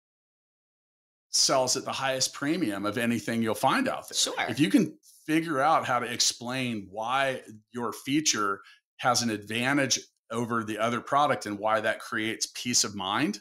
sells 1.31 1.77
at 1.77 1.85
the 1.85 1.93
highest 1.93 2.33
premium 2.33 2.87
of 2.87 2.97
anything 2.97 3.43
you'll 3.43 3.55
find 3.55 3.89
out 3.89 4.09
there. 4.09 4.17
Sure. 4.17 4.35
If 4.49 4.59
you 4.59 4.71
can 4.71 4.97
figure 5.27 5.61
out 5.61 5.85
how 5.85 5.99
to 5.99 6.11
explain 6.11 6.89
why 6.91 7.43
your 7.73 7.93
feature 7.93 8.61
has 8.99 9.23
an 9.23 9.31
advantage 9.31 10.01
over 10.31 10.65
the 10.65 10.79
other 10.79 11.01
product 11.01 11.47
and 11.47 11.59
why 11.59 11.81
that 11.81 12.01
creates 12.01 12.49
peace 12.55 12.85
of 12.85 12.95
mind, 12.95 13.41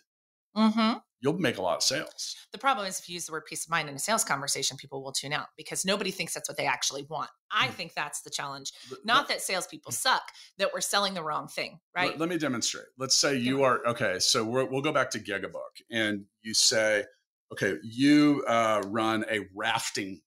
mm-hmm. 0.56 0.98
you'll 1.20 1.38
make 1.40 1.58
a 1.58 1.62
lot 1.62 1.78
of 1.78 1.84
sales. 1.84 2.36
The 2.52 2.58
problem 2.58 2.86
is 2.86 3.00
if 3.00 3.10
you 3.10 3.14
use 3.14 3.26
the 3.26 3.32
word 3.32 3.46
peace 3.48 3.66
of 3.66 3.72
mind 3.72 3.90
in 3.90 3.96
a 3.96 4.00
sales 4.00 4.24
conversation, 4.24 4.78
people 4.78 5.04
will 5.04 5.12
tune 5.12 5.34
out 5.34 5.48
because 5.58 5.84
nobody 5.86 6.12
thinks 6.12 6.34
that's 6.34 6.48
what 6.48 6.58
they 6.58 6.68
actually 6.68 7.06
want. 7.10 7.30
I 7.52 7.68
mm. 7.68 7.72
think 7.72 7.94
that's 7.96 8.22
the 8.22 8.30
challenge. 8.30 8.72
Not 9.04 9.28
that 9.30 9.42
salespeople 9.42 9.92
mm. 9.92 9.96
suck, 9.96 10.24
that 10.58 10.70
we're 10.74 10.82
selling 10.82 11.14
the 11.14 11.24
wrong 11.24 11.48
thing, 11.48 11.80
right? 11.96 12.12
Let, 12.12 12.20
let 12.20 12.30
me 12.30 12.38
demonstrate. 12.38 12.86
Let's 12.98 13.16
say 13.16 13.36
you 13.36 13.64
are, 13.64 13.86
okay, 13.88 14.20
so 14.20 14.44
we 14.44 14.64
will 14.66 14.82
go 14.82 14.92
back 14.92 15.10
to 15.12 15.20
Gigabook 15.20 15.82
and 15.90 16.26
you 16.44 16.54
say, 16.54 17.06
okay, 17.52 17.76
you 17.84 18.44
uh, 18.48 18.84
run 18.86 19.26
a 19.30 19.48
rafting 19.56 20.22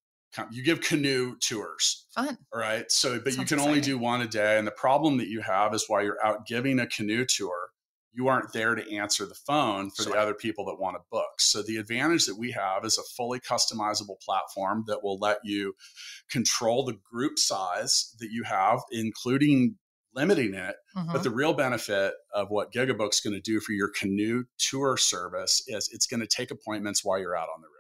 you 0.51 0.62
give 0.62 0.81
canoe 0.81 1.37
tours. 1.41 2.07
Fun. 2.14 2.39
All 2.53 2.61
right. 2.61 2.91
So, 2.91 3.18
but 3.18 3.33
Sounds 3.33 3.37
you 3.37 3.45
can 3.45 3.59
exciting. 3.59 3.68
only 3.68 3.81
do 3.81 3.99
one 3.99 4.20
a 4.20 4.26
day. 4.26 4.59
And 4.59 4.66
the 4.66 4.72
problem 4.72 5.18
that 5.18 5.29
you 5.29 5.41
have 5.41 5.74
is 5.74 5.85
while 5.89 6.03
you're 6.03 6.24
out 6.24 6.47
giving 6.47 6.79
a 6.79 6.87
canoe 6.87 7.24
tour, 7.24 7.70
you 8.12 8.29
aren't 8.29 8.53
there 8.53 8.74
to 8.74 8.97
answer 8.97 9.26
the 9.26 9.35
phone 9.35 9.91
for 9.91 10.03
sure. 10.03 10.12
the 10.12 10.18
other 10.18 10.35
people 10.35 10.64
that 10.66 10.81
want 10.81 10.97
to 10.97 11.03
book. 11.11 11.41
So, 11.41 11.62
the 11.62 11.76
advantage 11.76 12.26
that 12.26 12.37
we 12.39 12.53
have 12.53 12.85
is 12.85 12.99
a 12.99 13.03
fully 13.16 13.41
customizable 13.41 14.20
platform 14.20 14.85
that 14.87 15.03
will 15.03 15.18
let 15.18 15.39
you 15.45 15.74
control 16.31 16.85
the 16.85 16.99
group 17.11 17.39
size 17.39 18.14
that 18.18 18.31
you 18.31 18.45
have, 18.45 18.81
including 18.91 19.76
limiting 20.14 20.55
it. 20.55 20.76
Mm-hmm. 20.97 21.12
But 21.12 21.22
the 21.22 21.31
real 21.31 21.53
benefit 21.55 22.14
of 22.35 22.51
what 22.51 22.72
Gigabook's 22.72 23.20
going 23.20 23.35
to 23.35 23.41
do 23.41 23.61
for 23.61 23.72
your 23.72 23.89
canoe 23.89 24.45
tour 24.59 24.97
service 24.97 25.62
is 25.68 25.89
it's 25.93 26.07
going 26.07 26.20
to 26.20 26.26
take 26.26 26.51
appointments 26.51 27.05
while 27.05 27.18
you're 27.18 27.37
out 27.37 27.49
on 27.55 27.61
the 27.61 27.68
river 27.68 27.78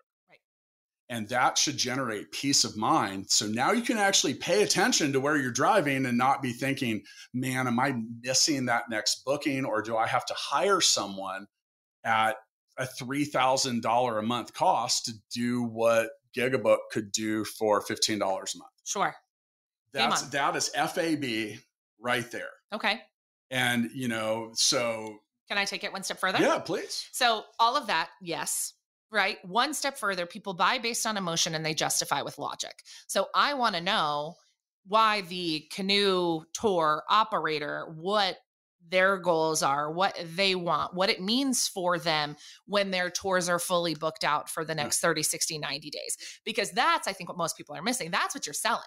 and 1.10 1.28
that 1.28 1.56
should 1.56 1.76
generate 1.76 2.32
peace 2.32 2.64
of 2.64 2.76
mind. 2.76 3.30
So 3.30 3.46
now 3.46 3.72
you 3.72 3.82
can 3.82 3.96
actually 3.98 4.34
pay 4.34 4.62
attention 4.62 5.12
to 5.12 5.20
where 5.20 5.36
you're 5.36 5.50
driving 5.50 6.06
and 6.06 6.18
not 6.18 6.42
be 6.42 6.52
thinking, 6.52 7.02
man, 7.32 7.66
am 7.66 7.80
I 7.80 7.94
missing 8.22 8.66
that 8.66 8.90
next 8.90 9.24
booking 9.24 9.64
or 9.64 9.80
do 9.80 9.96
I 9.96 10.06
have 10.06 10.26
to 10.26 10.34
hire 10.36 10.80
someone 10.80 11.46
at 12.04 12.36
a 12.76 12.84
$3,000 12.84 14.18
a 14.18 14.22
month 14.22 14.52
cost 14.52 15.06
to 15.06 15.12
do 15.32 15.62
what 15.62 16.10
Gigabook 16.36 16.78
could 16.92 17.10
do 17.10 17.44
for 17.44 17.82
$15 17.82 18.16
a 18.16 18.20
month? 18.20 18.70
Sure. 18.84 19.14
That's 19.92 20.22
that 20.28 20.54
is 20.54 20.68
FAB 20.68 21.58
right 21.98 22.30
there. 22.30 22.50
Okay. 22.72 23.00
And 23.50 23.90
you 23.94 24.08
know, 24.08 24.50
so 24.52 25.16
can 25.48 25.56
I 25.56 25.64
take 25.64 25.82
it 25.82 25.92
one 25.92 26.02
step 26.02 26.20
further? 26.20 26.38
Yeah, 26.40 26.58
please. 26.58 27.08
So 27.12 27.44
all 27.58 27.76
of 27.76 27.86
that, 27.86 28.10
yes, 28.20 28.74
right? 29.10 29.38
One 29.44 29.74
step 29.74 29.98
further, 29.98 30.26
people 30.26 30.54
buy 30.54 30.78
based 30.78 31.06
on 31.06 31.16
emotion 31.16 31.54
and 31.54 31.64
they 31.64 31.74
justify 31.74 32.22
with 32.22 32.38
logic. 32.38 32.82
So 33.06 33.28
I 33.34 33.54
want 33.54 33.74
to 33.74 33.80
know 33.80 34.34
why 34.86 35.22
the 35.22 35.66
canoe 35.70 36.42
tour 36.54 37.02
operator, 37.08 37.86
what 37.94 38.38
their 38.90 39.18
goals 39.18 39.62
are, 39.62 39.90
what 39.90 40.18
they 40.34 40.54
want, 40.54 40.94
what 40.94 41.10
it 41.10 41.20
means 41.20 41.68
for 41.68 41.98
them 41.98 42.36
when 42.66 42.90
their 42.90 43.10
tours 43.10 43.48
are 43.48 43.58
fully 43.58 43.94
booked 43.94 44.24
out 44.24 44.48
for 44.48 44.64
the 44.64 44.72
mm. 44.72 44.76
next 44.76 45.00
30, 45.00 45.22
60, 45.22 45.58
90 45.58 45.90
days. 45.90 46.16
Because 46.44 46.70
that's, 46.70 47.06
I 47.06 47.12
think, 47.12 47.28
what 47.28 47.38
most 47.38 47.56
people 47.56 47.76
are 47.76 47.82
missing. 47.82 48.10
That's 48.10 48.34
what 48.34 48.46
you're 48.46 48.54
selling 48.54 48.82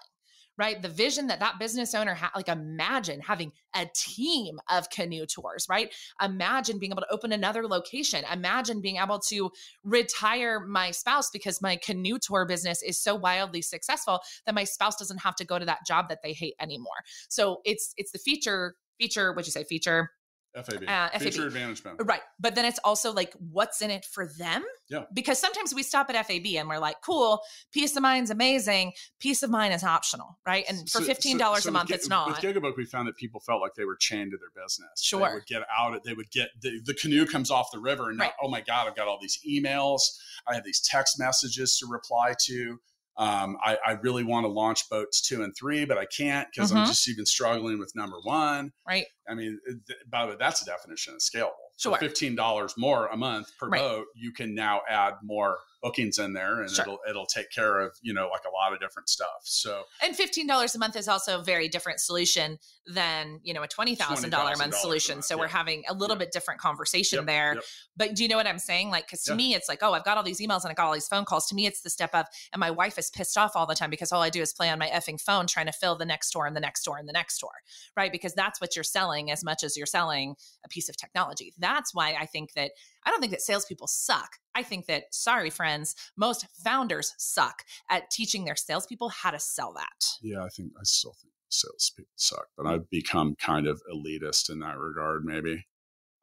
right? 0.58 0.80
The 0.80 0.88
vision 0.88 1.26
that 1.28 1.40
that 1.40 1.58
business 1.58 1.94
owner 1.94 2.14
had, 2.14 2.30
like 2.36 2.48
imagine 2.48 3.20
having 3.20 3.52
a 3.74 3.86
team 3.94 4.58
of 4.70 4.90
canoe 4.90 5.26
tours, 5.26 5.66
right? 5.68 5.92
Imagine 6.22 6.78
being 6.78 6.92
able 6.92 7.02
to 7.02 7.12
open 7.12 7.32
another 7.32 7.66
location. 7.66 8.24
Imagine 8.32 8.80
being 8.80 8.96
able 8.96 9.18
to 9.28 9.50
retire 9.82 10.60
my 10.60 10.90
spouse 10.90 11.30
because 11.32 11.62
my 11.62 11.76
canoe 11.76 12.18
tour 12.18 12.46
business 12.46 12.82
is 12.82 13.00
so 13.00 13.14
wildly 13.14 13.62
successful 13.62 14.20
that 14.46 14.54
my 14.54 14.64
spouse 14.64 14.96
doesn't 14.96 15.18
have 15.18 15.36
to 15.36 15.44
go 15.44 15.58
to 15.58 15.64
that 15.64 15.86
job 15.86 16.08
that 16.08 16.18
they 16.22 16.32
hate 16.32 16.54
anymore. 16.60 17.02
So 17.28 17.60
it's 17.64 17.94
it's 17.96 18.12
the 18.12 18.18
feature 18.18 18.74
feature, 18.98 19.32
what 19.32 19.46
you 19.46 19.52
say 19.52 19.64
feature 19.64 20.10
FAB, 20.54 20.82
Uh, 20.86 21.08
FAB. 21.10 21.20
feature 21.22 21.46
advantage 21.46 21.82
benefit. 21.82 22.04
Right. 22.06 22.20
But 22.38 22.54
then 22.54 22.64
it's 22.64 22.78
also 22.84 23.12
like, 23.12 23.32
what's 23.38 23.80
in 23.80 23.90
it 23.90 24.04
for 24.04 24.26
them? 24.26 24.62
Yeah. 24.90 25.04
Because 25.14 25.38
sometimes 25.38 25.74
we 25.74 25.82
stop 25.82 26.10
at 26.10 26.26
FAB 26.26 26.56
and 26.56 26.68
we're 26.68 26.78
like, 26.78 26.96
cool, 27.02 27.40
peace 27.72 27.96
of 27.96 28.02
mind's 28.02 28.30
amazing. 28.30 28.92
Peace 29.18 29.42
of 29.42 29.50
mind 29.50 29.72
is 29.72 29.82
optional, 29.82 30.38
right? 30.46 30.64
And 30.68 30.88
for 30.90 31.00
$15 31.00 31.38
so- 31.38 31.52
a 31.54 31.60
so 31.60 31.66
with 31.68 31.72
month, 31.72 31.90
it's 31.90 32.08
not. 32.08 32.28
With 32.28 32.36
Gigabook, 32.38 32.76
we 32.76 32.84
found 32.84 33.08
that 33.08 33.16
people 33.16 33.40
felt 33.40 33.62
like 33.62 33.74
they 33.74 33.84
were 33.86 33.96
chained 33.96 34.32
to 34.32 34.36
their 34.36 34.50
business. 34.62 34.90
They 34.96 35.02
Sure. 35.02 35.34
would 35.34 35.46
get 35.46 35.62
out, 35.74 35.94
it. 35.94 36.02
they 36.04 36.12
would 36.12 36.30
get, 36.30 36.50
the, 36.60 36.80
the 36.84 36.94
canoe 36.94 37.24
comes 37.26 37.50
off 37.50 37.70
the 37.72 37.78
river 37.78 38.10
and 38.10 38.18
now, 38.18 38.32
oh 38.42 38.48
my 38.48 38.60
God, 38.60 38.86
I've 38.88 38.96
got 38.96 39.08
all 39.08 39.18
these 39.20 39.38
emails. 39.48 40.00
I 40.46 40.54
have 40.54 40.64
these 40.64 40.80
text 40.80 41.18
messages 41.18 41.78
to 41.78 41.86
reply 41.86 42.34
to. 42.46 42.78
Um, 43.18 43.56
I, 43.62 43.76
I 43.84 43.92
really 44.02 44.24
want 44.24 44.44
to 44.44 44.48
launch 44.48 44.88
boats 44.88 45.20
two 45.20 45.42
and 45.42 45.54
three, 45.54 45.84
but 45.84 45.98
I 45.98 46.06
can't 46.06 46.48
because 46.54 46.72
I'm 46.72 46.78
Mhm. 46.78 46.86
just 46.86 47.08
even 47.08 47.26
struggling 47.26 47.78
with 47.78 47.92
number 47.94 48.18
one. 48.22 48.72
right. 48.88 49.04
I 49.28 49.34
mean, 49.34 49.60
th- 49.86 49.98
by 50.10 50.22
the 50.26 50.32
way, 50.32 50.36
that's 50.38 50.62
a 50.62 50.64
definition 50.64 51.14
of 51.14 51.20
scalable. 51.20 51.50
Sure. 51.78 51.92
For 51.94 51.98
fifteen 52.00 52.34
dollars 52.34 52.74
more 52.76 53.06
a 53.08 53.16
month 53.16 53.48
per 53.58 53.68
Right. 53.68 53.80
boat, 53.80 54.06
you 54.16 54.32
can 54.32 54.54
now 54.54 54.80
add 54.88 55.14
more 55.22 55.58
bookings 55.82 56.18
in 56.18 56.32
there, 56.32 56.60
and 56.62 56.70
Sure. 56.70 56.84
it'll 56.84 56.98
it'll 57.08 57.26
take 57.26 57.50
care 57.50 57.80
of 57.80 57.96
you 58.02 58.14
know 58.14 58.28
like 58.28 58.42
a 58.46 58.50
lot 58.50 58.72
of 58.72 58.80
different 58.80 59.08
stuff. 59.08 59.40
So 59.42 59.84
And 60.00 60.16
$15 60.16 60.74
a 60.74 60.78
month 60.78 60.96
is 60.96 61.08
also 61.08 61.40
a 61.40 61.44
very 61.44 61.68
different 61.68 62.00
solution 62.00 62.58
than, 62.86 63.38
you 63.44 63.54
know, 63.54 63.62
a 63.62 63.68
$20,000 63.68 63.96
a 63.96 64.28
month 64.28 64.32
$20,000 64.32 64.68
a 64.70 64.72
solution. 64.72 65.14
month, 65.16 65.24
So 65.26 65.38
we're 65.38 65.46
having 65.46 65.84
a 65.88 65.94
little 65.94 66.14
Yep. 66.16 66.18
bit 66.18 66.32
different 66.32 66.60
conversation 66.60 67.18
Yep, 67.18 67.26
there. 67.26 67.54
yep. 67.54 67.64
But 67.96 68.14
do 68.16 68.24
you 68.24 68.28
know 68.28 68.36
what 68.36 68.48
I'm 68.48 68.58
saying? 68.58 68.90
Like, 68.90 69.06
because 69.06 69.22
to 69.24 69.32
Yeah. 69.32 69.36
me, 69.36 69.54
it's 69.54 69.68
like, 69.68 69.78
oh, 69.82 69.92
I've 69.92 70.02
got 70.04 70.16
all 70.16 70.24
these 70.24 70.40
emails 70.40 70.62
and 70.64 70.70
I 70.72 70.74
got 70.74 70.86
all 70.86 70.92
these 70.92 71.06
phone 71.06 71.24
calls. 71.24 71.46
To 71.48 71.54
me, 71.54 71.66
it's 71.66 71.82
the 71.82 71.90
step 71.90 72.12
of, 72.12 72.26
and 72.52 72.58
my 72.58 72.72
wife 72.72 72.98
is 72.98 73.08
pissed 73.10 73.38
off 73.38 73.52
all 73.54 73.66
the 73.66 73.76
time 73.76 73.88
because 73.90 74.10
all 74.10 74.20
I 74.22 74.30
do 74.30 74.40
is 74.42 74.52
play 74.52 74.68
on 74.68 74.80
my 74.80 74.88
effing 74.88 75.20
phone 75.20 75.46
trying 75.46 75.66
to 75.66 75.72
fill 75.72 75.94
the 75.94 76.04
next 76.04 76.32
door 76.32 76.46
and 76.46 76.56
the 76.56 76.60
next 76.60 76.82
door 76.82 76.98
and 76.98 77.08
the 77.08 77.12
next 77.12 77.38
door 77.38 77.52
right? 77.96 78.10
Because 78.10 78.34
that's 78.34 78.60
what 78.60 78.74
you're 78.74 78.82
selling 78.82 79.30
as 79.30 79.44
much 79.44 79.62
as 79.62 79.76
you're 79.76 79.86
selling 79.86 80.34
a 80.64 80.68
piece 80.68 80.88
of 80.88 80.96
technology. 80.96 81.52
That's 81.58 81.94
why 81.94 82.14
I 82.18 82.26
think 82.26 82.52
that 82.54 82.72
I 83.04 83.10
don't 83.10 83.20
think 83.20 83.32
that 83.32 83.40
salespeople 83.42 83.86
suck. 83.88 84.30
I 84.54 84.62
think 84.62 84.86
that, 84.86 85.04
sorry, 85.10 85.50
friends, 85.50 85.94
most 86.16 86.46
founders 86.64 87.14
suck 87.18 87.64
at 87.90 88.10
teaching 88.10 88.44
their 88.44 88.56
salespeople 88.56 89.08
how 89.08 89.30
to 89.30 89.38
sell 89.38 89.72
that. 89.74 90.06
yeah, 90.22 90.44
I 90.44 90.48
think 90.48 90.72
I 90.78 90.82
still 90.84 91.14
think 91.20 91.32
salespeople 91.48 92.12
suck, 92.16 92.46
but 92.56 92.66
I've 92.66 92.88
become 92.90 93.34
kind 93.36 93.66
of 93.66 93.82
elitist 93.92 94.50
in 94.50 94.60
that 94.60 94.78
regard. 94.78 95.24
Maybe 95.24 95.66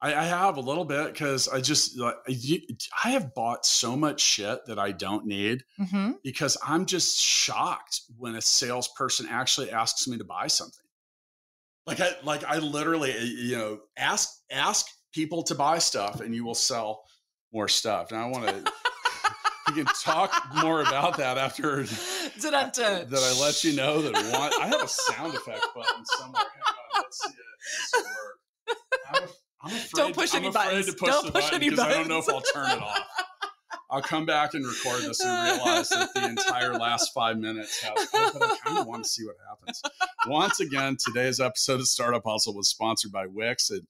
I, 0.02 0.14
I 0.14 0.24
have 0.24 0.56
a 0.56 0.60
little 0.62 0.86
bit 0.86 1.12
because 1.12 1.46
I 1.48 1.60
just 1.60 1.98
like 1.98 2.14
I 3.04 3.10
have 3.10 3.34
bought 3.34 3.66
so 3.66 3.94
much 3.96 4.20
shit 4.20 4.64
that 4.66 4.78
I 4.78 4.92
don't 4.92 5.26
need 5.26 5.62
Mm-hmm. 5.78 6.12
because 6.24 6.56
I'm 6.66 6.86
just 6.86 7.18
shocked 7.18 8.00
when 8.16 8.34
a 8.36 8.40
salesperson 8.40 9.26
actually 9.28 9.70
asks 9.70 10.08
me 10.08 10.16
to 10.18 10.24
buy 10.24 10.46
something. 10.46 10.84
Like 11.86 12.00
I 12.00 12.12
like 12.22 12.44
I 12.44 12.58
literally 12.58 13.12
uh, 13.12 13.22
you 13.22 13.56
know 13.56 13.80
ask 13.96 14.30
ask 14.50 14.86
people 15.12 15.42
to 15.44 15.54
buy 15.54 15.78
stuff 15.78 16.20
and 16.20 16.34
you 16.34 16.44
will 16.44 16.54
sell 16.54 17.04
more 17.52 17.68
stuff. 17.68 18.12
And 18.12 18.20
I 18.20 18.26
want 18.26 18.46
to 18.46 18.72
we 19.68 19.74
can 19.74 19.86
talk 20.02 20.32
more 20.62 20.80
about 20.80 21.16
that 21.18 21.38
after 21.38 21.82
that 22.40 22.54
I 22.54 23.40
let 23.40 23.64
you 23.64 23.74
know 23.76 24.02
that 24.02 24.14
one 24.14 24.52
I 24.60 24.66
have 24.66 24.82
a 24.82 24.88
sound 24.88 25.34
effect 25.34 25.66
button 25.74 26.04
somewhere. 26.18 26.42
On, 26.42 27.02
let's 27.02 27.20
see 27.22 27.30
it. 27.30 28.04
I'm, 29.12 29.22
I'm 29.62 29.76
afraid, 29.76 29.90
Don't 29.94 30.14
push 30.14 30.34
I'm 30.34 30.44
any 30.44 30.52
buttons. 30.52 30.86
to 30.86 30.92
push 30.92 31.10
Don't 31.10 31.26
the 31.26 31.32
push 31.32 31.42
button 31.44 31.56
any 31.56 31.70
because 31.70 31.84
I 31.84 31.92
don't 31.92 32.08
know 32.08 32.18
if 32.18 32.28
I'll 32.28 32.40
turn 32.40 32.70
it 32.70 32.82
off. 32.82 33.06
I'll 33.90 34.02
come 34.02 34.24
back 34.24 34.54
and 34.54 34.64
record 34.64 35.02
this 35.02 35.20
and 35.24 35.58
realize 35.58 35.88
that 35.88 36.14
the 36.14 36.24
entire 36.24 36.74
last 36.74 37.12
five 37.12 37.38
minutes 37.38 37.82
has. 37.82 38.08
oh, 38.14 38.30
but 38.32 38.42
I 38.42 38.56
kind 38.64 38.78
of 38.78 38.86
want 38.86 39.02
to 39.02 39.10
see 39.10 39.24
what 39.24 39.34
happens. 39.48 39.82
Once 40.28 40.60
again, 40.60 40.96
today's 41.04 41.40
episode 41.40 41.80
of 41.80 41.88
Startup 41.88 42.22
Hustle 42.24 42.54
was 42.54 42.68
sponsored 42.68 43.10
by 43.10 43.26
Wix. 43.26 43.70
And 43.70 43.82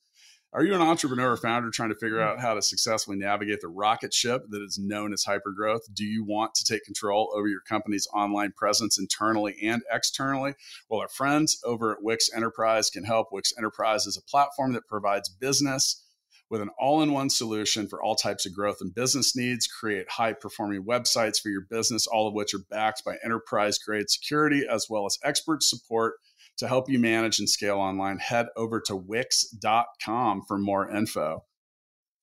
are 0.53 0.64
you 0.64 0.74
an 0.74 0.80
entrepreneur 0.80 1.32
or 1.32 1.36
founder 1.36 1.70
trying 1.70 1.90
to 1.90 1.94
figure 1.94 2.18
mm-hmm. 2.18 2.38
out 2.38 2.40
how 2.40 2.55
to 2.55 2.62
successfully 2.62 3.16
navigate 3.16 3.61
the 3.61 3.68
rocket 3.68 4.12
ship 4.12 4.42
that 4.51 4.62
is 4.62 4.78
known 4.78 5.12
as 5.12 5.24
hypergrowth? 5.24 5.82
Do 5.92 6.05
you 6.05 6.24
want 6.24 6.55
to 6.55 6.64
take 6.64 6.84
control 6.84 7.32
over 7.34 7.46
your 7.46 7.61
company's 7.61 8.09
online 8.12 8.53
presence 8.57 8.98
internally 8.98 9.57
and 9.62 9.82
externally? 9.92 10.55
Well, 10.88 11.01
our 11.01 11.09
friends 11.09 11.61
over 11.64 11.92
at 11.92 12.03
Wix 12.03 12.30
Enterprise 12.34 12.90
can 12.90 13.05
help. 13.05 13.28
Wix 13.30 13.53
Enterprise 13.57 14.07
is 14.07 14.16
a 14.16 14.22
platform 14.22 14.72
that 14.72 14.88
provides 14.88 15.28
business 15.28 16.05
with 16.51 16.61
an 16.61 16.70
all 16.80 17.01
in 17.01 17.12
one 17.12 17.30
solution 17.30 17.86
for 17.86 18.03
all 18.03 18.16
types 18.16 18.44
of 18.44 18.53
growth 18.53 18.78
and 18.80 18.92
business 18.92 19.36
needs. 19.36 19.68
Create 19.68 20.11
high 20.11 20.32
performing 20.32 20.82
websites 20.84 21.40
for 21.40 21.48
your 21.48 21.62
business, 21.70 22.09
all 22.09 22.26
of 22.26 22.34
which 22.34 22.55
are 22.55 22.64
backed 22.68 23.05
by 23.05 23.16
enterprise 23.24 23.78
grade 23.78 24.11
security 24.11 24.66
as 24.68 24.86
well 24.90 25.07
as 25.07 25.16
expert 25.22 25.62
support 25.62 26.14
to 26.59 26.68
help 26.68 26.90
you 26.90 26.98
manage 26.98 27.38
and 27.38 27.48
scale 27.48 27.78
online. 27.78 28.18
Head 28.18 28.46
over 28.57 28.80
to 28.82 28.96
wix.com 28.96 30.42
for 30.46 30.59
more 30.59 30.90
info. 30.90 31.44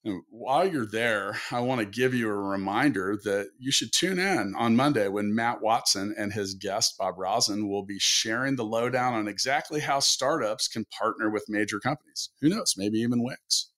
And 0.07 0.21
while 0.29 0.65
you're 0.65 0.85
there, 0.85 1.37
I 1.51 1.59
want 1.59 1.79
to 1.81 1.85
give 1.85 2.13
you 2.13 2.29
a 2.29 2.33
reminder 2.33 3.17
that 3.25 3.49
you 3.59 3.71
should 3.71 3.91
tune 3.91 4.19
in 4.19 4.53
on 4.55 4.75
Monday 4.75 5.09
when 5.09 5.35
Matt 5.35 5.61
Watson 5.61 6.15
and 6.17 6.31
his 6.31 6.53
guest, 6.53 6.95
Bob 6.97 7.15
Rosin, 7.17 7.67
will 7.67 7.83
be 7.83 7.99
sharing 7.99 8.55
the 8.55 8.63
lowdown 8.63 9.15
on 9.15 9.27
exactly 9.27 9.81
how 9.81 9.99
startups 9.99 10.69
can 10.69 10.85
partner 10.97 11.29
with 11.29 11.49
major 11.49 11.79
companies. 11.79 12.29
Who 12.41 12.47
knows, 12.47 12.75
maybe 12.77 12.99
even 12.99 13.21
Wix. 13.21 13.71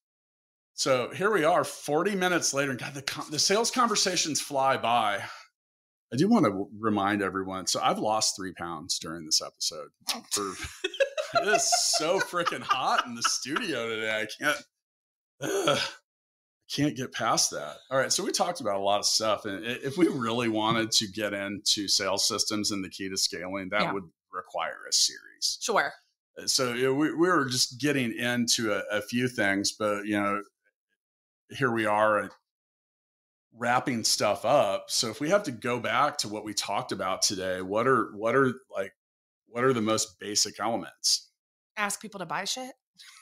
So 0.73 1.09
here 1.09 1.31
we 1.31 1.43
are, 1.43 1.63
40 1.63 2.15
minutes 2.15 2.53
later. 2.53 2.71
And 2.71 2.79
God, 2.79 2.93
the, 2.93 3.25
the 3.31 3.39
sales 3.39 3.71
conversations 3.71 4.39
fly 4.39 4.77
by. 4.77 5.23
I 6.11 6.15
do 6.15 6.27
want 6.27 6.45
to 6.45 6.67
remind 6.79 7.21
everyone. 7.21 7.67
So 7.67 7.79
I've 7.83 7.99
lost 7.99 8.35
three 8.35 8.53
pounds 8.53 8.97
during 8.99 9.25
this 9.25 9.41
episode. 9.45 9.89
Oh. 10.13 10.23
For, 10.31 10.41
it 11.43 11.47
is 11.47 11.71
so 11.97 12.19
freaking 12.19 12.61
hot 12.63 13.05
in 13.05 13.13
the 13.15 13.21
studio 13.23 13.87
today. 13.89 14.21
I 14.21 14.43
can't. 14.43 14.57
ugh, 15.41 15.77
I 15.79 16.73
can't 16.75 16.95
get 16.95 17.13
past 17.13 17.51
that. 17.51 17.75
All 17.91 17.97
right, 17.97 18.11
so 18.11 18.23
we 18.23 18.31
talked 18.31 18.61
about 18.61 18.75
a 18.75 18.83
lot 18.83 18.99
of 18.99 19.05
stuff, 19.05 19.45
and 19.45 19.63
if 19.65 19.97
we 19.97 20.07
really 20.07 20.49
wanted 20.49 20.91
to 20.93 21.07
get 21.07 21.33
into 21.33 21.87
sales 21.87 22.27
systems 22.27 22.71
and 22.71 22.83
the 22.83 22.89
key 22.89 23.09
to 23.09 23.17
scaling, 23.17 23.69
that 23.69 23.81
Yeah. 23.83 23.93
would 23.93 24.03
require 24.31 24.77
a 24.87 24.93
series 24.93 25.57
Sure. 25.61 25.91
Uh, 26.39 26.45
so 26.45 26.73
you 26.73 26.83
know, 26.83 26.93
we, 26.93 27.11
we 27.13 27.27
were 27.27 27.45
just 27.45 27.79
getting 27.79 28.11
into 28.15 28.71
a, 28.73 28.83
a 28.97 29.01
few 29.01 29.27
things, 29.27 29.71
but 29.71 30.05
you 30.05 30.19
know, 30.19 30.41
here 31.49 31.71
we 31.71 31.85
are 31.87 32.19
at 32.19 32.31
wrapping 33.57 34.03
stuff 34.03 34.45
up. 34.45 34.85
So 34.89 35.09
if 35.09 35.19
we 35.19 35.29
have 35.29 35.43
to 35.43 35.51
go 35.51 35.79
back 35.79 36.17
to 36.19 36.29
what 36.29 36.43
we 36.43 36.53
talked 36.53 36.91
about 36.91 37.21
today, 37.21 37.61
what 37.61 37.87
are 37.87 38.11
what 38.15 38.35
are 38.35 38.53
like 38.75 38.93
what 39.47 39.63
are 39.63 39.73
the 39.73 39.81
most 39.81 40.19
basic 40.19 40.59
elements? 40.59 41.29
Ask 41.77 42.01
people 42.01 42.19
to 42.19 42.25
buy 42.25 42.45
shit. 42.45 42.71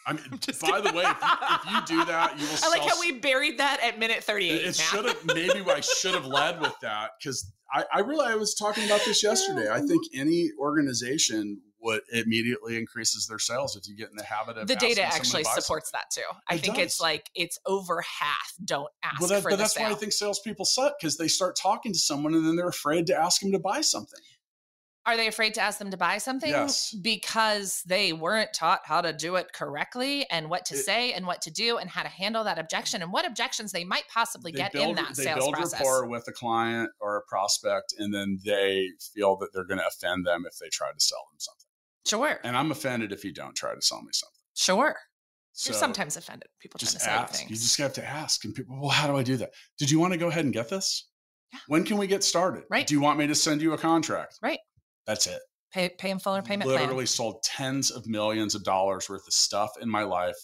I 0.06 0.14
mean, 0.14 0.24
by 0.62 0.82
the 0.82 0.92
way, 0.94 1.04
if 1.04 1.18
you, 1.22 1.30
if 1.52 1.66
you 1.72 1.98
do 1.98 2.06
that, 2.06 2.40
you 2.40 2.46
will. 2.46 2.58
I 2.64 2.70
like 2.70 2.90
how 2.90 3.00
we 3.00 3.14
buried 3.14 3.60
that 3.60 3.80
at 3.84 4.00
minute 4.00 4.24
38. 4.24 4.52
It, 4.52 4.66
it 4.66 4.76
should 4.76 5.06
have 5.06 5.26
maybe 5.26 5.64
I 5.70 5.82
should 5.82 6.14
have 6.14 6.26
led 6.26 6.60
with 6.60 6.74
that 6.82 7.12
because 7.20 7.52
I, 7.74 7.84
I 7.94 8.00
really 8.00 8.26
I 8.26 8.36
was 8.36 8.56
talking 8.56 8.86
about 8.86 9.02
this 9.06 9.22
yesterday. 9.24 9.70
I 9.70 9.80
think 9.80 10.02
any 10.16 10.50
organization 10.60 11.62
would 11.82 12.02
immediately 12.12 12.78
increases 12.78 13.28
their 13.28 13.40
sales 13.40 13.76
if 13.76 13.88
you 13.88 13.96
get 13.96 14.10
in 14.10 14.16
the 14.16 14.24
habit 14.24 14.58
of 14.58 14.68
the 14.68 14.76
data 14.76 15.04
asking 15.04 15.24
someone 15.26 15.44
to 15.44 15.50
actually 15.50 15.62
supports 15.62 15.92
that 15.92 16.06
too. 16.12 16.22
I 16.50 16.56
It 16.56 16.62
think 16.62 16.78
it's 16.80 17.00
like 17.00 17.30
it's 17.36 17.60
over 17.66 18.02
half 18.02 18.54
don't 18.66 18.92
ask 19.04 19.20
Well, 19.20 19.30
that, 19.30 19.44
for 19.44 19.52
but 19.52 19.58
that's 19.60 19.74
sale. 19.74 19.86
why 19.90 19.92
I 19.92 19.96
think 19.96 20.12
salespeople 20.14 20.66
suck 20.66 20.94
because 21.00 21.18
they 21.18 21.28
start 21.28 21.56
talking 21.56 21.94
to 21.94 22.00
someone 22.00 22.34
and 22.34 22.46
then 22.48 22.56
they're 22.56 22.68
afraid 22.68 23.08
to 23.08 23.16
ask 23.16 23.42
them 23.42 23.52
to 23.52 23.60
buy 23.60 23.82
something. 23.82 24.20
Are 25.06 25.16
they 25.16 25.28
afraid 25.28 25.54
to 25.54 25.62
ask 25.62 25.80
them 25.80 25.90
to 25.92 25.96
buy 25.96 26.18
something? 26.18 26.50
Yes. 26.50 26.94
Because 26.94 27.82
they 27.86 28.12
weren't 28.12 28.54
taught 28.54 28.82
how 28.84 29.00
to 29.00 29.14
do 29.14 29.36
it 29.38 29.54
correctly 29.54 30.30
and 30.30 30.50
what 30.50 30.66
to 30.66 30.76
It- 30.76 30.84
say 30.84 31.14
and 31.14 31.26
what 31.26 31.42
to 31.44 31.50
do 31.52 31.78
and 31.78 31.90
how 31.90 32.04
to 32.04 32.10
handle 32.10 32.44
that 32.44 32.60
objection 32.60 33.02
and 33.02 33.14
what 33.14 33.26
objections 33.26 33.72
they 33.72 33.86
might 33.86 34.04
possibly 34.14 34.52
They 34.52 34.58
get 34.58 34.74
build, 34.74 34.90
in 34.90 34.96
that 34.96 35.16
they 35.16 35.24
sales 35.24 35.40
build 35.46 35.54
process. 35.54 35.80
rapport 35.80 36.08
with 36.10 36.28
a 36.28 36.34
client 36.34 36.90
or 37.00 37.16
a 37.16 37.22
prospect, 37.22 37.94
and 37.98 38.14
then 38.14 38.40
they 38.44 38.90
feel 39.14 39.38
that 39.38 39.54
they're 39.54 39.64
going 39.64 39.80
to 39.80 39.88
offend 39.88 40.26
them 40.28 40.44
if 40.46 40.58
they 40.58 40.68
try 40.68 40.92
to 40.92 41.00
sell 41.00 41.26
them 41.32 41.40
something. 41.40 41.67
Sure. 42.08 42.40
And 42.44 42.56
I'm 42.56 42.72
offended 42.72 43.12
if 43.12 43.24
you 43.24 43.34
don't 43.34 43.56
try 43.56 43.74
to 43.76 43.82
sell 43.82 44.02
me 44.02 44.10
something. 44.12 44.34
Sure. 44.56 44.96
So 45.54 45.72
You're 45.72 45.80
sometimes 45.80 46.18
offended. 46.18 46.48
People 46.60 46.78
trying 46.80 46.86
just 46.86 46.98
to 46.98 47.04
sell 47.04 47.16
you 47.16 47.20
ask. 47.22 47.50
You 47.50 47.56
just 47.56 47.78
have 47.80 47.94
to 47.94 48.06
ask. 48.06 48.46
And 48.46 48.54
people, 48.54 48.80
well, 48.80 48.90
how 48.92 49.08
do 49.08 49.16
I 49.18 49.24
do 49.24 49.38
that? 49.38 49.50
Did 49.80 49.90
you 49.90 50.00
want 50.00 50.14
to 50.14 50.18
go 50.20 50.28
ahead 50.28 50.46
and 50.46 50.54
get 50.54 50.70
this? 50.70 51.08
Yeah. 51.52 51.60
When 51.68 51.84
can 51.84 51.98
we 51.98 52.06
get 52.08 52.24
started? 52.24 52.64
Right. 52.70 52.86
Do 52.86 52.94
you 52.94 53.02
want 53.02 53.18
me 53.18 53.26
to 53.28 53.34
send 53.36 53.62
you 53.62 53.74
a 53.74 53.78
contract? 53.78 54.38
Right. 54.42 54.60
That's 55.08 55.26
it. 55.28 55.42
pay, 55.74 55.90
pay 55.90 56.12
in 56.12 56.20
full 56.20 56.36
or 56.36 56.42
payment 56.42 56.70
Literally 56.70 56.94
plan. 56.96 57.08
sold 57.08 57.44
tens 57.44 57.92
of 57.92 58.06
millions 58.08 58.54
of 58.56 58.64
dollars 58.64 59.10
worth 59.10 59.26
of 59.28 59.34
stuff 59.34 59.72
in 59.82 59.90
my 59.90 60.04
life 60.04 60.36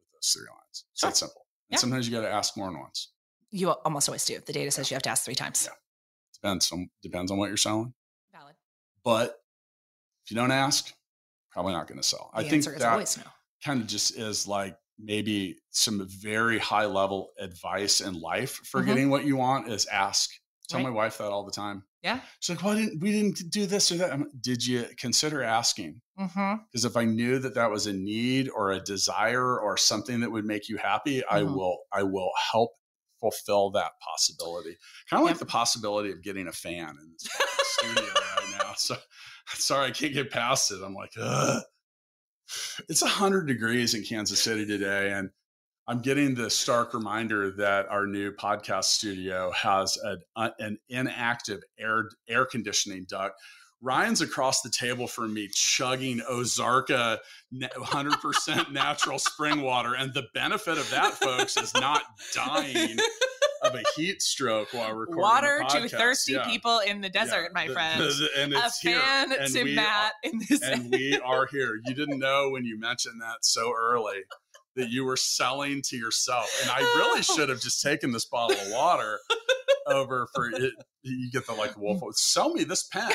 with 0.00 0.10
those 0.12 0.32
three 0.32 0.42
lines. 0.48 0.84
It's 0.92 1.00
Sure. 1.00 1.10
that 1.10 1.16
simple. 1.16 1.46
And 1.70 1.76
Yeah. 1.76 1.78
sometimes 1.80 2.06
you 2.08 2.14
got 2.14 2.22
to 2.22 2.30
ask 2.30 2.56
more 2.56 2.68
than 2.70 2.78
once. 2.80 3.12
You 3.50 3.70
almost 3.70 4.08
always 4.08 4.24
do. 4.24 4.38
The 4.40 4.52
data 4.52 4.70
says 4.70 4.90
you 4.90 4.94
have 4.94 5.02
to 5.02 5.10
ask 5.10 5.24
three 5.24 5.34
times. 5.34 5.64
Yeah. 5.68 5.74
Depends 6.34 6.70
on 6.72 6.90
depends 7.02 7.30
on 7.30 7.38
what 7.38 7.48
you're 7.48 7.56
selling. 7.56 7.92
Valid. 8.32 8.54
But 9.04 9.41
if 10.24 10.30
you 10.30 10.36
don't 10.36 10.50
ask, 10.50 10.92
probably 11.50 11.72
not 11.72 11.86
going 11.88 12.00
to 12.00 12.06
sell. 12.06 12.30
The 12.34 12.40
I 12.40 12.48
think 12.48 12.64
that 12.64 13.16
no. 13.18 13.22
kind 13.64 13.80
of 13.80 13.86
just 13.86 14.16
is 14.18 14.46
like 14.48 14.76
maybe 14.98 15.56
some 15.70 16.06
very 16.08 16.58
high 16.58 16.86
level 16.86 17.30
advice 17.38 18.00
in 18.00 18.14
life 18.20 18.52
for 18.64 18.82
Mhm. 18.82 18.86
getting 18.86 19.10
what 19.10 19.24
you 19.24 19.36
want 19.36 19.68
is 19.68 19.86
ask 19.86 20.30
Tell 20.68 20.78
Right. 20.78 20.84
my 20.84 20.90
wife 20.90 21.18
that 21.18 21.24
all 21.32 21.44
the 21.44 21.50
time. 21.52 21.84
Yeah. 22.02 22.20
She's 22.40 22.56
like, 22.56 22.64
"Why 22.64 22.76
didn't 22.76 23.00
we 23.02 23.10
didn't 23.12 23.50
do 23.50 23.66
this 23.66 23.90
or 23.92 23.96
that?" 23.96 24.18
Like, 24.18 24.28
Did 24.40 24.64
you 24.64 24.86
consider 24.96 25.42
asking? 25.42 26.00
Mm-hmm. 26.18 26.62
Because 26.70 26.84
if 26.86 26.96
I 26.96 27.04
knew 27.04 27.38
that 27.40 27.54
that 27.54 27.70
was 27.70 27.86
a 27.88 27.92
need 27.92 28.48
or 28.48 28.70
a 28.70 28.80
desire 28.80 29.58
or 29.58 29.76
something 29.76 30.20
that 30.20 30.30
would 30.30 30.46
make 30.46 30.68
you 30.68 30.78
happy, 30.78 31.22
I 31.26 31.40
Mhm. 31.40 31.54
will 31.56 31.78
I 31.92 32.04
will 32.04 32.30
help 32.52 32.70
fulfill 33.20 33.70
that 33.72 33.92
possibility. 34.00 34.76
Kind 35.10 35.22
of 35.22 35.26
like 35.28 35.38
the 35.38 35.46
possibility 35.46 36.10
of 36.12 36.22
getting 36.22 36.46
a 36.46 36.52
fan 36.52 36.90
in 36.90 37.12
the 37.18 37.64
studio 37.64 38.04
right 38.14 38.50
now. 38.58 38.72
So 38.78 38.96
sorry, 39.54 39.88
I 39.88 39.90
can't 39.90 40.14
get 40.14 40.30
past 40.30 40.70
it. 40.70 40.80
I'm 40.84 40.94
like, 40.94 41.12
Ugh. 41.20 41.62
it's 42.88 43.02
hundred 43.02 43.46
degrees 43.46 43.94
in 43.94 44.02
Kansas 44.02 44.40
City 44.40 44.66
today, 44.66 45.12
and 45.12 45.30
I'm 45.88 46.00
getting 46.00 46.34
the 46.34 46.48
stark 46.48 46.94
reminder 46.94 47.50
that 47.56 47.88
our 47.88 48.06
new 48.06 48.32
podcast 48.32 48.84
studio 48.84 49.50
has 49.52 49.96
an, 49.96 50.20
uh, 50.36 50.50
an 50.58 50.78
inactive 50.88 51.60
air 51.78 52.08
air 52.28 52.44
conditioning 52.44 53.06
duct. 53.08 53.34
Ryan's 53.84 54.20
across 54.20 54.62
the 54.62 54.70
table 54.70 55.08
from 55.08 55.34
me, 55.34 55.48
chugging 55.52 56.20
Ozarka, 56.30 57.18
100% 57.52 58.72
natural 58.72 59.18
spring 59.18 59.60
water, 59.60 59.94
and 59.94 60.14
the 60.14 60.28
benefit 60.34 60.78
of 60.78 60.88
that, 60.90 61.14
folks, 61.14 61.56
is 61.56 61.74
not 61.74 62.02
dying 62.32 62.96
of 63.74 63.80
a 63.80 64.00
heat 64.00 64.22
stroke 64.22 64.72
while 64.72 64.92
recording. 64.92 65.16
the 65.16 65.20
Water 65.22 65.64
to 65.70 65.88
thirsty 65.88 66.32
Yeah. 66.32 66.44
people 66.46 66.78
in 66.80 67.00
the 67.00 67.10
Yeah. 67.12 67.24
desert, 67.24 67.52
my 67.54 67.66
The- 67.68 67.72
friend. 67.72 68.00
the- 68.00 68.28
and 68.36 68.54
a 68.54 68.70
here. 68.80 69.00
fan 69.00 69.32
And 69.32 69.52
to 69.52 69.62
we 69.64 69.74
Matt 69.74 70.12
in 70.22 70.40
this. 70.48 70.62
and 70.62 70.90
we 70.90 71.18
are 71.18 71.46
here. 71.46 71.80
You 71.84 71.94
didn't 71.94 72.18
know 72.18 72.50
when 72.50 72.64
you 72.64 72.78
mentioned 72.78 73.20
that 73.22 73.44
so 73.44 73.72
early 73.76 74.20
that 74.76 74.88
you 74.88 75.04
were 75.04 75.16
selling 75.16 75.82
to 75.82 75.96
yourself. 75.96 76.48
And 76.62 76.70
I 76.70 76.80
really 76.80 77.22
should 77.22 77.48
have 77.48 77.60
just 77.60 77.82
taken 77.82 78.12
this 78.12 78.24
bottle 78.24 78.56
of 78.58 78.70
water 78.70 79.20
over 79.86 80.28
for 80.34 80.48
it. 80.50 80.72
You 81.02 81.30
get 81.30 81.46
the 81.46 81.52
like 81.52 81.76
wolf. 81.76 82.00
Sell 82.16 82.54
me 82.54 82.64
this 82.64 82.84
pen. 82.84 83.10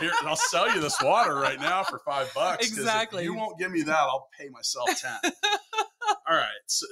Here, 0.00 0.12
I'll 0.22 0.34
sell 0.36 0.72
you 0.74 0.80
this 0.80 1.00
water 1.02 1.34
right 1.34 1.60
now 1.60 1.84
for 1.84 2.00
five 2.00 2.32
bucks. 2.34 2.66
Exactly. 2.66 3.22
you 3.22 3.34
won't 3.34 3.58
give 3.58 3.70
me 3.70 3.82
that. 3.82 3.98
I'll 3.98 4.28
pay 4.38 4.48
myself 4.48 4.88
ten. 5.00 5.18
All 6.28 6.36
right. 6.36 6.46
So 6.66 6.86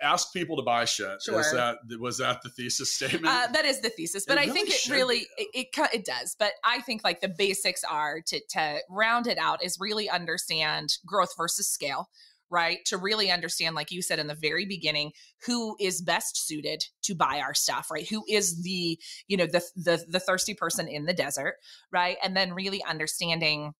ask 0.00 0.32
people 0.32 0.56
to 0.56 0.62
buy 0.62 0.84
shit. 0.84 1.08
Is 1.16 1.24
Sure. 1.24 1.42
that 1.54 1.78
was 1.98 2.18
that 2.18 2.42
the 2.42 2.50
thesis 2.50 2.92
statement? 2.92 3.26
Uh, 3.26 3.46
that 3.52 3.64
is 3.64 3.80
the 3.80 3.90
thesis, 3.90 4.24
but 4.26 4.36
It 4.36 4.40
I 4.40 4.44
really 4.44 4.54
think 4.54 4.68
it 4.70 4.88
really 4.88 5.26
it, 5.36 5.48
it 5.54 5.90
it 5.94 6.04
does. 6.04 6.36
But 6.38 6.52
I 6.64 6.80
think 6.80 7.02
like 7.04 7.20
the 7.20 7.28
basics 7.36 7.82
are 7.84 8.20
to 8.26 8.40
to 8.50 8.78
round 8.90 9.26
it 9.26 9.38
out 9.38 9.64
is 9.64 9.78
really 9.80 10.08
understand 10.08 10.98
growth 11.06 11.34
versus 11.36 11.68
scale, 11.68 12.08
right? 12.50 12.78
To 12.86 12.98
really 12.98 13.30
understand, 13.30 13.74
like 13.74 13.90
you 13.90 14.02
said 14.02 14.18
in 14.18 14.26
the 14.26 14.34
very 14.34 14.66
beginning, 14.66 15.12
who 15.46 15.76
is 15.80 16.02
best 16.02 16.46
suited 16.46 16.84
to 17.02 17.14
buy 17.14 17.40
our 17.40 17.54
stuff, 17.54 17.90
right? 17.90 18.08
Who 18.08 18.24
is 18.28 18.62
the 18.62 18.98
you 19.28 19.36
know 19.36 19.46
the 19.46 19.62
the 19.76 20.04
the 20.08 20.20
thirsty 20.20 20.54
person 20.54 20.88
in 20.88 21.06
the 21.06 21.14
desert, 21.14 21.56
right? 21.90 22.16
And 22.22 22.36
then 22.36 22.52
really 22.52 22.82
understanding 22.84 23.72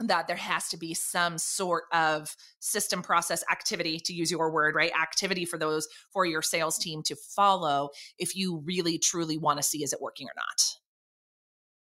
that 0.00 0.26
there 0.26 0.36
has 0.36 0.68
to 0.68 0.76
be 0.76 0.92
some 0.92 1.38
sort 1.38 1.84
of 1.92 2.36
system 2.60 3.02
process 3.02 3.42
activity 3.50 3.98
to 4.00 4.12
use 4.12 4.30
your 4.30 4.50
word 4.50 4.74
right 4.74 4.92
activity 5.00 5.44
for 5.44 5.58
those 5.58 5.88
for 6.12 6.26
your 6.26 6.42
sales 6.42 6.76
team 6.78 7.02
to 7.02 7.16
follow 7.16 7.88
if 8.18 8.36
you 8.36 8.58
really 8.66 8.98
truly 8.98 9.38
want 9.38 9.56
to 9.58 9.62
see 9.62 9.82
is 9.82 9.92
it 9.92 10.00
working 10.02 10.26
or 10.28 10.34
not 10.36 10.62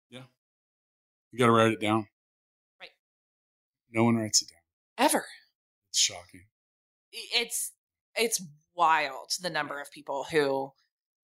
Yeah. 0.09 0.23
you 1.31 1.37
got 1.39 1.45
to 1.45 1.51
write 1.51 1.71
it 1.73 1.79
down. 1.79 2.07
Right. 2.79 2.89
No 3.91 4.03
one 4.05 4.15
writes 4.15 4.41
it 4.41 4.47
down. 4.49 5.05
ever 5.05 5.25
It's 5.89 5.99
shocking. 5.99 6.45
it's 7.11 7.71
it's 8.15 8.41
wild 8.73 9.31
the 9.41 9.49
number 9.49 9.79
of 9.79 9.91
people 9.91 10.25
who 10.31 10.71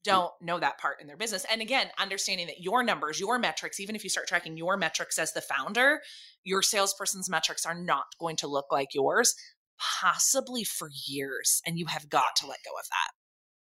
don't 0.04 0.32
know 0.42 0.60
that 0.60 0.78
part 0.78 1.02
in 1.02 1.08
their 1.08 1.18
business 1.18 1.46
and 1.52 1.62
again 1.62 1.88
understanding 2.00 2.48
that 2.48 2.62
your 2.62 2.84
numbers 2.84 3.20
your 3.20 3.38
metrics 3.40 3.80
even 3.80 3.96
if 3.96 4.04
you 4.04 4.10
start 4.10 4.28
tracking 4.28 4.56
your 4.58 4.78
metrics 4.78 5.18
as 5.20 5.34
the 5.34 5.42
founder 5.42 6.02
your 6.44 6.62
salesperson's 6.62 7.30
metrics 7.30 7.66
are 7.66 7.76
not 7.76 8.06
going 8.20 8.36
to 8.36 8.48
look 8.48 8.66
like 8.72 8.90
yours 8.94 9.36
possibly 9.80 10.64
for 10.64 10.90
years 11.08 11.62
and 11.66 11.78
you 11.78 11.86
have 11.88 12.10
got 12.10 12.36
to 12.36 12.48
let 12.48 12.58
go 12.64 12.72
of 12.80 12.86
that 12.86 13.12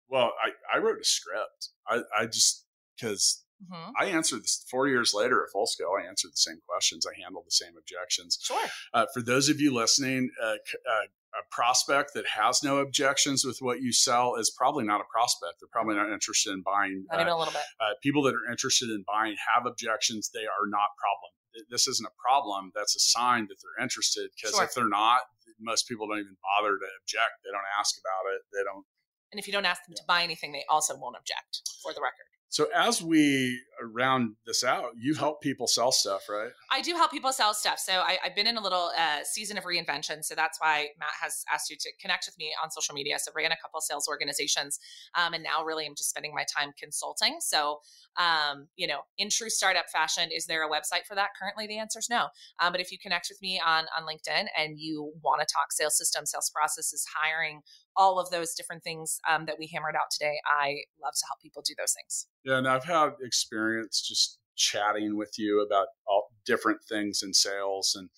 Well, 0.09 0.33
I, 0.43 0.77
I 0.77 0.79
wrote 0.81 1.01
a 1.01 1.05
script. 1.05 1.71
I, 1.89 2.03
I 2.17 2.27
just 2.27 2.65
because 2.97 3.45
Mhm. 3.71 3.93
I 3.99 4.07
answered 4.07 4.43
this 4.43 4.65
four 4.71 4.89
years 4.89 5.13
later 5.13 5.45
at 5.45 5.51
full 5.53 5.67
scale. 5.67 5.93
I 6.03 6.07
answered 6.07 6.33
the 6.33 6.39
same 6.39 6.61
questions. 6.67 7.05
I 7.07 7.13
handled 7.21 7.45
the 7.47 7.51
same 7.51 7.77
objections. 7.77 8.39
sure 8.41 8.67
Uh, 8.95 9.05
for 9.13 9.21
those 9.21 9.51
of 9.51 9.61
you 9.61 9.75
listening, 9.75 10.31
uh, 10.43 10.55
uh, 10.91 11.03
a 11.35 11.43
prospect 11.55 12.13
that 12.15 12.27
has 12.27 12.63
no 12.63 12.79
objections 12.79 13.45
with 13.45 13.59
what 13.61 13.81
you 13.81 13.93
sell 13.93 14.35
is 14.37 14.51
probably 14.51 14.85
not 14.85 15.01
a 15.01 15.05
prospect. 15.13 15.61
They're 15.61 15.69
probably 15.71 15.95
not 15.95 16.11
interested 16.13 16.53
in 16.53 16.63
buying. 16.63 17.07
not 17.11 17.21
even 17.21 17.33
Uh, 17.33 17.37
a 17.37 17.39
little 17.39 17.53
bit 17.53 17.63
uh, 17.81 17.95
people 18.03 18.23
that 18.25 18.35
are 18.35 18.51
interested 18.51 18.91
in 18.91 19.05
buying 19.07 19.37
have 19.55 19.67
objections. 19.67 20.31
They 20.35 20.47
are 20.47 20.67
not 20.67 20.89
problem. 20.99 21.31
This 21.71 21.87
isn't 21.87 22.07
a 22.07 22.15
problem. 22.21 22.73
That's 22.75 22.97
a 22.97 23.01
sign 23.01 23.47
that 23.49 23.57
they're 23.63 23.83
interested. 23.83 24.31
Because 24.35 24.55
Sure. 24.57 24.65
if 24.65 24.75
they're 24.75 24.89
not, 24.89 25.23
most 25.61 25.87
people 25.89 26.09
don't 26.09 26.19
even 26.19 26.37
bother 26.43 26.79
to 26.79 26.87
object. 27.03 27.33
They 27.45 27.51
don't 27.51 27.71
ask 27.79 27.97
about 27.99 28.33
it. 28.35 28.43
They 28.53 28.65
don't 28.65 28.85
and 29.33 29.39
if 29.39 29.47
you 29.47 29.53
don't 29.53 29.67
ask 29.67 29.85
them 29.87 29.95
to 29.95 30.03
buy 30.09 30.25
anything 30.25 30.51
they 30.51 30.65
also 30.69 30.97
won't 30.97 31.17
object 31.17 31.63
for 31.83 31.93
the 31.95 32.01
record 32.01 32.27
So 32.49 32.67
as 32.75 33.01
we 33.01 33.63
round 33.83 34.35
this 34.47 34.65
out, 34.65 34.91
you 34.97 35.15
help 35.15 35.41
people 35.41 35.67
sell 35.67 35.93
stuff, 35.93 36.23
right? 36.29 36.51
I 36.71 36.81
do 36.81 36.95
help 36.95 37.11
people 37.11 37.33
sell 37.33 37.55
stuff. 37.55 37.79
So 37.79 37.93
I, 37.93 38.19
I've 38.25 38.35
been 38.35 38.47
in 38.47 38.57
a 38.57 38.63
little 38.63 38.91
uh, 38.97 39.19
season 39.25 39.59
of 39.59 39.65
reinvention. 39.65 40.25
So 40.25 40.35
that's 40.35 40.61
why 40.61 40.89
Matt 40.99 41.11
has 41.21 41.45
asked 41.53 41.71
you 41.71 41.77
to 41.81 41.91
connect 42.01 42.27
with 42.27 42.37
me 42.39 42.53
on 42.63 42.71
social 42.71 42.95
media. 42.95 43.17
So 43.19 43.33
ran 43.35 43.53
a 43.53 43.57
couple 43.63 43.81
sales 43.81 44.07
organizations, 44.09 44.79
um, 45.15 45.35
and 45.35 45.43
now 45.43 45.65
really 45.65 45.87
I'm 45.87 45.95
just 45.95 46.11
spending 46.11 46.35
my 46.35 46.45
time 46.57 46.73
consulting. 46.79 47.37
So 47.41 47.79
um, 48.19 48.67
you 48.77 48.87
know, 48.87 49.01
in 49.19 49.31
true 49.31 49.51
startup 49.51 49.89
fashion, 49.91 50.31
is 50.35 50.47
there 50.47 50.67
a 50.67 50.71
website 50.71 51.07
for 51.07 51.15
that? 51.15 51.31
Currently, 51.41 51.67
the 51.67 51.79
answer 51.79 51.99
is 51.99 52.09
no. 52.11 52.29
Um, 52.61 52.73
but 52.73 52.81
if 52.81 52.91
you 52.91 52.99
connect 52.99 53.29
with 53.31 53.41
me 53.41 53.61
on 53.65 53.87
on 53.97 54.05
LinkedIn 54.05 54.47
and 54.59 54.79
you 54.79 55.13
want 55.23 55.41
to 55.41 55.47
talk 55.53 55.73
sales 55.73 55.97
systems, 55.97 56.31
sales 56.33 56.51
processes, 56.55 57.07
hiring, 57.15 57.61
all 57.97 58.19
of 58.19 58.31
those 58.31 58.55
different 58.55 58.83
things 58.83 59.21
um, 59.29 59.47
that 59.47 59.57
we 59.59 59.69
hammered 59.73 59.95
out 59.95 60.11
today, 60.11 60.37
I 60.47 60.83
love 61.03 61.15
to 61.15 61.27
help 61.29 61.41
people 61.41 61.63
do 61.65 61.75
those 61.79 61.93
things. 61.93 62.27
Yeah, 62.45 62.59
and 62.59 62.69
I've 62.69 62.85
had 62.85 63.11
experience 63.23 63.70
just 63.91 64.39
chatting 64.57 65.17
with 65.17 65.39
you 65.39 65.65
about 65.67 65.87
all 66.07 66.29
different 66.45 66.81
things 66.89 67.23
in 67.23 67.33
sales. 67.33 67.95
And 67.99 68.11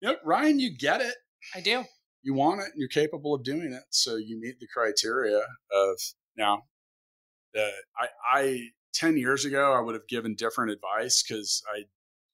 you 0.00 0.08
know, 0.08 0.16
Ryan, 0.24 0.58
you 0.58 0.76
get 0.76 1.00
it. 1.00 1.14
I 1.54 1.60
do. 1.60 1.84
You 2.22 2.34
want 2.34 2.60
it 2.60 2.66
and 2.72 2.74
you're 2.76 2.88
capable 2.88 3.34
of 3.34 3.44
doing 3.44 3.72
it. 3.72 3.82
So 3.90 4.16
you 4.16 4.40
meet 4.40 4.58
the 4.60 4.68
criteria 4.72 5.38
of 5.72 6.00
now. 6.36 6.62
Uh, 7.56 7.68
I, 7.98 8.08
I 8.32 8.60
10 8.94 9.16
years 9.16 9.44
ago, 9.44 9.72
I 9.72 9.80
would 9.80 9.94
have 9.94 10.06
given 10.08 10.34
different 10.34 10.70
advice 10.70 11.22
because 11.22 11.62
I 11.74 11.84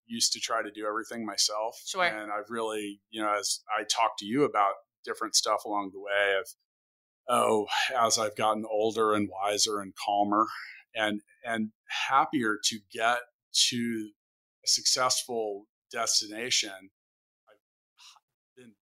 used 0.07 0.33
to 0.33 0.41
try 0.41 0.63
to 0.63 0.71
do 0.71 0.87
everything 0.87 1.25
myself. 1.25 1.81
Sure. 1.87 2.05
And 2.05 2.31
I've 2.33 2.51
really, 2.51 3.01
you 3.11 3.23
know, 3.23 3.33
as 3.39 3.61
I 3.77 3.85
talked 3.85 4.19
to 4.21 4.27
you 4.27 4.45
about 4.45 4.73
different 5.05 5.35
stuff 5.35 5.65
along 5.65 5.91
the 5.93 6.01
way 6.01 6.39
of, 6.39 6.49
oh, 7.29 7.67
as 7.99 8.19
I've 8.19 8.37
gotten 8.37 8.65
older 8.71 9.15
and 9.15 9.29
wiser 9.31 9.81
and 9.81 9.93
calmer 9.95 10.47
and, 10.95 11.21
and 11.49 11.71
happier 11.89 12.59
to 12.65 12.79
get 12.93 13.19
to 13.69 14.11
a 14.65 14.69
successful 14.69 15.67
destination, 15.91 16.71
I've 17.49 18.57
been 18.57 18.73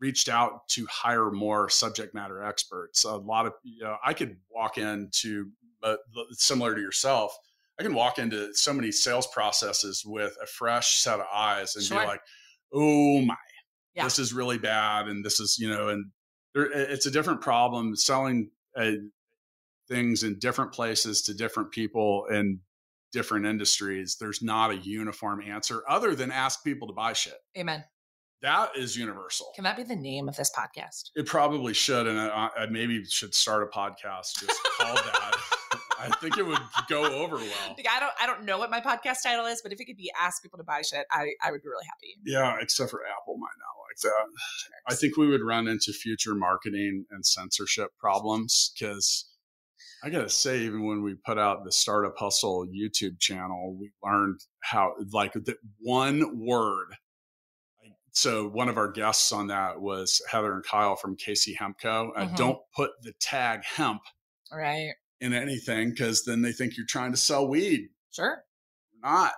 reached 0.00 0.28
out 0.28 0.68
to 0.70 0.86
hire 0.86 1.30
more 1.30 1.68
subject 1.68 2.14
matter 2.14 2.42
experts. 2.42 3.04
A 3.04 3.16
lot 3.16 3.46
of, 3.46 3.54
you 3.64 3.82
know, 3.82 3.96
I 4.04 4.14
could 4.14 4.36
walk 4.50 4.78
into, 4.78 5.50
but 5.80 6.00
similar 6.32 6.74
to 6.74 6.80
yourself, 6.80 7.36
I 7.80 7.82
can 7.82 7.94
walk 7.94 8.18
into 8.18 8.54
so 8.54 8.72
many 8.72 8.92
sales 8.92 9.26
processes 9.26 10.04
with 10.06 10.36
a 10.42 10.46
fresh 10.46 10.98
set 11.00 11.20
of 11.20 11.26
eyes 11.32 11.74
and 11.74 11.84
Sure. 11.84 12.00
be 12.00 12.06
like, 12.06 12.20
oh 12.72 13.22
my, 13.22 13.36
Yeah. 13.94 14.04
this 14.04 14.18
is 14.18 14.32
really 14.32 14.58
bad. 14.58 15.08
And 15.08 15.24
this 15.24 15.40
is, 15.40 15.58
you 15.58 15.68
know, 15.68 15.88
and 15.88 16.12
there, 16.54 16.70
it's 16.70 17.06
a 17.06 17.10
different 17.10 17.40
problem 17.40 17.96
selling 17.96 18.50
uh, 18.76 18.92
things 19.92 20.22
in 20.22 20.38
different 20.38 20.72
places 20.72 21.22
to 21.22 21.34
different 21.34 21.70
people 21.70 22.26
in 22.30 22.60
different 23.12 23.46
industries. 23.46 24.16
There's 24.18 24.42
not 24.42 24.70
a 24.70 24.76
uniform 24.76 25.42
answer 25.42 25.82
other 25.88 26.14
than 26.14 26.32
ask 26.32 26.64
people 26.64 26.88
to 26.88 26.94
buy 26.94 27.12
shit. 27.12 27.36
Amen. 27.56 27.84
That 28.40 28.76
is 28.76 28.96
universal. 28.96 29.52
Can 29.54 29.64
that 29.64 29.76
be 29.76 29.84
the 29.84 29.94
name 29.94 30.28
of 30.28 30.36
this 30.36 30.50
podcast? 30.50 31.10
It 31.14 31.26
probably 31.26 31.74
should, 31.74 32.08
and 32.08 32.18
I, 32.18 32.50
I 32.56 32.66
maybe 32.66 33.04
should 33.04 33.34
start 33.34 33.62
a 33.62 33.66
podcast 33.66 34.40
just 34.40 34.60
called 34.78 34.96
that. 34.96 35.36
I 36.00 36.08
think 36.20 36.36
it 36.36 36.44
would 36.44 36.58
go 36.88 37.04
over 37.04 37.36
well. 37.36 37.74
Like, 37.76 37.86
I 37.88 38.00
don't 38.00 38.12
I 38.20 38.26
don't 38.26 38.44
know 38.44 38.58
what 38.58 38.68
my 38.70 38.80
podcast 38.80 39.18
title 39.22 39.46
is, 39.46 39.62
but 39.62 39.72
if 39.72 39.80
it 39.80 39.84
could 39.84 39.96
be 39.96 40.10
ask 40.20 40.42
people 40.42 40.58
to 40.58 40.64
buy 40.64 40.82
shit, 40.82 41.06
I, 41.12 41.30
I 41.40 41.52
would 41.52 41.62
be 41.62 41.68
really 41.68 41.86
happy. 41.86 42.16
Yeah, 42.24 42.56
except 42.60 42.90
for 42.90 43.02
Apple 43.06 43.36
might 43.38 43.46
not 43.60 43.78
like 43.86 44.00
that. 44.02 44.92
I 44.92 44.96
think 44.96 45.16
we 45.16 45.28
would 45.28 45.42
run 45.42 45.68
into 45.68 45.92
future 45.92 46.34
marketing 46.34 47.04
and 47.12 47.24
censorship 47.24 47.90
problems 48.00 48.72
because 48.76 49.26
I 50.02 50.10
gotta 50.10 50.28
say, 50.28 50.60
even 50.62 50.84
when 50.84 51.02
we 51.02 51.14
put 51.14 51.38
out 51.38 51.64
the 51.64 51.70
Startup 51.72 52.16
Hustle 52.16 52.66
YouTube 52.66 53.20
channel, 53.20 53.76
we 53.78 53.90
learned 54.02 54.40
how 54.60 54.94
like 55.12 55.32
the 55.32 55.56
one 55.80 56.44
word. 56.44 56.88
So 58.14 58.48
one 58.48 58.68
of 58.68 58.76
our 58.76 58.90
guests 58.90 59.32
on 59.32 59.46
that 59.46 59.80
was 59.80 60.20
Heather 60.28 60.52
and 60.54 60.64
Kyle 60.64 60.96
from 60.96 61.16
Casey 61.16 61.54
Hempco. 61.54 62.10
Uh, 62.14 62.26
Mhm. 62.26 62.36
Don't 62.36 62.58
put 62.74 62.90
the 63.02 63.12
tag 63.20 63.64
hemp 63.64 64.02
Right. 64.52 64.92
in 65.20 65.32
anything 65.32 65.90
because 65.90 66.24
then 66.24 66.42
they 66.42 66.52
think 66.52 66.76
you're 66.76 66.84
trying 66.84 67.12
to 67.12 67.16
sell 67.16 67.46
weed. 67.48 67.88
Sure. 68.10 68.44
Not. 69.02 69.32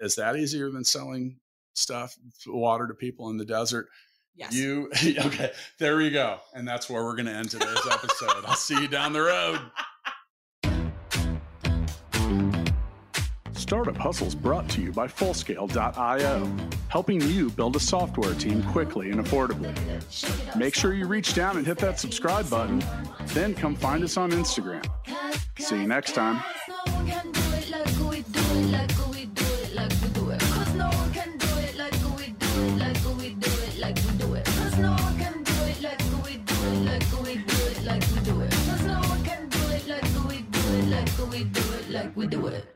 Is 0.00 0.14
that 0.16 0.36
easier 0.36 0.70
than 0.70 0.84
selling 0.84 1.40
stuff, 1.74 2.16
water 2.46 2.86
to 2.86 2.94
people 2.94 3.28
in 3.28 3.36
the 3.36 3.44
desert? 3.44 3.88
Yes. 4.36 4.54
You 4.54 4.90
okay? 5.26 5.52
There 5.78 5.96
we 5.96 6.10
go, 6.10 6.38
and 6.54 6.66
that's 6.66 6.90
where 6.90 7.04
we're 7.04 7.14
going 7.14 7.26
to 7.26 7.32
end 7.32 7.50
today's 7.50 7.86
episode. 7.90 8.44
I'll 8.44 8.56
see 8.56 8.80
you 8.80 8.88
down 8.88 9.12
the 9.12 9.22
road. 9.22 9.60
Startup 13.52 13.96
Hustles 13.96 14.34
brought 14.34 14.68
to 14.70 14.82
you 14.82 14.92
by 14.92 15.06
Fullscale.io, 15.06 16.52
helping 16.88 17.20
you 17.22 17.48
build 17.50 17.76
a 17.76 17.80
software 17.80 18.34
team 18.34 18.62
quickly 18.64 19.10
and 19.10 19.24
affordably. 19.24 19.74
Make 20.54 20.74
sure 20.74 20.92
you 20.92 21.06
reach 21.06 21.34
down 21.34 21.56
and 21.56 21.66
hit 21.66 21.78
that 21.78 21.98
subscribe 21.98 22.48
button, 22.50 22.84
then 23.28 23.54
come 23.54 23.74
find 23.74 24.04
us 24.04 24.16
on 24.16 24.32
Instagram. 24.32 24.84
See 25.58 25.80
you 25.80 25.86
next 25.86 26.14
time. 26.14 26.42
like 41.94 42.16
we 42.16 42.26
do 42.26 42.46
it. 42.48 42.73